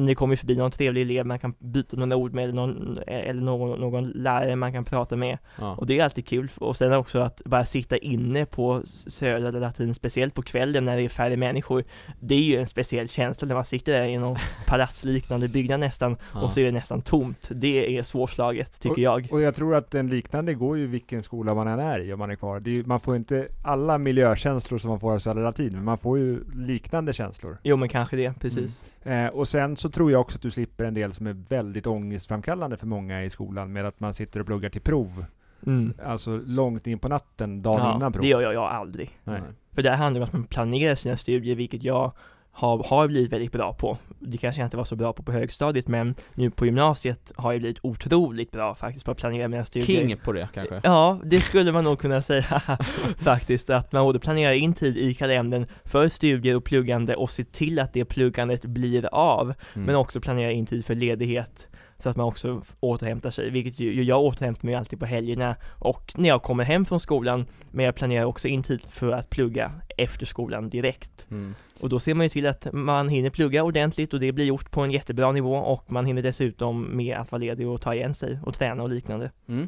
Det 0.07 0.15
kommer 0.15 0.35
förbi 0.35 0.55
någon 0.55 0.71
trevlig 0.71 1.01
elev 1.01 1.25
man 1.25 1.39
kan 1.39 1.53
byta 1.59 1.97
några 1.97 2.15
ord 2.15 2.33
med 2.33 2.43
eller 2.43 2.53
någon, 2.53 2.97
eller 3.07 3.41
någon, 3.41 3.79
någon 3.79 4.03
lärare 4.03 4.55
man 4.55 4.73
kan 4.73 4.85
prata 4.85 5.15
med. 5.15 5.37
Ja. 5.59 5.75
och 5.75 5.85
det 5.85 5.99
är 5.99 6.03
alltid 6.03 6.25
kul. 6.27 6.51
Och 6.57 6.77
sen 6.77 6.93
också 6.93 7.19
att 7.19 7.41
bara 7.45 7.65
sitta 7.65 7.97
inne 7.97 8.45
på 8.45 8.81
Södra 8.85 9.47
eller 9.47 9.59
Latin, 9.59 9.93
speciellt 9.93 10.33
på 10.33 10.41
kvällen 10.41 10.85
när 10.85 10.97
det 10.97 11.03
är 11.03 11.09
färre 11.09 11.37
människor. 11.37 11.83
Det 12.19 12.35
är 12.35 12.39
ju 12.43 12.55
en 12.57 12.67
speciell 12.67 13.09
känsla 13.09 13.47
sitter 13.63 13.91
där 13.99 14.07
i 14.07 14.17
någon 14.17 14.37
palatsliknande 14.67 15.47
byggnad 15.47 15.79
nästan 15.79 16.17
Ja. 16.33 16.41
och 16.41 16.51
så 16.51 16.59
är 16.59 16.63
det 16.65 16.71
nästan 16.71 17.01
tomt 17.01 17.49
Det 17.51 17.97
är 17.97 18.03
svårslaget 18.03 18.79
tycker 18.79 19.01
jag 19.01 19.27
Och 19.31 19.41
jag 19.41 19.55
tror 19.55 19.75
att 19.75 19.95
en 19.95 20.07
liknande 20.09 20.53
går 20.53 20.77
ju 20.77 20.87
vilken 20.87 21.23
skola 21.23 21.53
man 21.53 21.67
än 21.67 21.79
är 21.79 21.99
i 21.99 22.13
om 22.13 22.19
man 22.19 22.31
är 22.31 22.35
kvar. 22.35 22.57
Är, 22.67 22.83
man 22.87 22.99
får 22.99 23.15
inte 23.15 23.47
alla 23.63 23.97
miljökänslor 23.97 24.79
som 24.79 24.89
man 24.89 24.99
får 24.99 25.13
av 25.13 25.19
Södra 25.19 25.43
Latin, 25.43 25.73
men 25.73 25.83
man 25.83 25.97
får 25.97 26.17
ju 26.19 26.43
liknande 26.55 27.13
känslor. 27.13 27.57
Jo 27.63 27.75
men 27.77 27.89
kanske 27.89 28.15
det, 28.15 28.33
precis 28.39 28.81
Eh, 29.03 29.27
och 29.27 29.47
sen 29.47 29.77
så 29.77 29.89
tror 29.89 30.11
jag 30.11 30.21
också 30.21 30.35
att 30.35 30.41
du 30.41 30.51
slipper 30.51 30.83
en 30.85 30.93
del 30.93 31.13
som 31.13 31.27
är 31.27 31.33
väldigt 31.49 31.87
ångestframkallande 31.87 32.77
för 32.77 32.87
många 32.87 33.23
i 33.23 33.29
skolan 33.29 33.73
med 33.73 33.85
att 33.85 33.99
man 33.99 34.13
sitter 34.13 34.39
och 34.39 34.45
pluggar 34.45 34.69
till 34.69 34.81
prov. 34.81 35.25
mm. 35.67 35.93
Alltså 36.05 36.37
långt 36.45 36.87
in 36.87 36.99
på 36.99 37.07
natten, 37.07 37.61
dagen 37.61 37.79
Ja, 37.79 37.95
innan 37.95 38.11
prov. 38.13 38.21
det 38.21 38.27
gör 38.27 38.41
jag, 38.41 38.53
jag 38.53 38.63
aldrig 38.63 39.19
Nej. 39.23 39.41
För 39.75 39.81
det 39.83 39.91
handlar 39.91 40.21
om 40.21 40.25
att 40.25 40.33
man 40.33 40.43
planerar 40.43 40.95
sina 40.95 41.17
studier, 41.17 41.55
vilket 41.55 41.83
jag 41.83 42.11
har, 42.51 42.83
har 42.83 43.07
blivit 43.07 43.31
väldigt 43.33 43.51
bra 43.51 43.73
på. 43.73 43.97
Det 44.19 44.37
kanske 44.37 44.61
jag 44.61 44.67
inte 44.67 44.77
var 44.77 44.83
så 44.85 44.95
bra 44.95 45.13
på 45.13 45.23
på 45.23 45.31
högstadiet, 45.31 45.87
men 45.87 46.15
nu 46.33 46.49
på 46.51 46.65
gymnasiet 46.65 47.31
har 47.35 47.51
jag 47.51 47.61
blivit 47.61 47.79
otroligt 47.81 48.51
bra 48.51 48.75
faktiskt 48.75 49.05
på 49.05 49.11
att 49.11 49.17
planera 49.17 49.47
mina 49.47 49.65
studier. 49.65 50.07
King 50.07 50.17
på 50.17 50.31
det 50.31 50.49
kanske? 50.53 50.81
Ja, 50.83 51.19
det 51.25 51.41
skulle 51.41 51.71
man 51.71 51.83
nog 51.83 51.99
kunna 51.99 52.21
säga 52.21 52.43
faktiskt, 53.17 53.69
att 53.69 53.91
man 53.91 54.03
både 54.05 54.19
planerar 54.19 54.53
in 54.53 54.73
tid 54.73 54.97
i 54.97 55.13
kalendern 55.13 55.65
för 55.85 56.09
studier 56.09 56.55
och 56.55 56.63
pluggande 56.63 57.15
och 57.15 57.29
se 57.29 57.43
till 57.43 57.79
att 57.79 57.93
det 57.93 58.05
pluggandet 58.05 58.65
blir 58.65 59.05
av, 59.11 59.53
Mm. 59.73 59.85
men 59.85 59.95
också 59.95 60.21
planera 60.21 60.51
in 60.51 60.65
tid 60.65 60.85
för 60.85 60.95
ledighet 60.95 61.67
så 62.01 62.09
att 62.09 62.15
man 62.15 62.25
också 62.25 62.61
återhämtar 62.79 63.29
sig, 63.29 63.49
vilket 63.49 63.79
ju, 63.79 64.03
jag 64.03 64.21
återhämtar 64.21 64.65
mig 64.65 64.75
alltid 64.75 64.99
på 64.99 65.05
helgerna 65.05 65.55
och 65.79 66.13
när 66.15 66.29
jag 66.29 66.43
kommer 66.43 66.63
hem 66.63 66.85
från 66.85 66.99
skolan, 66.99 67.45
men 67.71 67.85
jag 67.85 67.95
planerar 67.95 68.25
också 68.25 68.47
in 68.47 68.63
tid 68.63 68.81
för 68.89 69.11
att 69.11 69.29
plugga 69.29 69.71
efter 69.97 70.25
skolan 70.25 70.69
direkt. 70.69 71.27
Mm. 71.31 71.55
Och 71.79 71.89
då 71.89 71.99
ser 71.99 72.13
man 72.13 72.25
ju 72.25 72.29
till 72.29 72.47
att 72.47 72.67
man 72.73 73.09
hinner 73.09 73.29
plugga 73.29 73.63
ordentligt 73.63 74.13
och 74.13 74.19
det 74.19 74.31
blir 74.31 74.45
gjort 74.45 74.71
på 74.71 74.81
en 74.81 74.91
jättebra 74.91 75.31
nivå 75.31 75.55
och 75.55 75.91
man 75.91 76.05
hinner 76.05 76.21
dessutom 76.21 76.97
med 76.97 77.17
att 77.17 77.31
vara 77.31 77.39
ledig 77.39 77.67
och 77.67 77.81
ta 77.81 77.93
igen 77.93 78.13
sig 78.13 78.39
och 78.45 78.53
träna 78.53 78.83
och 78.83 78.89
liknande. 78.89 79.31
Mm. 79.47 79.67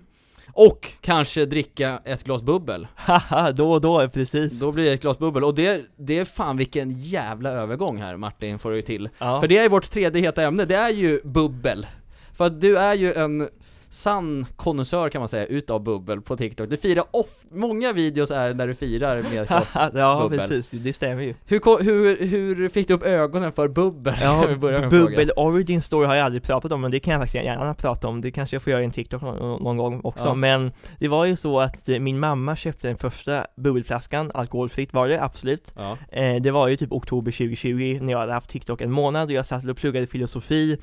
Och 0.51 0.87
kanske 1.01 1.45
dricka 1.45 1.99
ett 2.05 2.23
glas 2.23 2.41
bubbel 2.41 2.87
Haha, 2.95 3.51
då 3.51 3.71
och 3.71 3.81
då, 3.81 4.09
precis. 4.09 4.59
Då 4.59 4.71
blir 4.71 4.83
det 4.83 4.91
ett 4.91 5.01
glas 5.01 5.17
bubbel, 5.17 5.43
och 5.43 5.55
det, 5.55 5.81
det 5.95 6.17
är 6.17 6.25
fan 6.25 6.57
vilken 6.57 6.99
jävla 6.99 7.49
övergång 7.49 7.97
här 7.97 8.17
Martin 8.17 8.59
får 8.59 8.71
du 8.71 8.81
till 8.81 9.09
Ja. 9.17 9.41
För 9.41 9.47
det 9.47 9.57
är 9.57 9.69
vårt 9.69 9.91
tredje 9.91 10.21
heta 10.21 10.43
ämne, 10.43 10.65
det 10.65 10.75
är 10.75 10.89
ju 10.89 11.19
bubbel 11.23 11.87
För 12.33 12.45
att 12.45 12.61
du 12.61 12.77
är 12.77 12.93
ju 12.93 13.13
en 13.13 13.49
sann 13.93 14.45
konnässör 14.55 15.09
kan 15.09 15.21
man 15.21 15.27
säga, 15.29 15.45
utav 15.45 15.83
bubbel 15.83 16.21
på 16.21 16.37
TikTok 16.37 16.69
Du 16.69 16.77
firar 16.77 17.05
off, 17.11 17.45
många 17.51 17.93
videos 17.93 18.31
är 18.31 18.53
när 18.53 18.67
du 18.67 18.75
firar 18.75 19.21
med 19.21 19.47
ja, 19.93 20.19
bubbel. 20.21 20.39
precis, 20.39 20.69
det 20.69 20.93
stämmer 20.93 21.23
ju. 21.23 21.33
hur, 21.45 21.83
hur, 21.83 22.25
hur 22.25 22.69
fick 22.69 22.87
du 22.87 22.93
upp 22.93 23.03
ögonen 23.03 23.51
för 23.51 23.67
bubbel? 23.67 24.13
Ja, 24.21 24.47
bubbel 24.89 25.31
origin 25.35 25.81
story 25.81 26.07
har 26.07 26.15
jag 26.15 26.25
aldrig 26.25 26.43
pratat 26.43 26.71
om, 26.71 26.81
men 26.81 26.91
det 26.91 26.99
kan 26.99 27.11
jag 27.11 27.21
faktiskt 27.21 27.45
gärna 27.45 27.73
prata 27.73 28.07
om. 28.07 28.21
Det 28.21 28.31
kanske 28.31 28.55
jag 28.55 28.63
får 28.63 28.71
göra 28.71 28.81
i 28.81 28.85
en 28.85 28.91
TikTok 28.91 29.21
någon, 29.21 29.63
någon 29.63 29.77
gång 29.77 30.01
också. 30.03 30.25
Ja. 30.25 30.33
Men 30.33 30.71
det 30.99 31.07
var 31.07 31.25
ju 31.25 31.35
så 31.35 31.59
att 31.59 31.89
eh, 31.89 31.99
min 31.99 32.19
mamma 32.19 32.55
köpte 32.55 32.87
den 32.87 32.97
första 32.97 33.47
bubbelflaskan, 33.55 34.31
alkoholfritt 34.33 34.93
var 34.93 35.07
det, 35.07 35.23
absolut. 35.23 35.73
Ja, 35.75 35.97
Eh, 36.11 36.41
det 36.41 36.51
var 36.51 36.67
ju 36.67 36.77
typ 36.77 36.91
oktober 36.91 37.31
2020 37.31 37.99
när 38.01 38.11
jag 38.11 38.19
hade 38.19 38.33
haft 38.33 38.49
TikTok 38.49 38.81
en 38.81 38.91
månad 38.91 39.27
och 39.27 39.31
jag 39.33 39.45
satt 39.45 39.65
och 39.65 39.77
pluggade 39.77 40.07
filosofi 40.07 40.77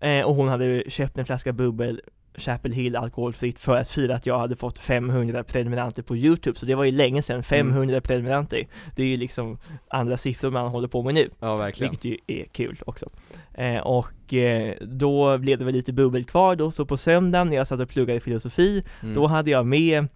eh, 0.00 0.20
och 0.26 0.34
hon 0.34 0.48
hade 0.48 0.84
köpt 0.90 1.18
en 1.18 1.24
flaska 1.26 1.52
bubbel 1.52 2.00
Chapel 2.38 2.72
Hill 2.72 2.96
alkoholfritt 2.96 3.58
för 3.60 3.76
att 3.76 3.88
fira 3.88 4.14
att 4.14 4.26
jag 4.26 4.38
hade 4.38 4.56
fått 4.56 4.78
500 4.78 5.44
prenumeranter 5.44 6.02
på 6.02 6.16
Youtube, 6.16 6.58
så 6.58 6.66
det 6.66 6.74
var 6.74 6.84
ju 6.84 6.90
länge 6.92 7.22
sedan, 7.22 7.42
500 7.42 8.00
prenumeranter. 8.00 8.66
Det 8.96 9.02
är 9.02 9.06
ju 9.06 9.16
liksom 9.16 9.58
andra 9.88 10.16
siffror 10.16 10.50
man 10.50 10.68
håller 10.68 10.88
på 10.88 11.02
med 11.02 11.14
nu. 11.14 11.30
ja 11.40 11.56
verkligen 11.56 11.90
Vilket 11.90 12.04
ju 12.28 12.40
är 12.40 12.44
kul 12.44 12.80
också. 12.86 13.10
Eh, 13.54 13.76
och 13.78 14.34
eh, 14.34 14.74
då 14.82 15.38
blev 15.38 15.58
det 15.58 15.64
väl 15.64 15.74
lite 15.74 15.92
bubbel 15.92 16.24
kvar 16.24 16.56
då, 16.56 16.70
så 16.70 16.84
på 16.86 16.96
söndagen 16.96 17.48
när 17.48 17.56
jag 17.56 17.66
satt 17.66 17.80
och 17.80 17.88
pluggade 17.88 18.20
filosofi, 18.20 18.84
Mm. 19.02 19.14
då 19.14 19.26
hade 19.26 19.50
jag 19.50 19.66
med 19.66 20.06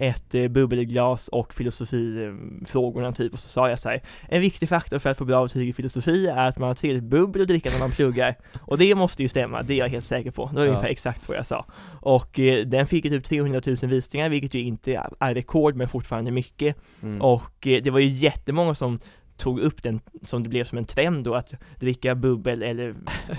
ett 0.00 0.34
eh, 0.34 0.48
bubbelglas 0.48 1.28
och 1.28 1.54
filosofifrågorna 1.54 3.12
typ 3.12 3.32
och 3.32 3.38
så 3.38 3.48
sa 3.48 3.68
jag 3.68 3.78
så 3.78 3.88
här, 3.88 4.02
en 4.28 4.40
viktig 4.40 4.68
faktor 4.68 4.98
för 4.98 5.10
att 5.10 5.18
få 5.18 5.24
bra 5.24 5.42
betyg 5.42 5.68
i 5.68 5.72
filosofi 5.72 6.26
är 6.26 6.46
att 6.46 6.58
man 6.58 6.68
har 6.68 6.74
trevligt 6.74 7.04
bubbel 7.04 7.42
att 7.42 7.48
dricka 7.48 7.70
när 7.70 7.78
man 7.78 7.90
pluggar 7.90 8.34
och 8.60 8.78
det 8.78 8.94
måste 8.94 9.22
ju 9.22 9.28
stämma, 9.28 9.62
det 9.62 9.74
är 9.74 9.78
jag 9.78 9.88
helt 9.88 10.04
säker 10.04 10.30
på, 10.30 10.46
det 10.46 10.54
var 10.54 10.64
Ja. 10.64 10.68
ungefär 10.68 10.88
exakt 10.88 11.22
så 11.22 11.34
jag 11.34 11.46
sa 11.46 11.66
och 12.00 12.38
eh, 12.38 12.66
den 12.66 12.86
fick 12.86 13.04
ju 13.04 13.10
typ 13.10 13.24
300 13.24 13.60
000 13.66 13.76
visningar 13.82 14.28
vilket 14.28 14.54
ju 14.54 14.60
inte 14.60 15.02
är 15.20 15.34
rekord 15.34 15.76
men 15.76 15.88
fortfarande 15.88 16.30
mycket 16.30 16.76
mm. 17.02 17.22
och 17.22 17.66
eh, 17.66 17.82
det 17.82 17.90
var 17.90 17.98
ju 18.00 18.08
jättemånga 18.08 18.74
som 18.74 18.98
tog 19.38 19.60
upp 19.60 19.82
den, 19.82 20.00
som 20.22 20.42
det 20.42 20.48
blev 20.48 20.64
som 20.64 20.78
en 20.78 20.84
trend 20.84 21.24
då, 21.24 21.34
att 21.34 21.54
dricka 21.76 22.14
bubbel 22.14 22.62
eller 22.62 22.94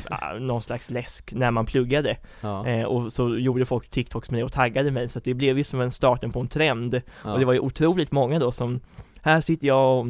ja, 0.09 0.33
någon 0.39 0.61
slags 0.61 0.89
läsk 0.89 1.33
när 1.33 1.51
man 1.51 1.65
pluggade. 1.65 2.17
Ja. 2.41 2.67
Eh, 2.67 2.83
och 2.83 3.13
så 3.13 3.37
gjorde 3.37 3.65
folk 3.65 3.89
TikToks 3.89 4.31
med 4.31 4.39
det 4.39 4.43
och 4.43 4.51
taggade 4.51 4.91
mig, 4.91 5.09
så 5.09 5.19
det 5.19 5.33
blev 5.33 5.57
ju 5.57 5.63
som 5.63 5.81
en 5.81 5.91
starten 5.91 6.31
på 6.31 6.39
en 6.39 6.47
trend. 6.47 7.01
Ja. 7.23 7.33
Och 7.33 7.39
det 7.39 7.45
var 7.45 7.53
ju 7.53 7.59
otroligt 7.59 8.11
många 8.11 8.39
då 8.39 8.51
som, 8.51 8.79
här 9.21 9.41
sitter 9.41 9.67
jag 9.67 9.99
och, 9.99 10.07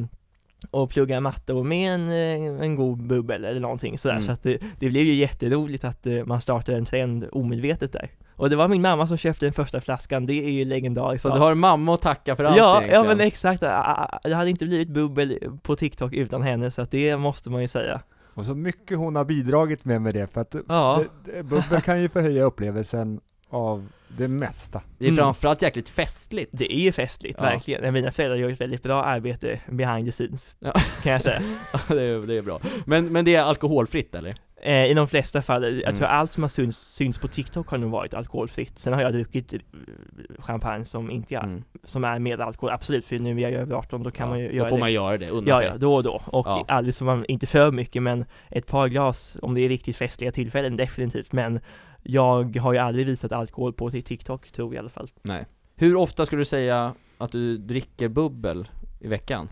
och 0.71 0.89
pluggar 0.89 1.19
matte 1.19 1.53
och 1.53 1.65
med 1.65 1.93
en, 1.93 2.09
eh, 2.09 2.61
en 2.65 2.75
god 2.75 3.07
bubbel 3.07 3.45
eller 3.45 3.59
någonting 3.59 3.97
sådär. 3.97 4.15
Mm. 4.15 4.25
Så 4.25 4.31
att 4.31 4.43
det, 4.43 4.57
det 4.79 4.89
blev 4.89 5.03
ju 5.03 5.13
jätteroligt 5.13 5.83
att 5.83 6.05
eh, 6.05 6.25
man 6.25 6.41
startade 6.41 6.77
en 6.77 6.85
trend 6.85 7.25
omedvetet 7.31 7.93
där. 7.93 8.09
Och 8.39 8.49
det 8.49 8.55
var 8.55 8.67
min 8.67 8.81
mamma 8.81 9.07
som 9.07 9.17
köpte 9.17 9.45
den 9.45 9.53
första 9.53 9.81
flaskan, 9.81 10.25
det 10.25 10.33
är 10.33 10.49
ju 10.49 10.65
legendariskt. 10.65 11.21
Så 11.21 11.33
du 11.33 11.39
har 11.39 11.55
mamma 11.55 11.93
att 11.93 12.01
tacka 12.01 12.35
för 12.35 12.43
allt 12.43 12.57
Ja, 12.57 12.63
ja 12.63 12.77
egentligen. 12.81 13.07
men 13.17 13.19
exakt, 13.27 13.61
det 14.23 14.33
hade 14.35 14.49
inte 14.49 14.65
blivit 14.65 14.89
bubbel 14.89 15.39
på 15.63 15.75
TikTok 15.75 16.13
utan 16.13 16.41
henne 16.41 16.71
så 16.71 16.81
att 16.81 16.91
det 16.91 17.17
måste 17.17 17.49
man 17.49 17.61
ju 17.61 17.67
säga. 17.67 18.01
Och 18.33 18.45
så 18.45 18.55
mycket 18.55 18.97
hon 18.97 19.15
har 19.15 19.25
bidragit 19.25 19.85
med 19.85 20.01
med 20.01 20.13
det, 20.13 20.27
för 20.27 20.41
att 20.41 20.55
Ja. 20.67 21.03
det, 21.25 21.31
det, 21.31 21.43
bubbel 21.43 21.81
kan 21.81 22.01
ju 22.01 22.09
förhöja 22.09 22.43
upplevelsen 22.43 23.19
av 23.49 23.87
det 24.17 24.27
mesta. 24.27 24.81
Det 24.97 25.05
är 25.05 25.09
Mm. 25.09 25.17
framförallt 25.17 25.61
jäkligt 25.61 25.89
festligt. 25.89 26.49
Det 26.53 26.73
är 26.73 26.79
ju 26.79 26.91
festligt, 26.91 27.35
Ja. 27.37 27.43
verkligen. 27.43 27.93
Mina 27.93 28.11
föräldrar 28.11 28.37
gör 28.37 28.49
ett 28.49 28.61
väldigt 28.61 28.83
bra 28.83 29.03
arbete 29.03 29.59
behind 29.69 30.07
the 30.07 30.11
scenes, 30.11 30.55
Ja. 30.59 30.71
kan 31.03 31.11
jag 31.11 31.21
säga. 31.21 31.41
Ja, 31.73 31.95
det, 31.95 32.03
är, 32.03 32.19
det 32.27 32.37
är 32.37 32.41
bra. 32.41 32.59
Men, 32.85 33.05
men 33.05 33.25
det 33.25 33.35
är 33.35 33.41
alkoholfritt 33.41 34.15
eller? 34.15 34.33
Eh, 34.61 34.85
I 34.85 34.93
de 34.93 35.07
flesta 35.07 35.41
fall, 35.41 35.63
jag 35.63 35.73
Mm. 35.83 35.95
tror 35.95 36.07
allt 36.07 36.31
som 36.31 36.43
har 36.43 36.47
syns, 36.49 36.77
syns 36.95 37.17
på 37.19 37.27
TikTok 37.27 37.67
har 37.67 37.77
nog 37.77 37.91
varit 37.91 38.13
alkoholfritt. 38.13 38.79
Sen 38.79 38.93
har 38.93 39.01
jag 39.01 39.13
druckit 39.13 39.53
eh, 39.53 39.59
champagne 40.39 40.85
som 40.85 41.11
inte 41.11 41.35
är, 41.35 41.43
Mm. 41.43 41.63
som 41.85 42.03
är 42.03 42.19
med 42.19 42.41
alkohol, 42.41 42.69
absolut, 42.73 43.05
för 43.05 43.19
nu 43.19 43.31
är 43.41 43.49
jag 43.49 43.51
över 43.53 43.75
18, 43.75 44.03
då 44.03 44.11
kan 44.11 44.25
Ja, 44.27 44.29
man 44.29 44.39
ju 44.39 44.47
Då 44.49 44.53
göra 44.55 44.67
får 44.69 44.75
det. 44.75 44.79
man 44.79 44.93
göra 44.93 45.17
det, 45.17 45.29
unna 45.29 45.49
Ja, 45.49 45.57
sig. 45.57 45.67
ja, 45.67 45.77
då 45.77 45.95
och 45.95 46.03
då. 46.03 46.21
Och 46.25 46.47
Ja. 46.47 46.65
aldrig 46.67 46.93
så 46.95 47.03
man, 47.03 47.25
inte 47.25 47.47
för 47.47 47.71
mycket, 47.71 48.03
men 48.03 48.25
ett 48.51 48.67
par 48.67 48.87
glas, 48.87 49.37
om 49.41 49.53
det 49.55 49.61
är 49.61 49.69
riktigt 49.69 49.97
festliga 49.97 50.31
tillfällen, 50.31 50.75
definitivt. 50.75 51.31
Men 51.31 51.59
jag 52.03 52.57
har 52.57 52.73
ju 52.73 52.79
aldrig 52.79 53.05
visat 53.05 53.31
alkohol 53.31 53.73
på 53.73 53.89
till 53.89 54.03
TikTok, 54.03 54.51
tror 54.51 54.67
jag 54.67 54.75
i 54.75 54.79
alla 54.79 54.89
fall. 54.89 55.09
Nej. 55.21 55.45
Hur 55.75 55.95
ofta 55.95 56.25
skulle 56.25 56.41
du 56.41 56.45
säga 56.45 56.93
att 57.17 57.31
du 57.31 57.57
dricker 57.57 58.07
bubbel 58.07 58.67
i 58.99 59.07
veckan? 59.07 59.49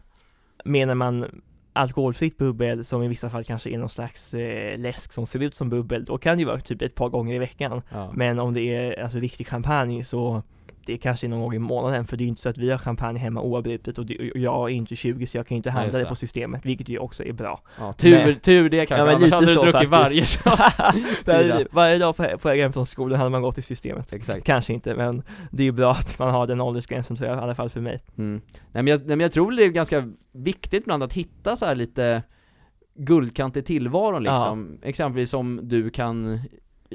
Menar 0.65 0.95
man 0.95 1.41
alkoholfritt 1.73 2.37
bubbel 2.37 2.85
som 2.85 3.03
i 3.03 3.07
vissa 3.07 3.29
fall 3.29 3.43
kanske 3.43 3.69
är 3.69 3.77
någon 3.77 3.89
slags 3.89 4.33
eh, 4.33 4.79
läsk 4.79 5.13
som 5.13 5.25
ser 5.25 5.43
ut 5.43 5.55
som 5.55 5.69
bubbel, 5.69 6.05
då 6.05 6.17
kan 6.17 6.37
det 6.37 6.39
ju 6.39 6.45
vara 6.45 6.59
typ 6.59 6.81
ett 6.81 6.95
par 6.95 7.09
gånger 7.09 7.35
i 7.35 7.39
veckan. 7.39 7.81
Ja. 7.89 8.11
Men 8.13 8.39
om 8.39 8.53
det 8.53 8.61
är 8.61 9.03
alltså 9.03 9.17
riktig 9.19 9.47
champagne 9.47 10.03
så 10.03 10.43
det 10.87 10.97
kanske 10.97 11.27
är 11.27 11.29
någon 11.29 11.39
gång 11.39 11.53
i 11.53 11.59
månaden 11.59 12.05
för 12.05 12.17
det 12.17 12.21
är 12.21 12.25
ju 12.25 12.29
inte 12.29 12.41
så 12.41 12.49
att 12.49 12.57
vi 12.57 12.71
har 12.71 12.77
champagne 12.77 13.19
hemma 13.19 13.41
oavbrutet 13.41 13.97
och, 13.97 14.05
det, 14.05 14.31
och 14.31 14.37
jag 14.39 14.69
är 14.71 14.73
inte 14.73 14.95
20 14.95 15.27
så 15.27 15.37
jag 15.37 15.47
kan 15.47 15.55
ju 15.55 15.57
inte 15.57 15.69
Nej, 15.69 15.73
handla 15.73 15.87
just 15.87 15.97
det 15.97 16.03
det. 16.03 16.09
på 16.09 16.15
systemet 16.15 16.65
vilket 16.65 16.89
ju 16.89 16.99
också 16.99 17.23
är 17.23 17.33
bra. 17.33 17.61
Ja, 17.79 17.93
tur, 17.93 18.11
Nej. 18.11 18.35
tur 18.35 18.69
det 18.69 18.85
kanske, 18.85 19.01
Ja, 19.01 19.05
men 19.05 19.15
annars 19.15 19.23
lite 19.23 19.35
hade 19.35 19.47
du 19.47 19.53
så 19.53 19.63
druckit 19.63 19.89
varje 19.89 20.21
faktiskt. 20.21 20.43
dag. 20.43 20.57
Där, 21.25 21.67
varje 21.71 21.97
dag 21.97 22.15
på, 22.17 22.23
på 22.37 22.47
vägen 22.47 22.73
från 22.73 22.85
skolan 22.85 23.17
hade 23.19 23.29
man 23.29 23.41
gått 23.41 23.57
i 23.57 23.61
systemet. 23.61 24.13
Exakt. 24.13 24.43
Kanske 24.45 24.73
inte 24.73 24.95
men 24.95 25.23
det 25.51 25.63
är 25.63 25.65
ju 25.65 25.71
bra 25.71 25.91
att 25.91 26.19
man 26.19 26.29
har 26.29 26.47
den 26.47 26.61
åldersgränsen 26.61 27.17
tror 27.17 27.29
jag 27.29 27.37
i 27.37 27.41
alla 27.41 27.55
fall 27.55 27.69
för 27.69 27.81
mig. 27.81 28.03
Mm. 28.17 28.41
Nej, 28.71 28.83
men 28.83 28.87
jag, 28.87 28.99
nej 28.99 29.07
men 29.15 29.19
jag 29.19 29.31
tror 29.31 29.51
det 29.51 29.63
är 29.63 29.69
ganska 29.69 30.09
viktigt 30.31 30.83
ibland 30.83 31.03
att 31.03 31.13
hitta 31.13 31.55
så 31.55 31.65
här 31.65 31.75
lite 31.75 32.23
guldkant 32.95 33.57
i 33.57 33.61
tillvaron 33.61 34.23
liksom. 34.23 34.79
Exempelvis 34.83 35.29
som 35.29 35.59
du 35.63 35.89
kan 35.89 36.39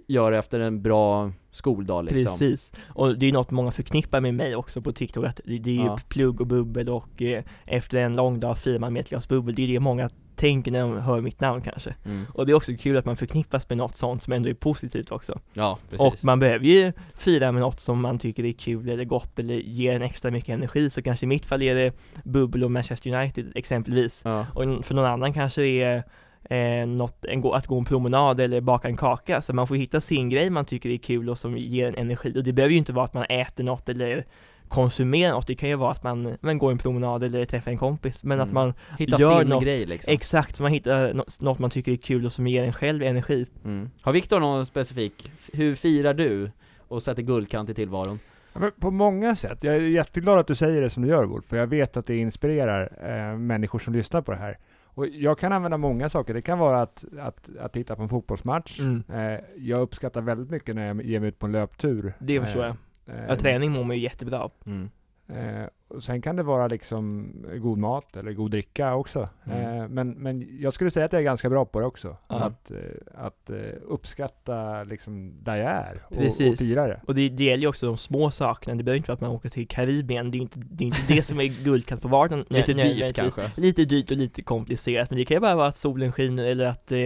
göra 0.06 0.38
efter 0.38 0.60
en 0.60 0.82
bra 0.82 1.32
skoldag 1.52 2.04
liksom. 2.04 2.24
Precis, 2.24 2.72
och 2.88 3.18
det 3.18 3.24
är 3.24 3.28
ju 3.28 3.32
något 3.32 3.50
många 3.50 3.70
förknippar 3.70 4.20
med 4.20 4.34
mig 4.34 4.56
också 4.56 4.82
på 4.82 4.92
TikTok 4.92 5.24
att 5.24 5.40
det, 5.44 5.58
det 5.58 5.70
är 5.70 5.74
ju 5.74 5.84
Ja. 5.84 5.98
plugg 6.08 6.40
och 6.40 6.46
bubbel 6.46 6.88
och 6.88 7.22
eh, 7.22 7.44
efter 7.64 7.98
en 7.98 8.16
lång 8.16 8.40
dag 8.40 8.58
firar 8.58 8.78
man 8.78 8.92
med 8.92 9.00
ett 9.00 9.08
glas 9.08 9.28
bubbel, 9.28 9.54
det 9.54 9.62
är 9.62 9.68
det 9.68 9.80
många 9.80 10.10
tänker 10.36 10.70
när 10.72 10.80
de 10.80 10.96
hör 10.96 11.20
mitt 11.20 11.40
namn 11.40 11.60
kanske. 11.62 11.94
Mm. 12.04 12.24
Och 12.34 12.46
det 12.46 12.52
är 12.52 12.54
också 12.54 12.72
kul 12.78 12.96
att 12.96 13.04
man 13.04 13.16
förknippas 13.16 13.68
med 13.68 13.78
något 13.78 13.96
sånt 13.96 14.22
som 14.22 14.32
ändå 14.32 14.48
är 14.48 14.54
positivt 14.54 15.10
också. 15.12 15.40
Ja, 15.52 15.78
precis. 15.90 16.06
Och 16.06 16.24
man 16.24 16.38
behöver 16.38 16.66
ju 16.66 16.92
fira 17.14 17.52
med 17.52 17.60
något 17.60 17.80
som 17.80 18.00
man 18.00 18.18
tycker 18.18 18.44
är 18.44 18.52
kul 18.52 18.88
eller 18.88 19.04
gott 19.04 19.38
eller 19.38 19.54
ger 19.54 19.94
en 19.94 20.02
extra 20.02 20.30
mycket 20.30 20.48
energi, 20.50 20.90
så 20.90 21.02
kanske 21.02 21.26
i 21.26 21.28
mitt 21.28 21.46
fall 21.46 21.62
är 21.62 21.74
det 21.74 21.92
bubbel 22.24 22.64
och 22.64 22.70
Manchester 22.70 23.16
United 23.16 23.52
exempelvis. 23.54 24.22
Ja. 24.24 24.46
Och 24.54 24.84
för 24.84 24.94
någon 24.94 25.04
annan 25.04 25.32
kanske 25.32 25.60
det 25.60 25.82
är 25.82 26.04
eh, 26.50 26.86
något, 26.86 27.24
en, 27.24 27.44
att 27.44 27.66
gå 27.66 27.78
en 27.78 27.84
promenad 27.84 28.40
eller 28.40 28.60
baka 28.60 28.88
en 28.88 28.96
kaka, 28.96 29.42
så 29.42 29.52
man 29.52 29.66
får 29.66 29.76
hitta 29.76 30.00
sin 30.00 30.28
grej 30.28 30.50
man 30.50 30.64
tycker 30.64 30.90
är 30.90 30.96
kul 30.98 31.30
och 31.30 31.38
som 31.38 31.56
ger 31.58 31.88
en 31.88 31.94
energi. 31.94 32.38
Och 32.38 32.44
det 32.44 32.52
behöver 32.52 32.72
ju 32.72 32.78
inte 32.78 32.92
vara 32.92 33.04
att 33.04 33.14
man 33.14 33.24
äter 33.28 33.64
något 33.64 33.88
eller 33.88 34.24
konsumerar 34.68 35.32
något, 35.32 35.46
det 35.46 35.54
kan 35.54 35.68
ju 35.68 35.76
vara 35.76 35.90
att 35.90 36.02
man, 36.02 36.36
man 36.40 36.58
går 36.58 36.70
en 36.70 36.78
promenad 36.78 37.24
eller 37.24 37.44
träffar 37.44 37.70
en 37.70 37.78
kompis, 37.78 38.24
men 38.24 38.40
att 38.40 38.48
Mm. 38.48 38.54
man 38.54 38.74
Hitta 38.98 39.20
gör 39.20 39.38
sin 39.40 39.48
något 39.48 39.64
grej 39.64 39.86
liksom. 39.86 40.12
exakt, 40.14 40.56
så 40.56 40.62
man 40.62 40.72
hittar 40.72 41.14
nå- 41.14 41.24
något 41.40 41.58
man 41.58 41.70
tycker 41.70 41.92
är 41.92 41.96
kul 41.96 42.26
och 42.26 42.32
som 42.32 42.46
ger 42.46 42.64
en 42.64 42.72
själv 42.72 43.02
energi. 43.02 43.46
Mm. 43.64 43.90
Har 44.02 44.12
Viktor 44.12 44.40
någon 44.40 44.66
specifik, 44.66 45.32
hur 45.52 45.74
firar 45.74 46.14
du 46.14 46.50
och 46.88 47.02
sätter 47.02 47.22
guldkant 47.22 47.70
i 47.70 47.74
tillvaron? 47.74 48.18
Ja, 48.52 48.60
men 48.60 48.70
på 48.80 48.90
många 48.90 49.36
sätt. 49.36 49.58
Jag 49.64 49.74
är 49.74 49.80
jätteglad 49.80 50.38
att 50.38 50.46
du 50.46 50.54
säger 50.54 50.82
det 50.82 50.90
som 50.90 51.02
du 51.02 51.08
gör 51.08 51.24
Wolf, 51.24 51.44
för 51.44 51.56
jag 51.56 51.66
vet 51.66 51.96
att 51.96 52.06
det 52.06 52.16
inspirerar 52.16 52.92
eh, 53.32 53.38
människor 53.38 53.78
som 53.78 53.92
lyssnar 53.92 54.22
på 54.22 54.32
det 54.32 54.38
här. 54.38 54.58
Och 54.94 55.06
jag 55.06 55.38
kan 55.38 55.52
använda 55.52 55.76
många 55.76 56.08
saker. 56.08 56.34
Det 56.34 56.42
kan 56.42 56.58
vara 56.58 56.82
att, 56.82 57.04
att, 57.20 57.56
att 57.60 57.72
titta 57.72 57.96
på 57.96 58.02
en 58.02 58.08
fotbollsmatch. 58.08 58.80
Mm. 58.80 59.02
Eh, 59.12 59.40
jag 59.56 59.80
uppskattar 59.80 60.20
väldigt 60.20 60.50
mycket 60.50 60.74
när 60.74 60.86
jag 60.86 61.02
ger 61.02 61.20
mig 61.20 61.28
ut 61.28 61.38
på 61.38 61.46
en 61.46 61.52
löptur. 61.52 62.12
Det 62.18 62.40
förstår 62.40 62.64
jag. 62.64 62.76
Eh, 63.06 63.24
Ja, 63.28 63.36
träning 63.36 63.70
mår 63.70 63.84
man 63.84 63.96
ju 63.96 64.02
jättebra 64.02 64.40
av. 64.40 64.52
Mm. 64.66 64.90
Eh, 65.34 65.66
och 65.92 66.04
sen 66.04 66.22
kan 66.22 66.36
det 66.36 66.42
vara 66.42 66.68
liksom 66.68 67.32
god 67.56 67.78
mat 67.78 68.16
eller 68.16 68.32
god 68.32 68.50
dricka 68.50 68.94
också. 68.94 69.28
Mm. 69.44 69.80
Eh, 69.80 69.88
men, 69.88 70.10
men 70.10 70.58
jag 70.60 70.72
skulle 70.72 70.90
säga 70.90 71.06
att 71.06 71.12
jag 71.12 71.20
är 71.20 71.24
ganska 71.24 71.50
bra 71.50 71.64
på 71.64 71.80
det 71.80 71.86
också. 71.86 72.16
Ja. 72.28 72.34
Att, 72.34 72.70
eh, 72.70 72.76
att 73.14 73.50
eh, 73.50 73.56
uppskatta 73.82 74.84
liksom 74.84 75.34
där 75.42 75.56
jag 75.56 75.70
är 75.70 76.02
och, 76.08 76.50
och 76.50 76.58
fira 76.58 76.86
det. 76.86 77.00
Och 77.06 77.14
det, 77.14 77.28
det 77.28 77.44
gäller 77.44 77.62
ju 77.62 77.68
också 77.68 77.86
de 77.86 77.96
små 77.96 78.30
sakerna, 78.30 78.74
det 78.74 78.82
behöver 78.82 78.96
inte 78.96 79.08
vara 79.08 79.14
att 79.14 79.20
man 79.20 79.30
åker 79.30 79.48
till 79.48 79.68
Karibien, 79.68 80.30
det 80.30 80.38
är 80.38 80.40
inte 80.40 80.58
det, 80.58 80.84
är 80.84 80.86
inte 80.86 81.14
det 81.14 81.22
som 81.22 81.40
är 81.40 81.44
guldkant 81.64 82.02
på 82.02 82.08
vardagen 82.08 82.44
Lite 82.48 82.72
dyrt 82.72 83.14
kanske? 83.14 83.50
Lite 83.56 83.84
dyrt 83.84 84.10
och 84.10 84.16
lite 84.16 84.42
komplicerat, 84.42 85.10
men 85.10 85.18
det 85.18 85.24
kan 85.24 85.34
ju 85.34 85.40
bara 85.40 85.56
vara 85.56 85.68
att 85.68 85.78
solen 85.78 86.12
skiner 86.12 86.44
eller 86.44 86.66
att 86.66 86.92
eh, 86.92 86.98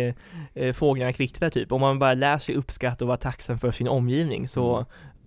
eh, 0.54 0.72
fåglarna 0.72 1.12
kvittrar 1.12 1.50
typ. 1.50 1.72
Om 1.72 1.80
man 1.80 1.98
bara 1.98 2.14
lär 2.14 2.38
sig 2.38 2.54
uppskatta 2.54 3.04
och 3.04 3.08
vara 3.08 3.18
tacksam 3.18 3.58
för 3.58 3.70
sin 3.70 3.88
omgivning 3.88 4.48
så 4.48 4.76
Mm 4.76 4.86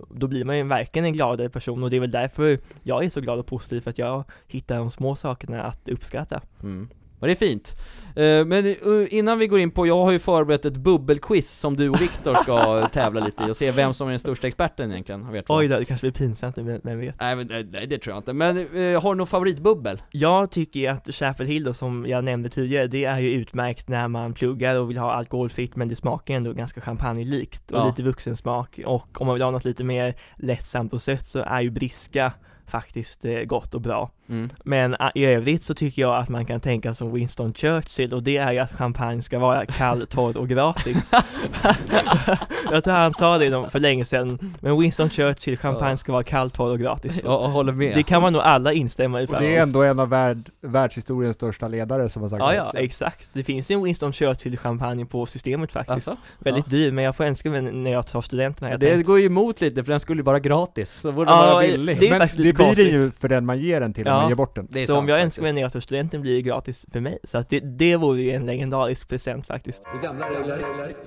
då 0.10 0.28
blir 0.28 0.46
man 0.46 0.58
ju 0.58 0.64
verkligen 0.64 1.06
en 1.06 1.14
gladare 1.14 1.50
person 1.50 1.84
och 1.84 1.90
det 1.90 1.96
är 1.96 2.02
väl 2.02 2.12
därför 2.12 2.60
jag 2.84 3.06
är 3.06 3.10
så 3.10 3.22
glad 3.22 3.40
och 3.40 3.46
positiv 3.46 3.82
för 3.82 3.90
att 3.90 3.98
jag 3.98 4.24
hittar 4.48 4.78
de 4.78 4.92
små 4.92 5.16
sakerna 5.16 5.64
att 5.64 5.90
uppskatta. 5.90 6.42
Mm. 6.64 6.90
Och 7.20 7.28
det 7.28 7.34
är 7.34 7.36
fint. 7.36 7.76
Eh, 8.16 8.46
Men 8.46 8.66
eh, 8.66 8.76
innan 9.10 9.40
vi 9.40 9.48
går 9.48 9.60
in 9.60 9.72
på, 9.72 9.88
jag 9.88 9.98
har 10.04 10.12
ju 10.12 10.20
förberett 10.20 10.66
ett 10.66 10.78
bubbelquiz 10.78 11.52
som 11.60 11.78
du 11.78 11.90
och 11.90 12.02
Viktor 12.02 12.36
ska 12.36 12.88
tävla 12.94 13.26
lite 13.26 13.44
i 13.44 13.52
och 13.52 13.58
se 13.58 13.72
vem 13.72 13.94
som 13.94 14.08
är 14.08 14.12
den 14.12 14.20
största 14.20 14.48
experten 14.48 14.92
egentligen, 14.92 15.44
två. 15.46 15.56
Oj 15.56 15.68
då, 15.68 15.80
det 15.80 15.86
kanske 15.86 16.04
blir 16.12 16.12
pinsamt 16.28 16.56
nu, 16.56 16.80
vem- 16.84 17.00
vet? 17.00 17.16
Nej, 17.22 17.36
men, 17.36 17.48
nej, 17.72 17.88
det 17.88 17.98
tror 17.98 18.14
jag 18.14 18.20
inte. 18.20 18.34
Men 18.34 18.58
eh, 18.58 19.02
har 19.02 19.14
du 19.14 19.18
någon 19.18 19.28
favoritbubbel? 19.28 20.02
Jag 20.12 20.52
tycker 20.52 20.80
ju 20.80 20.88
att 20.88 21.16
Chapel 21.16 21.48
Hill 21.48 21.64
då, 21.64 21.74
som 21.74 22.06
jag 22.08 22.24
nämnde 22.24 22.50
tidigare, 22.50 22.88
det 22.88 23.06
är 23.06 23.20
ju 23.20 23.32
utmärkt 23.32 23.88
när 23.88 24.08
man 24.08 24.34
pluggar 24.34 24.76
och 24.76 24.90
vill 24.90 24.98
ha 24.98 25.12
alkoholfritt 25.12 25.76
men 25.76 25.88
det 25.90 25.96
smakar 25.96 26.34
ändå 26.34 26.54
ganska 26.54 26.82
champagnelikt 26.82 27.72
och 27.72 27.78
Ja. 27.80 27.88
lite 27.88 28.04
vuxensmak 28.04 28.80
och 28.86 29.22
om 29.22 29.28
man 29.28 29.34
vill 29.36 29.44
ha 29.44 29.52
något 29.52 29.66
lite 29.66 29.84
mer 29.84 30.16
lättsamt 30.38 30.94
och 30.94 31.02
sött 31.02 31.28
så 31.28 31.40
är 31.40 31.62
ju 31.62 31.70
Briska 31.70 32.32
faktiskt 32.70 33.26
eh, 33.26 33.32
gott 33.40 33.74
och 33.76 33.82
bra. 33.82 34.10
Mm. 34.30 34.50
Men 34.64 34.96
ah, 35.00 35.12
i 35.16 35.26
övrigt 35.26 35.64
så 35.64 35.74
tycker 35.74 36.02
jag 36.02 36.16
att 36.18 36.30
man 36.30 36.46
kan 36.46 36.60
tänka 36.60 36.94
som 36.94 37.14
Winston 37.14 37.54
Churchill 37.54 38.14
och 38.14 38.24
det 38.24 38.38
är 38.38 38.52
ju 38.52 38.60
att 38.60 38.72
champagne 38.72 39.22
ska 39.22 39.40
vara 39.40 39.66
kall, 39.66 40.08
torr 40.10 40.38
och 40.38 40.48
gratis. 40.50 41.12
jag 42.72 42.84
tror 42.84 42.94
han 42.94 43.14
sa 43.14 43.38
det 43.38 43.70
för 43.70 43.80
länge 43.80 44.06
sedan, 44.06 44.56
men 44.60 44.80
Winston 44.80 45.10
Churchill, 45.10 45.58
champagne 45.58 45.98
ska 45.98 46.12
vara 46.12 46.24
kall, 46.24 46.50
torr 46.52 46.70
och 46.72 46.80
gratis. 46.80 47.22
Jag, 47.24 47.32
jag 47.34 47.48
håller 47.48 47.74
med. 47.74 47.96
Det 47.96 48.04
kan 48.04 48.22
man 48.22 48.34
nog 48.34 48.42
alla 48.42 48.74
instämma 48.74 49.22
i 49.22 49.26
Och 49.26 49.40
det 49.40 49.56
är 49.56 49.62
ändå 49.62 49.84
en 49.84 50.00
av 50.00 50.10
värld, 50.10 50.50
världshistoriens 50.62 51.36
största 51.36 51.68
ledare 51.68 52.10
som 52.10 52.22
har 52.22 52.30
sagt 52.30 52.40
Ja, 52.44 52.50
det. 52.52 52.56
ja, 52.56 52.72
exakt. 52.76 53.30
Det 53.34 53.44
finns 53.44 53.72
ju 53.72 53.76
en 53.76 53.84
Winston 53.84 54.12
Churchill-champagne 54.14 55.06
på 55.06 55.26
systemet 55.26 55.72
faktiskt. 55.72 55.94
Alltså? 56.08 56.16
Väldigt 56.40 56.70
dyr, 56.70 56.92
men 56.92 57.04
jag 57.04 57.16
får 57.16 57.24
önska 57.24 57.50
mig 57.50 57.62
när 57.62 57.92
jag 57.92 58.08
tar 58.08 58.22
studenten 58.22 58.64
här. 58.66 58.72
jag 58.72 58.80
Det 58.80 58.94
tänkt- 58.94 59.08
går 59.08 59.20
ju 59.20 59.26
emot 59.26 59.62
lite 59.62 59.84
för 59.84 59.92
den 59.92 60.00
skulle 60.00 60.20
ju 60.20 60.24
vara 60.24 60.40
gratis, 60.40 60.92
så 60.92 61.12
borde 61.12 61.32
Ja, 61.32 61.42
den 61.46 61.54
vara 61.54 61.62
det- 61.66 61.72
billig. 61.72 62.00
det 62.00 62.08
är 62.08 62.10
Men 62.12 62.20
faktiskt 62.20 62.38
det 62.44 62.44
blir 62.60 62.76
det 62.76 62.84
ju 62.84 63.12
för 63.12 63.28
den 63.30 63.46
man 63.46 63.60
ger 63.60 63.80
den 63.82 63.94
till, 63.94 64.08
om 64.08 64.14
Ja. 64.14 64.20
man 64.20 64.30
ger 64.30 64.36
bort 64.36 64.56
den. 64.56 64.68
Det 64.70 64.82
är 64.82 64.86
Så 64.86 64.94
om 64.94 65.00
sant 65.00 65.10
jag 65.10 65.18
faktiskt. 65.18 65.26
önskar 65.26 65.42
mig 65.44 65.54
när 65.54 65.62
jag 65.62 65.74
tar 65.74 65.80
studenten 65.80 66.22
blir 66.22 66.36
det 66.36 66.42
gratis 66.42 66.86
för 66.92 67.00
mig. 67.00 67.18
Så 67.24 67.38
att 67.38 67.50
det, 67.50 67.60
det 67.60 67.96
vore 67.96 68.22
ju 68.22 68.32
en 68.32 68.46
legendarisk 68.46 69.08
present 69.10 69.48
faktiskt. 69.48 69.84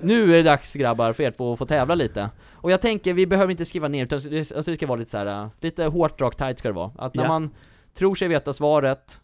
Nu 0.01 0.23
är 0.33 0.37
det 0.37 0.43
dags 0.43 0.73
grabbar 0.73 1.13
för 1.13 1.23
er 1.23 1.31
två 1.31 1.53
att 1.53 1.59
få 1.59 1.65
tävla 1.65 1.95
lite. 1.95 2.29
Och 2.51 2.71
jag 2.71 2.81
tänker, 2.81 3.13
vi 3.13 3.27
behöver 3.27 3.51
inte 3.51 3.65
skriva 3.65 3.87
ner, 3.87 4.03
utan 4.03 4.19
det, 4.19 4.37
alltså 4.51 4.71
det 4.71 4.75
ska 4.77 4.87
vara 4.87 4.99
lite 4.99 5.11
så 5.11 5.17
här, 5.17 5.25
äh, 5.43 5.47
lite 5.61 5.83
hårt, 5.85 6.21
rakt, 6.21 6.37
tight 6.37 6.59
ska 6.59 6.67
det 6.67 6.73
vara. 6.75 6.91
Att 6.97 7.15
när 7.15 7.23
Ja. 7.23 7.27
man 7.29 7.49
tror 7.93 8.15
sig 8.15 8.27
veta 8.27 8.53
svaret, 8.53 9.19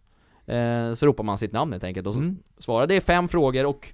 eh, 0.47 0.93
så 0.93 1.05
ropar 1.05 1.23
man 1.23 1.37
sitt 1.37 1.51
namn 1.51 1.71
helt 1.71 1.83
enkelt 1.83 2.07
och 2.07 2.13
så 2.13 2.19
Mm. 2.19 2.37
svarar. 2.57 2.87
Det 2.87 2.95
är 2.95 3.01
fem 3.01 3.27
frågor 3.27 3.65
och 3.65 3.87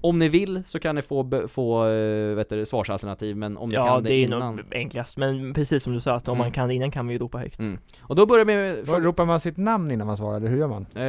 Om 0.00 0.18
ni 0.18 0.28
vill 0.28 0.62
så 0.66 0.78
kan 0.78 0.94
ni 0.94 1.02
få, 1.02 1.48
få 1.48 1.86
äh, 1.86 2.34
vet 2.36 2.48
du, 2.48 2.66
svarsalternativ, 2.66 3.36
men 3.36 3.56
om 3.56 3.68
ni 3.68 3.74
Ja, 3.74 3.86
kan 3.86 4.02
det 4.02 4.08
det, 4.08 4.14
är 4.14 4.22
innan. 4.24 4.56
nog 4.56 4.64
enklast, 4.74 5.16
men 5.16 5.54
precis 5.54 5.82
som 5.82 5.92
du 5.92 6.00
sa 6.00 6.14
att 6.14 6.28
om 6.28 6.34
Mm. 6.34 6.44
man 6.44 6.52
kan 6.52 6.68
det 6.68 6.74
innan 6.74 6.90
kan 6.90 7.04
man 7.06 7.12
ju 7.12 7.18
ropa 7.18 7.38
högt. 7.38 7.58
Mm. 7.58 7.78
Och 8.00 8.16
då 8.16 8.26
börjar 8.26 8.44
vi 8.44 8.54
med... 8.54 8.86
Fråga, 8.86 9.00
Ropar 9.00 9.24
man 9.24 9.40
sitt 9.40 9.56
namn 9.56 9.90
innan 9.90 10.06
man 10.06 10.16
svarar, 10.16 10.36
eller 10.36 10.48
hur 10.48 10.58
gör 10.58 10.68
man? 10.68 10.86
eh, 10.94 11.02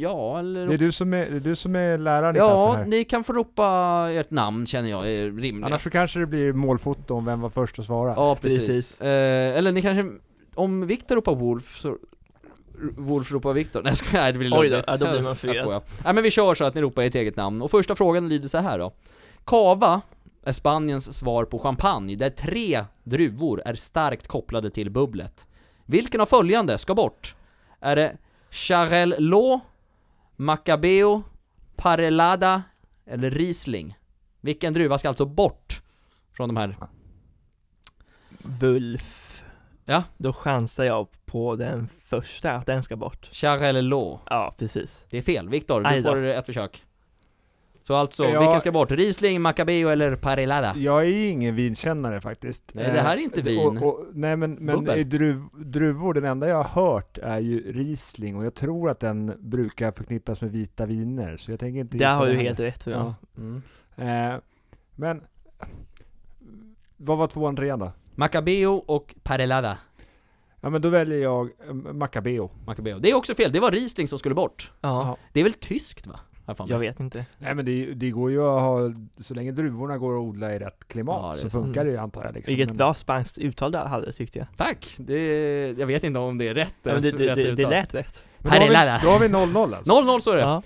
ja, 0.00 0.38
eller... 0.38 0.66
Det 0.66 0.74
är 0.74 0.78
du 0.78 0.92
som 0.92 1.12
är, 1.14 1.30
det 1.30 1.36
är, 1.36 1.40
du 1.40 1.56
som 1.56 1.76
är 1.76 1.98
läraren 1.98 2.36
i 2.36 2.38
klassen 2.38 2.56
ja, 2.58 2.72
här. 2.72 2.84
ni 2.86 3.04
kan 3.04 3.24
få 3.24 3.32
ropa 3.32 3.66
ert 4.10 4.30
namn 4.30 4.66
känner 4.66 4.88
jag 4.90 5.10
är 5.10 5.30
rimligt. 5.30 5.64
Annars 5.66 5.82
så 5.82 5.90
kanske 5.90 6.18
det 6.18 6.26
blir 6.26 6.52
målfoto 6.52 7.14
om 7.14 7.24
vem 7.24 7.40
var 7.40 7.50
först 7.50 7.78
att 7.78 7.84
svara. 7.84 8.14
Ja, 8.16 8.36
precis. 8.40 8.66
Precis. 8.66 9.00
Eh, 9.00 9.58
eller 9.58 9.72
ni 9.72 9.82
kanske, 9.82 10.12
om 10.54 10.86
Viktor 10.86 11.16
ropar 11.16 11.34
Wolf 11.34 11.76
så 11.78 11.96
Wolf 12.96 13.32
ropar 13.32 13.52
Viktor, 13.52 13.82
nej 13.82 13.94
jag 14.12 14.12
nej, 14.12 14.32
det 14.32 14.38
blir 14.38 14.58
Oj 14.58 14.68
då, 14.68 14.82
ja, 14.86 14.96
då 14.96 15.10
blir 15.10 15.22
man 15.22 15.36
förvirrad. 15.36 15.82
Nej 16.04 16.14
men 16.14 16.22
vi 16.22 16.30
kör 16.30 16.54
så 16.54 16.64
att 16.64 16.74
ni 16.74 16.80
ropar 16.80 17.02
ert 17.02 17.14
eget 17.14 17.36
namn, 17.36 17.62
och 17.62 17.70
första 17.70 17.94
frågan 17.94 18.28
lyder 18.28 18.48
så 18.48 18.58
här 18.58 18.78
då 18.78 18.92
Cava 19.44 20.00
är 20.42 20.52
Spaniens 20.52 21.18
svar 21.18 21.44
på 21.44 21.58
champagne, 21.58 22.16
där 22.16 22.30
tre 22.30 22.84
druvor 23.04 23.62
är 23.64 23.74
starkt 23.74 24.26
kopplade 24.26 24.70
till 24.70 24.90
bubblet 24.90 25.46
Vilken 25.84 26.20
av 26.20 26.26
följande 26.26 26.78
ska 26.78 26.94
bort? 26.94 27.34
Är 27.80 27.96
det 27.96 28.16
Charelot, 28.50 29.60
Macabeo, 30.36 31.22
Parellada 31.76 32.62
eller 33.06 33.30
Riesling? 33.30 33.98
Vilken 34.40 34.72
druva 34.72 34.98
ska 34.98 35.08
alltså 35.08 35.24
bort 35.24 35.82
från 36.32 36.48
de 36.48 36.56
här? 36.56 36.76
Wulf. 38.38 39.42
Ja. 39.84 40.02
Då 40.16 40.32
chansar 40.32 40.84
jag 40.84 41.00
på 41.26 41.56
den 41.56 41.88
första, 42.04 42.52
att 42.52 42.66
den 42.66 42.82
ska 42.82 42.96
bort. 42.96 43.28
Charelot 43.32 44.20
Ja, 44.30 44.54
precis. 44.58 45.06
Det 45.10 45.18
är 45.18 45.22
fel. 45.22 45.48
Viktor, 45.48 45.80
du 45.80 46.02
får 46.02 46.24
ett 46.24 46.46
försök. 46.46 46.82
Så 47.82 47.94
alltså, 47.94 48.24
Ja. 48.24 48.40
vilken 48.40 48.60
ska 48.60 48.72
bort? 48.72 48.90
Riesling, 48.90 49.42
Macabeo 49.42 49.88
eller 49.88 50.16
Parellada? 50.16 50.74
Jag 50.76 51.06
är 51.06 51.30
ingen 51.30 51.54
vinkännare 51.54 52.20
faktiskt. 52.20 52.64
Nej, 52.72 52.92
det 52.92 53.00
här 53.00 53.16
är 53.16 53.20
inte 53.20 53.40
Eh, 53.40 53.44
vin. 53.44 53.78
Och, 53.78 53.82
och, 53.82 54.06
nej 54.12 54.36
men, 54.36 54.52
men 54.52 55.08
druv, 55.08 55.42
druvor, 55.52 56.14
den 56.14 56.24
enda 56.24 56.48
jag 56.48 56.62
har 56.62 56.82
hört 56.82 57.18
är 57.18 57.38
ju 57.38 57.72
Riesling 57.72 58.36
och 58.36 58.44
jag 58.44 58.54
tror 58.54 58.90
att 58.90 59.00
den 59.00 59.32
brukar 59.38 59.92
förknippas 59.92 60.40
med 60.40 60.52
vita 60.52 60.86
viner, 60.86 61.36
så 61.36 61.52
jag 61.52 61.60
tänker 61.60 61.80
inte 61.80 61.96
Där 61.96 62.06
gissa 62.06 62.18
har 62.18 62.26
du 62.26 62.36
det 62.36 62.42
helt 62.42 62.60
rätt 62.60 62.86
jag. 62.86 63.00
Ja. 63.00 63.14
Mm. 63.36 63.62
Eh, 64.34 64.40
men, 64.94 65.22
vad 66.96 67.18
var 67.18 67.26
tvåan, 67.26 67.56
trean 67.56 67.78
då? 67.78 67.92
Macabeo 68.14 68.72
och 68.72 69.14
Parellada. 69.22 69.78
Ja 70.66 70.70
men 70.70 70.82
då 70.82 70.88
väljer 70.88 71.18
jag 71.22 71.50
eh, 71.68 71.74
Macabeo. 71.74 72.50
Macabeo. 72.66 72.98
Det 72.98 73.10
är 73.10 73.14
också 73.14 73.34
fel, 73.34 73.52
det 73.52 73.60
var 73.60 73.70
Riesling 73.70 74.08
som 74.08 74.18
skulle 74.18 74.34
bort. 74.34 74.72
Ja, 74.80 75.16
Det 75.32 75.40
är 75.40 75.44
väl 75.44 75.52
tyskt 75.52 76.06
va? 76.06 76.20
Jag 76.46 76.56
jag 76.68 76.78
vet 76.78 77.00
inte. 77.00 77.26
Nej 77.38 77.54
men 77.54 77.64
det, 77.64 77.94
det 77.94 78.10
går 78.10 78.30
ju 78.30 78.38
att 78.38 78.60
ha, 78.60 78.78
så 79.20 79.34
länge 79.34 79.52
druvorna 79.52 79.98
går 79.98 80.14
att 80.16 80.22
odla 80.22 80.54
i 80.54 80.58
rätt 80.58 80.88
klimat 80.88 81.36
Ja, 81.36 81.42
så 81.42 81.50
funkar 81.50 81.84
det 81.84 81.90
ju 81.90 81.96
antar 81.96 82.24
jag 82.24 82.34
liksom. 82.34 82.54
Vilket 82.56 82.76
bra 82.76 82.94
spanskt 82.94 83.38
uttal 83.38 83.72
du 83.72 83.78
hade 83.78 84.12
tyckte 84.12 84.38
jag. 84.38 84.48
Tack! 84.56 84.94
Det, 84.98 85.66
jag 85.78 85.86
vet 85.86 86.04
inte 86.04 86.18
om 86.18 86.38
det 86.38 86.48
är 86.48 86.54
rätt 86.54 86.74
Ja, 86.82 86.92
men 86.92 87.02
det, 87.02 87.10
det, 87.10 87.28
rätt 87.28 87.36
det, 87.36 87.54
det 87.54 87.70
lät 87.70 87.94
rätt. 87.94 88.22
Men 88.38 88.52
då 88.52 88.58
har, 88.58 88.68
vi, 88.68 89.04
då 89.06 89.10
har 89.10 89.18
vi 89.18 89.28
0-0 89.28 89.76
alltså. 89.76 89.92
0-0 89.92 90.18
står 90.18 90.36
det. 90.36 90.42
Ja. 90.42 90.62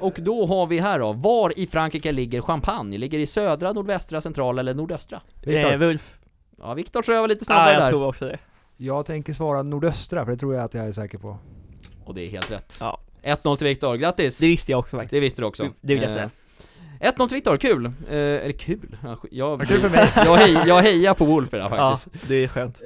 Och 0.00 0.14
då 0.18 0.46
har 0.46 0.66
vi 0.66 0.78
här 0.78 0.98
då, 0.98 1.12
var 1.12 1.58
i 1.58 1.66
Frankrike 1.66 2.12
ligger 2.12 2.40
Champagne? 2.40 2.98
Ligger 2.98 3.18
i 3.18 3.26
södra, 3.26 3.72
nordvästra, 3.72 4.20
centrala 4.20 4.60
eller 4.60 4.74
nordöstra? 4.74 5.20
Viktor. 5.44 5.72
Eh, 5.72 5.78
Wulf. 5.78 6.18
Ja, 6.60 6.74
Viktor 6.74 7.02
tror 7.02 7.14
jag 7.14 7.22
var 7.22 7.28
lite 7.28 7.40
Ja, 7.40 7.44
snabbare 7.44 7.72
jag 7.72 7.82
där. 7.82 7.90
tror 7.90 8.06
också 8.06 8.24
det. 8.24 8.38
Jag 8.80 9.06
tänker 9.06 9.32
svara 9.32 9.62
nordöstra, 9.62 10.24
för 10.24 10.32
det 10.32 10.38
tror 10.38 10.54
jag 10.54 10.64
att 10.64 10.74
jag 10.74 10.86
är 10.86 10.92
säker 10.92 11.18
på. 11.18 11.38
Och 12.04 12.14
det 12.14 12.22
är 12.26 12.30
helt 12.30 12.50
rätt. 12.50 12.76
Ja. 12.80 13.00
1-0 13.22 13.56
till 13.56 13.66
Viktor, 13.66 13.96
grattis! 13.96 14.38
Det 14.38 14.46
visste 14.46 14.72
jag 14.72 14.78
också 14.78 14.96
faktiskt. 14.96 15.10
Det 15.10 15.20
visste 15.20 15.42
du 15.42 15.46
också. 15.46 15.68
Det 15.80 15.94
vill 15.94 16.02
jag 16.02 16.12
säga. 16.12 16.30
Eh, 17.00 17.12
1-0 17.12 17.28
till 17.28 17.34
Viktor, 17.34 17.56
kul! 17.56 17.84
Eh, 17.86 17.92
eller 18.10 18.52
kul? 18.52 18.96
Ja, 19.02 19.18
Jag, 19.30 19.68
kul 19.68 19.80
för 19.80 19.90
mig. 19.90 20.12
jag, 20.16 20.36
hej, 20.36 20.52
jag 20.66 20.82
hejar 20.82 21.14
på 21.14 21.24
Wolf 21.24 21.54
idag 21.54 21.70
Ja, 21.72 21.96
faktiskt. 21.96 22.28
det 22.28 22.34
är 22.34 22.48
skönt. 22.48 22.82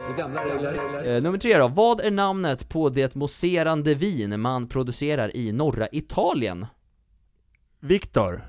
Eh, 1.06 1.22
nummer 1.22 1.38
tre 1.38 1.58
då, 1.58 1.68
vad 1.68 2.00
är 2.00 2.10
namnet 2.10 2.68
på 2.68 2.88
det 2.88 3.14
mousserande 3.14 3.94
vin 3.94 4.40
man 4.40 4.68
producerar 4.68 5.36
i 5.36 5.52
norra 5.52 5.88
Italien? 5.92 6.66
Viktor. 7.80 8.40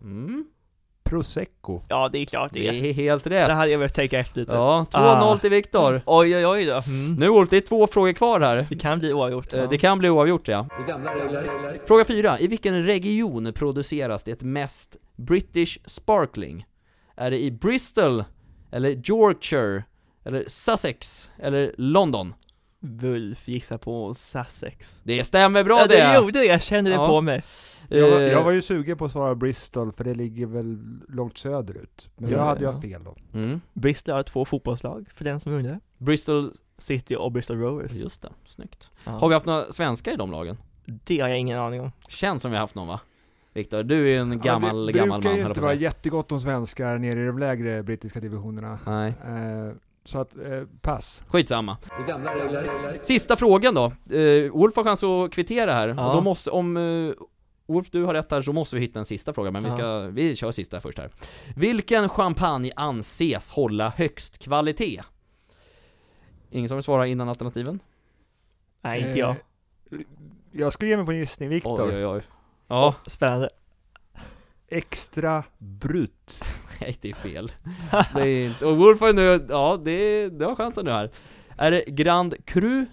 Mm, 0.00 0.44
Prosecco. 1.08 1.82
Ja, 1.88 2.08
det 2.12 2.18
är 2.18 2.26
klart 2.26 2.50
det. 2.52 2.70
det 2.70 2.88
är 2.88 2.92
helt 2.92 3.26
rätt. 3.26 3.46
Det 3.48 3.52
hade 3.54 3.70
jag 3.70 3.78
behövt 3.78 3.94
tänka 3.94 4.18
efter 4.18 4.40
lite. 4.40 4.54
Ja, 4.54 4.86
2-0 4.92 4.98
Ah. 5.34 5.38
till 5.38 5.50
Viktor. 5.50 6.02
Oj, 6.06 6.36
oj, 6.36 6.46
oj 6.46 6.64
då. 6.64 6.82
Mm. 6.86 7.14
Nu 7.14 7.28
Wolf, 7.28 7.50
det 7.50 7.56
är 7.56 7.60
två 7.60 7.86
frågor 7.86 8.12
kvar 8.12 8.40
här. 8.40 8.66
Det 8.70 8.76
kan 8.76 8.98
bli 8.98 9.12
oavgjort. 9.12 9.54
Eh, 9.54 9.60
Ja. 9.60 9.66
Det 9.66 9.78
kan 9.78 9.98
bli 9.98 10.08
oavgjort 10.10 10.48
ja. 10.48 10.66
Fråga 11.86 12.04
4. 12.04 12.38
I 12.40 12.46
vilken 12.46 12.84
region 12.86 13.52
produceras 13.52 14.24
det 14.24 14.42
mest 14.42 14.96
British 15.16 15.78
Sparkling? 15.86 16.64
Är 17.16 17.30
det 17.30 17.38
i 17.38 17.50
Bristol, 17.50 18.24
eller 18.72 19.10
Yorkshire, 19.10 19.84
eller 20.24 20.44
Sussex, 20.48 21.30
eller 21.42 21.74
London? 21.78 22.34
Wulf 22.80 23.48
gissar 23.48 23.78
på 23.78 24.14
Sussex. 24.14 25.00
Det 25.02 25.24
stämmer 25.24 25.64
bra 25.64 25.80
ja, 25.80 25.86
det! 25.86 25.96
det 25.96 26.16
gjorde 26.16 26.38
det, 26.38 26.44
jag 26.44 26.62
kände 26.62 26.90
det 26.90 26.96
Ja. 26.96 27.08
på 27.08 27.20
mig. 27.20 27.42
Jag, 27.88 28.10
var- 28.10 28.20
Eh, 28.20 28.26
jag 28.26 28.44
var 28.44 28.52
ju 28.52 28.62
sugen 28.62 28.96
på 28.98 29.04
att 29.04 29.12
svara 29.12 29.34
Bristol, 29.34 29.92
för 29.92 30.04
det 30.04 30.14
ligger 30.14 30.46
väl 30.46 30.78
långt 31.08 31.38
söderut. 31.38 32.08
Men 32.16 32.30
Ja, 32.30 32.36
jag 32.36 32.44
hade 32.44 32.64
ja. 32.64 32.72
jag 32.72 32.82
fel 32.82 33.04
då. 33.04 33.16
mm. 33.38 33.60
Bristol 33.72 34.14
har 34.14 34.22
två 34.22 34.44
fotbollslag, 34.44 35.06
för 35.14 35.24
den 35.24 35.40
som 35.40 35.52
undrar. 35.52 35.80
Bristol, 35.98 36.52
City 36.78 37.16
och 37.16 37.32
Bristol 37.32 37.58
Rovers. 37.60 37.92
just 37.92 38.22
det, 38.22 38.28
snyggt. 38.46 38.90
Ja. 39.04 39.12
Har 39.12 39.28
vi 39.28 39.34
haft 39.34 39.46
några 39.46 39.62
svenskar 39.72 40.12
i 40.12 40.16
de 40.16 40.30
lagen? 40.32 40.56
Det 40.86 41.20
har 41.20 41.28
jag 41.28 41.38
ingen 41.38 41.58
aning 41.58 41.80
om. 41.80 41.92
Känns 42.08 42.42
som 42.42 42.50
vi 42.50 42.56
har 42.56 42.60
haft 42.60 42.74
någon 42.74 42.88
va? 42.88 43.00
Viktor, 43.52 43.82
du 43.82 43.94
är 44.04 44.08
ju 44.08 44.16
en 44.16 44.40
gammal, 44.40 44.86
det 44.86 44.92
gammal 44.92 45.08
man 45.08 45.20
brukar 45.20 45.36
ju 45.38 45.46
inte 45.46 45.60
vara 45.60 45.74
jättegott 45.74 46.32
om 46.32 46.40
svenskar 46.40 46.98
nere 46.98 47.22
i 47.22 47.26
de 47.26 47.38
lägre 47.38 47.82
brittiska 47.82 48.20
divisionerna. 48.20 48.78
Nej, 48.86 49.08
Eh, 49.26 49.72
så 50.04 50.20
att, 50.20 50.36
eh, 50.36 50.62
pass. 50.80 51.22
skitsamma. 51.28 51.76
Sista 53.02 53.36
frågan 53.36 53.74
då. 53.74 53.92
Uh, 54.16 54.52
Wolf 54.52 54.76
har 54.76 54.84
chans 54.84 55.04
att 55.04 55.32
kvittera 55.32 55.72
här, 55.72 55.88
Ja. 55.88 56.08
och 56.08 56.14
då 56.14 56.20
måste, 56.20 56.50
om 56.50 56.76
uh, 56.76 57.14
Wolf 57.68 57.90
du 57.90 58.04
har 58.04 58.14
rätt 58.14 58.30
här 58.30 58.42
så 58.42 58.52
måste 58.52 58.76
vi 58.76 58.82
hitta 58.82 58.98
en 58.98 59.04
sista 59.04 59.32
fråga, 59.32 59.50
men 59.50 59.64
vi 59.64 59.70
ska, 59.70 60.00
vi 60.00 60.36
kör 60.36 60.50
sista 60.50 60.80
först 60.80 60.98
här. 60.98 61.10
Vilken 61.56 62.08
champagne 62.08 62.72
anses 62.76 63.50
hålla 63.50 63.88
högst 63.88 64.38
kvalitet? 64.38 65.02
Ingen 66.50 66.68
som 66.68 66.76
vill 66.76 66.84
svara 66.84 67.06
innan 67.06 67.28
alternativen? 67.28 67.80
Nej, 68.82 68.98
inte 68.98 69.10
Eh, 69.10 69.18
jag. 69.18 69.36
Jag 70.52 70.72
ska 70.72 70.86
ge 70.86 70.96
mig 70.96 71.06
på 71.06 71.12
en 71.12 71.18
gissning, 71.18 71.48
Viktor. 71.48 71.88
Oj 71.88 71.96
oj 71.96 72.06
oj. 72.06 72.22
Ja, 72.68 72.94
Spännande. 73.06 73.50
Extra 74.68 75.44
brut. 75.58 76.44
nej 76.80 76.96
det 77.00 77.10
är 77.10 77.14
fel. 77.14 77.52
Det 78.14 78.28
är 78.28 78.46
inte, 78.46 78.66
och 78.66 78.76
Wolf 78.76 79.00
har 79.00 79.12
nu, 79.12 79.46
ja 79.48 79.80
det, 79.84 80.28
det 80.28 80.44
har 80.44 80.54
chansen 80.54 80.84
nu 80.84 80.90
här. 80.90 81.10
Är 81.56 81.70
det 81.70 81.84
Grand 81.86 82.46
Cru, 82.46 82.86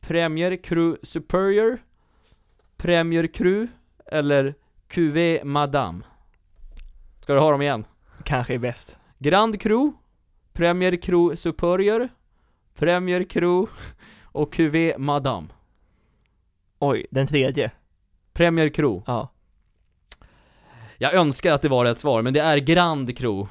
Premier 0.00 0.56
Cru 0.56 0.96
Superior, 1.02 1.78
Premier 2.76 3.26
Cru 3.26 3.68
eller 4.10 4.54
Cuvée 4.88 5.44
Madame? 5.44 6.02
Ska 7.20 7.34
du 7.34 7.40
ha 7.40 7.50
dem 7.50 7.62
igen? 7.62 7.84
Kanske 8.24 8.54
är 8.54 8.58
bäst. 8.58 8.98
Grand 9.18 9.60
Cru, 9.60 9.92
Premier 10.52 10.96
Cru 10.96 11.36
Superior, 11.36 12.08
Premier 12.74 13.24
Cru 13.24 13.66
och 14.24 14.52
Cuvée 14.54 14.98
Madame. 14.98 15.46
Oj, 16.78 17.06
den 17.10 17.26
tredje. 17.26 17.68
Premier 18.32 18.68
Cru. 18.68 19.02
Ja. 19.06 19.28
Jag 20.98 21.14
önskar 21.14 21.52
att 21.52 21.62
det 21.62 21.68
var 21.68 21.84
rätt 21.84 21.98
svar, 21.98 22.22
men 22.22 22.34
det 22.34 22.40
är 22.40 22.56
Grand 22.58 23.16
Cru. 23.18 23.46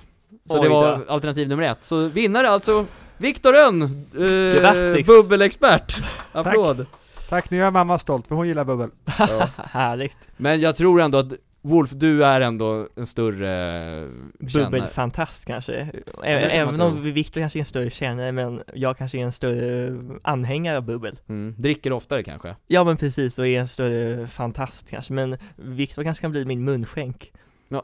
Så 0.46 0.58
Oj 0.60 0.62
det 0.62 0.70
då. 0.70 0.74
var 0.80 1.04
alternativ 1.08 1.48
nummer 1.48 1.64
ett. 1.64 1.84
Så 1.86 2.08
vinnare 2.08 2.50
alltså, 2.50 2.86
Viktor 3.18 3.56
Önn! 3.56 3.82
Eh, 3.82 4.62
Grattis. 4.62 5.08
bubbelexpert! 5.08 5.98
Applåd! 6.32 6.78
Tack, 6.78 6.99
nu 7.52 7.58
är 7.60 7.64
jag 7.64 7.74
mamma 7.74 8.00
stolt, 8.00 8.28
för 8.28 8.36
hon 8.36 8.48
gillar 8.48 8.66
bubbel. 8.66 8.90
Ja. 9.20 9.50
Härligt. 9.72 10.30
Men 10.38 10.60
jag 10.60 10.76
tror 10.76 11.02
ändå 11.02 11.18
att 11.18 11.34
Wolf, 11.62 11.92
du 11.92 12.26
är 12.26 12.42
ändå 12.42 12.88
en 12.96 13.06
större 13.06 14.10
kännare. 14.48 14.70
Bubbelfantast 14.72 15.46
kanske. 15.46 15.74
Ä- 16.24 16.50
Även 16.52 16.82
om 16.82 17.02
Viktor 17.14 17.42
kanske 17.42 17.60
är 17.60 17.62
en 17.62 17.66
större 17.66 17.90
kännare, 17.90 18.32
men 18.32 18.62
jag 18.74 18.98
kanske 18.98 19.18
är 19.18 19.22
en 19.24 19.32
större 19.32 19.98
anhängare 20.22 20.78
av 20.78 20.84
bubbel. 20.84 21.20
Mm. 21.30 21.56
Dricker 21.58 21.92
oftare 21.94 22.24
kanske? 22.24 22.56
Ja 22.68 22.84
men 22.84 22.98
precis, 22.98 23.40
och 23.40 23.48
är 23.48 23.60
en 23.60 23.68
större 23.68 24.28
fantast 24.28 24.90
kanske, 24.90 25.14
men 25.14 25.38
Viktor 25.56 26.04
kanske 26.04 26.22
kan 26.22 26.32
bli 26.32 26.46
min 26.46 26.64
munskänk. 26.64 27.32
Ja. 27.70 27.82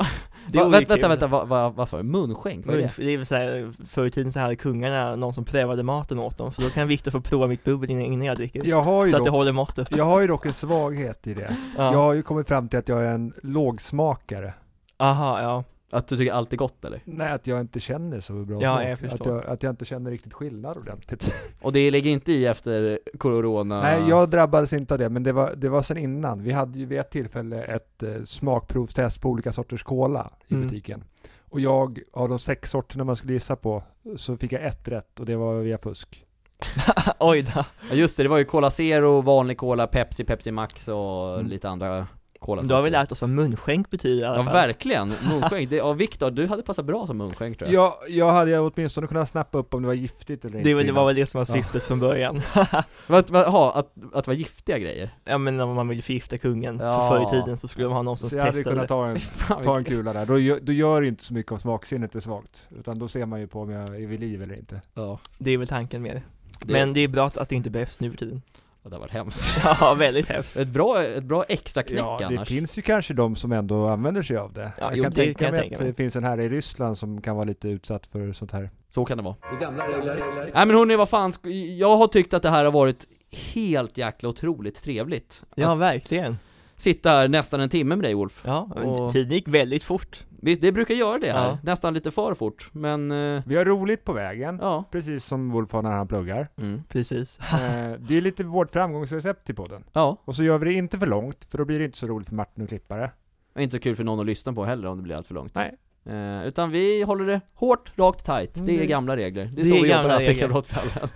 Det 0.47 0.57
Va, 0.57 0.63
vore 0.63 0.77
vänta, 0.77 0.93
vänta, 0.93 1.07
vänta, 1.07 1.27
vad, 1.27 1.47
vad, 1.47 1.73
vad 1.73 1.89
sa 1.89 1.97
du? 1.97 2.03
Munskänk? 2.03 2.65
Vad 2.65 2.75
är 2.75 2.81
det? 2.81 2.91
det 2.97 3.11
är 3.11 3.17
väl 3.17 3.25
såhär, 3.25 3.71
förr 3.87 4.05
i 4.05 4.11
tiden 4.11 4.31
så 4.31 4.39
hade 4.39 4.55
kungarna 4.55 5.15
någon 5.15 5.33
som 5.33 5.45
prövade 5.45 5.83
maten 5.83 6.19
åt 6.19 6.37
dem, 6.37 6.53
så 6.53 6.61
då 6.61 6.69
kan 6.69 6.87
Viktor 6.87 7.11
få 7.11 7.21
prova 7.21 7.47
mitt 7.47 7.63
bubbel 7.63 7.91
innan, 7.91 8.21
jag 8.21 8.37
dricker. 8.37 8.65
Jag 8.65 8.81
har, 8.81 9.05
ju 9.05 9.11
så 9.11 9.17
att 9.17 9.23
det 9.23 9.29
dock, 9.29 9.35
håller 9.35 9.51
måttet. 9.51 9.91
jag 9.91 10.05
har 10.05 10.21
ju 10.21 10.27
dock 10.27 10.45
en 10.45 10.53
svaghet 10.53 11.27
i 11.27 11.33
det. 11.33 11.57
Ja. 11.77 11.91
Jag 11.91 11.99
har 11.99 12.13
ju 12.13 12.23
kommit 12.23 12.47
fram 12.47 12.69
till 12.69 12.79
att 12.79 12.87
jag 12.87 13.03
är 13.03 13.11
en 13.11 13.33
lågsmakare. 13.43 14.53
Aha, 14.97 15.41
ja. 15.41 15.63
Att 15.91 16.07
du 16.07 16.17
tycker 16.17 16.33
allt 16.33 16.53
är 16.53 16.57
gott 16.57 16.85
eller? 16.85 17.01
Nej, 17.05 17.31
att 17.31 17.47
jag 17.47 17.59
inte 17.61 17.79
känner 17.79 18.19
så 18.21 18.33
bra 18.33 18.61
Ja, 18.61 18.77
smak. 18.95 18.99
jag 19.11 19.13
Att 19.13 19.25
jag, 19.25 19.45
att 19.45 19.63
jag 19.63 19.69
inte 19.69 19.85
känner 19.85 20.11
riktigt 20.11 20.33
skillnad 20.33 20.77
ordentligt. 20.77 21.31
Och 21.61 21.73
det 21.73 21.91
ligger 21.91 22.11
inte 22.11 22.31
i 22.33 22.45
efter 22.45 22.99
corona? 23.17 23.81
Nej, 23.81 24.09
jag 24.09 24.29
drabbades 24.29 24.73
inte 24.73 24.93
av 24.93 24.97
det, 24.97 25.09
men 25.09 25.23
det 25.23 25.31
var, 25.31 25.53
det 25.57 25.69
var 25.69 25.81
sen 25.81 25.97
innan. 25.97 26.43
Vi 26.43 26.51
hade 26.51 26.79
ju 26.79 26.85
vid 26.85 26.99
ett 26.99 27.11
tillfälle 27.11 27.63
ett 27.63 28.03
eh, 28.03 28.09
smakprovstest 28.25 29.21
på 29.21 29.29
olika 29.29 29.51
sorters 29.51 29.83
cola 29.83 30.31
i 30.47 30.53
Mm. 30.53 30.67
butiken. 30.67 31.03
Och 31.49 31.59
jag, 31.59 31.99
av 32.13 32.29
de 32.29 32.39
sex 32.39 32.69
sorterna 32.71 33.03
man 33.03 33.15
skulle 33.15 33.33
gissa 33.33 33.55
på, 33.55 33.83
så 34.17 34.37
fick 34.37 34.51
jag 34.51 34.65
ett 34.65 34.87
rätt 34.87 35.19
och 35.19 35.25
det 35.25 35.35
var 35.35 35.55
via 35.55 35.77
fusk. 35.77 36.25
Oj 37.19 37.41
då. 37.41 37.63
Ja 37.89 37.95
just 37.95 38.17
det, 38.17 38.23
det 38.23 38.29
var 38.29 38.37
ju 38.37 38.45
Cola 38.45 38.69
Zero, 38.71 39.21
vanlig 39.21 39.57
Cola, 39.57 39.87
Pepsi, 39.87 40.23
Pepsi 40.23 40.51
Max 40.51 40.87
och 40.87 41.33
Mm. 41.39 41.47
lite 41.47 41.69
andra 41.69 42.07
Då 42.39 42.75
har 42.75 42.81
vi 42.81 42.89
lärt 42.89 43.11
oss 43.11 43.21
vad 43.21 43.29
munskänk 43.29 43.89
betyder 43.89 44.21
i 44.23 44.25
alla 44.25 44.37
Ja 44.37 44.43
fall. 44.43 44.53
verkligen, 44.53 45.07
munskänk. 45.29 45.69
Det, 45.69 45.75
ja 45.75 45.93
Viktor, 45.93 46.31
du 46.31 46.47
hade 46.47 46.63
passat 46.63 46.85
bra 46.85 47.07
som 47.07 47.17
munskänk 47.17 47.57
tror 47.59 47.71
jag. 47.71 47.83
Jag, 47.85 48.09
jag 48.09 48.31
hade 48.31 48.51
ju 48.51 48.59
åtminstone 48.59 49.07
kunnat 49.07 49.29
snappa 49.29 49.57
upp 49.57 49.73
om 49.73 49.81
det 49.81 49.87
var 49.87 49.93
giftigt 49.93 50.45
eller 50.45 50.57
inte. 50.57 50.69
Det, 50.73 50.83
det 50.83 50.91
var 50.91 51.05
väl 51.05 51.15
det 51.15 51.25
som 51.25 51.37
var 51.39 51.45
Ja. 51.49 51.53
syftet 51.53 51.83
från 51.83 51.99
början. 51.99 52.41
Vad, 53.07 53.29
vad, 53.29 53.47
ha, 53.47 53.73
att, 53.73 53.93
att 54.13 54.27
vara 54.27 54.37
giftiga 54.37 54.77
grejer? 54.79 55.09
ja 55.25 55.37
men 55.37 55.59
om 55.59 55.75
man 55.75 55.87
vill 55.87 56.03
förgifta 56.03 56.37
kungen 56.37 56.79
Ja. 56.79 56.99
för 57.09 57.17
förr 57.19 57.27
i 57.37 57.41
tiden 57.41 57.57
så 57.57 57.67
skulle 57.67 57.87
man 57.87 57.95
ha 57.95 58.01
någon 58.03 58.17
som 58.17 58.29
Så 58.29 58.35
jag 58.35 58.41
hade 58.43 58.53
testade 58.57 58.73
kunnat 58.73 58.83
det. 58.83 58.87
ta 58.87 59.07
en, 59.07 59.19
Fan, 59.19 59.63
ta 59.63 59.77
en 59.77 59.83
kula 59.83 60.13
där. 60.13 60.25
Då, 60.25 60.39
gör- 60.39 60.59
då 60.61 60.71
gör 60.71 61.01
det 61.01 61.07
inte 61.07 61.23
så 61.23 61.33
mycket 61.33 61.51
om 61.51 61.59
smaksinnet 61.59 62.15
är 62.15 62.19
svagt. 62.19 62.69
Utan 62.79 62.99
då 62.99 63.07
ser 63.07 63.25
man 63.25 63.39
ju 63.39 63.47
på 63.47 63.61
om 63.61 63.69
jag 63.69 63.83
är 64.01 64.07
vid 64.07 64.19
liv 64.19 64.43
eller 64.43 64.55
inte. 64.55 64.81
Ja, 64.93 65.19
Det 65.37 65.51
är 65.51 65.57
väl 65.57 65.67
tanken 65.67 66.01
med 66.01 66.15
det. 66.15 66.21
det, 66.65 66.73
Men 66.73 66.93
det 66.93 66.99
är 66.99 67.07
bra 67.07 67.25
att 67.35 67.49
det 67.49 67.55
inte 67.55 67.69
behövs 67.69 67.99
nu 67.99 68.11
för 68.11 68.17
tiden. 68.17 68.41
Ja, 68.85 68.89
det 68.89 68.95
har 68.95 69.01
varit 69.01 69.11
hemskt. 69.11 69.57
Ja, 69.81 69.93
väldigt 69.99 70.27
hemskt. 70.29 70.57
Ett 70.57 70.67
bra, 70.67 71.03
ett 71.03 71.23
bra 71.23 71.43
extra 71.43 71.83
knäck 71.83 71.99
Ja, 71.99 72.17
det 72.19 72.25
annars. 72.25 72.47
finns 72.47 72.77
ju 72.77 72.81
kanske 72.81 73.13
de 73.13 73.35
som 73.35 73.51
ändå 73.51 73.87
använder 73.87 74.21
sig 74.21 74.37
av 74.37 74.53
det. 74.53 74.71
Ja, 74.77 74.83
jag 74.87 74.97
jo, 74.97 75.03
kan 75.03 75.11
det 75.11 75.21
tänka 75.25 75.37
kan 75.39 75.45
jag 75.45 75.51
mig 75.51 75.61
tänka 75.61 75.75
att 75.75 75.81
mig. 75.81 75.89
det 75.91 75.95
finns 75.95 76.15
en 76.15 76.23
här 76.23 76.39
i 76.39 76.49
Ryssland 76.49 76.97
som 76.97 77.21
kan 77.21 77.35
vara 77.35 77.45
lite 77.45 77.67
utsatt 77.67 78.07
för 78.07 78.33
sånt 78.33 78.51
här. 78.51 78.69
Så 78.89 79.05
kan 79.05 79.17
det 79.17 79.23
vara. 79.23 79.35
Det 79.41 79.55
är 79.55 79.59
gamla 79.59 79.87
regler. 79.87 80.51
Nej 80.53 80.65
men 80.65 80.75
hörni, 80.75 80.95
vad 80.95 81.09
fan, 81.09 81.31
sk- 81.31 81.75
jag 81.77 81.97
har 81.97 82.07
tyckt 82.07 82.33
att 82.33 82.43
det 82.43 82.49
här 82.49 82.65
har 82.65 82.71
varit 82.71 83.05
helt 83.53 83.97
jäkla 83.97 84.29
otroligt 84.29 84.83
trevligt. 84.83 85.43
Ja, 85.55 85.71
att 85.73 85.79
verkligen. 85.79 86.37
Sitta 86.75 87.09
här 87.09 87.27
nästan 87.27 87.59
en 87.59 87.69
timme 87.69 87.95
med 87.95 88.03
dig 88.05 88.13
Wolf. 88.13 88.41
Ja, 88.45 88.59
Och- 88.75 89.11
tiden 89.11 89.31
gick 89.31 89.47
väldigt 89.47 89.83
fort. 89.83 90.25
Visst, 90.41 90.61
det 90.61 90.71
brukar 90.71 90.95
göra 90.95 91.17
det 91.19 91.31
här. 91.31 91.47
Ja. 91.47 91.57
Nästan 91.63 91.93
lite 91.93 92.11
för 92.11 92.33
fort, 92.33 92.69
men 92.71 93.11
eh, 93.11 93.43
Vi 93.45 93.55
har 93.55 93.65
roligt 93.65 94.03
på 94.05 94.13
vägen, 94.13 94.59
ja. 94.61 94.83
precis 94.91 95.25
som 95.25 95.51
Wolf 95.51 95.71
har 95.71 95.81
när 95.81 95.91
han 95.91 96.07
pluggar. 96.07 96.47
Mm. 96.57 96.83
Precis. 96.89 97.39
Eh, 97.39 97.93
det 97.99 98.17
är 98.17 98.21
lite 98.21 98.43
vårt 98.43 98.69
framgångsrecept 98.71 99.45
till 99.45 99.55
podden. 99.55 99.83
Ja, 99.93 100.17
Och 100.25 100.35
så 100.35 100.43
gör 100.43 100.57
vi 100.57 100.65
det 100.65 100.73
inte 100.73 100.99
för 100.99 101.07
långt, 101.07 101.45
för 101.49 101.57
då 101.57 101.65
blir 101.65 101.79
det 101.79 101.85
inte 101.85 101.97
så 101.97 102.07
roligt 102.07 102.27
för 102.27 102.35
Martin 102.35 102.63
att 102.63 102.69
klippa 102.69 102.95
det. 102.97 103.11
och 103.55 103.61
inte 103.61 103.73
så 103.77 103.79
kul 103.79 103.95
för 103.95 104.03
någon 104.03 104.19
att 104.19 104.25
lyssna 104.25 104.53
på 104.53 104.65
heller 104.65 104.87
om 104.87 104.97
det 104.97 105.03
blir 105.03 105.15
allt 105.15 105.27
för 105.27 105.33
långt. 105.33 105.55
Nej. 105.55 105.75
Eh, 106.09 106.47
utan 106.47 106.71
vi 106.71 107.03
håller 107.03 107.25
det 107.25 107.41
hårt, 107.53 107.91
rakt, 107.95 108.25
tight. 108.25 108.53
Det 108.65 108.71
är 108.71 108.75
Mm. 108.75 108.87
gamla 108.87 109.17
regler. 109.17 109.45
Det 109.45 109.61
är 109.61 109.63
Det 109.63 109.65
så 109.65 109.75
är 109.75 109.81
vi 109.81 109.89
jobbar 109.89 110.01
gamla 110.01 110.09
här 110.13 110.19
på 110.19 110.25
regler. 110.25 110.47
Kamratfällan. 110.47 111.09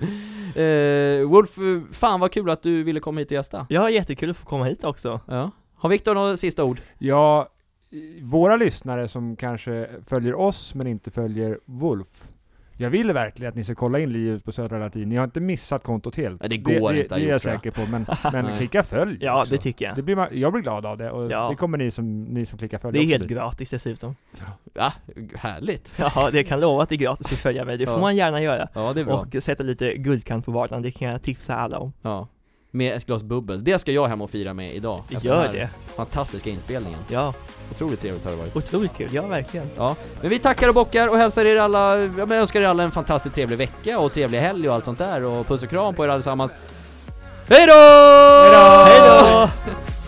eh, 1.24 1.30
Wolf, 1.30 1.58
fan 1.92 2.20
vad 2.20 2.32
kul 2.32 2.50
att 2.50 2.64
du 2.64 2.84
ville 2.84 3.00
komma 3.00 3.20
hit 3.20 3.28
och 3.28 3.32
gästa. 3.36 3.66
Ja, 3.70 3.90
jättekul 3.90 4.30
att 4.30 4.38
få 4.38 4.46
komma 4.46 4.66
hit 4.66 4.84
också. 4.84 5.20
Ja. 5.28 5.52
Har 5.76 5.90
Viktor 5.90 6.14
några 6.16 6.38
sista 6.38 6.64
ord? 6.64 6.82
Ja, 6.98 7.50
våra 8.22 8.56
lyssnare 8.56 9.08
som 9.08 9.36
kanske 9.36 9.90
följer 10.10 10.36
oss 10.36 10.76
men 10.76 10.88
inte 10.88 11.12
följer 11.12 11.60
Wolf. 11.66 12.24
Jag 12.82 12.90
vill 12.90 13.12
verkligen 13.14 13.50
att 13.50 13.56
ni 13.56 13.64
ska 13.64 13.76
kolla 13.76 14.00
in 14.00 14.12
livet 14.14 14.46
på 14.46 14.52
Södra 14.52 14.80
Latin. 14.80 15.10
Ni 15.10 15.16
har 15.16 15.24
inte 15.24 15.40
missat 15.40 15.84
kontot 15.84 16.16
helt. 16.16 16.50
Det 16.50 16.58
går 16.58 16.94
det, 16.94 17.02
inte 17.02 17.16
att 17.16 17.22
Det 17.22 17.28
är 17.28 17.32
jag 17.32 17.42
säker 17.42 17.72
på, 17.72 17.82
men, 17.86 18.06
men 18.32 18.56
klicka 18.58 18.84
följ 18.84 19.18
Ja, 19.22 19.42
också. 19.42 19.52
det 19.56 19.62
tycker 19.62 19.86
jag. 19.86 19.96
det 19.96 20.02
blir 20.02 20.16
man, 20.16 20.28
Jag 20.32 20.54
blir 20.54 20.62
glad 20.64 20.86
av 20.86 20.98
det 20.98 21.12
och 21.12 21.32
Ja. 21.32 21.50
det 21.50 21.56
kommer 21.56 21.78
ni 21.78 21.92
som, 21.92 22.24
ni 22.24 22.46
som 22.46 22.58
klickar 22.58 22.78
följ 22.78 22.94
Det 22.94 23.00
är 23.00 23.04
också 23.04 23.12
helt 23.14 23.28
bli. 23.28 23.36
gratis 23.36 23.70
dessutom. 23.70 24.16
Ja, 24.74 24.94
härligt. 25.36 25.96
Ja, 26.16 26.30
det 26.32 26.44
kan 26.44 26.60
lova 26.60 26.84
att 26.84 26.90
det 26.90 26.96
är 26.96 26.98
gratis 26.98 27.32
att 27.34 27.40
följa 27.40 27.66
mig. 27.66 27.78
Det 27.78 27.86
får 27.86 27.96
Ja. 27.96 28.02
man 28.02 28.16
gärna 28.16 28.42
göra. 28.42 28.68
Ja, 28.74 28.94
det 28.94 29.02
är 29.02 29.06
bra. 29.06 29.26
Och 29.36 29.44
sätta 29.44 29.64
lite 29.64 29.94
guldkant 29.98 30.46
på 30.46 30.52
vardagen, 30.52 30.82
det 30.82 30.92
kan 30.92 31.08
jag 31.08 31.22
tipsa 31.22 31.56
alla 31.56 31.80
om. 31.80 31.94
Ja. 32.02 32.28
Med 32.72 32.98
ett 32.98 33.06
glas 33.06 33.24
bubbel. 33.24 33.64
Det 33.64 33.80
ska 33.80 33.92
jag 33.92 34.08
hem 34.08 34.22
och 34.22 34.30
fira 34.30 34.54
med 34.54 34.76
idag. 34.76 35.04
Efter 35.12 35.28
Gör 35.30 35.48
det. 35.54 35.70
Fantastiska 35.96 36.50
inspelningen. 36.50 37.00
Ja, 37.10 37.34
Otroligt 37.72 38.02
trevligt 38.02 38.24
har 38.24 38.32
det 38.32 38.38
varit. 38.38 38.56
otroligt 38.56 38.98
kul. 38.98 39.10
Ja, 39.14 39.26
verkligen. 39.28 39.70
Ja, 39.78 39.96
men 40.22 40.30
vi 40.30 40.40
tackar 40.40 40.68
och 40.68 40.74
bockar 40.74 41.08
och 41.08 41.18
hälsar 41.18 41.46
er 41.46 41.56
alla, 41.58 41.98
ja, 42.00 42.08
men 42.26 42.32
önskar 42.32 42.62
er 42.62 42.66
alla 42.66 42.84
en 42.84 42.92
fantastiskt 42.92 43.36
trevlig 43.36 43.58
vecka 43.58 44.00
och 44.00 44.14
trevlig 44.14 44.40
helg 44.40 44.70
och 44.70 44.76
allt 44.76 44.86
sånt 44.86 44.98
där 45.00 45.26
och 45.26 45.48
puss 45.48 45.64
och 45.64 45.70
kram 45.70 45.96
på 45.96 46.06
er 46.06 46.10
allesammans. 46.10 46.54
Hej 47.50 47.68
då! 47.68 47.74
Hej 47.74 48.52
då! 48.52 48.84
Hej 48.86 49.32
då! 49.32 49.50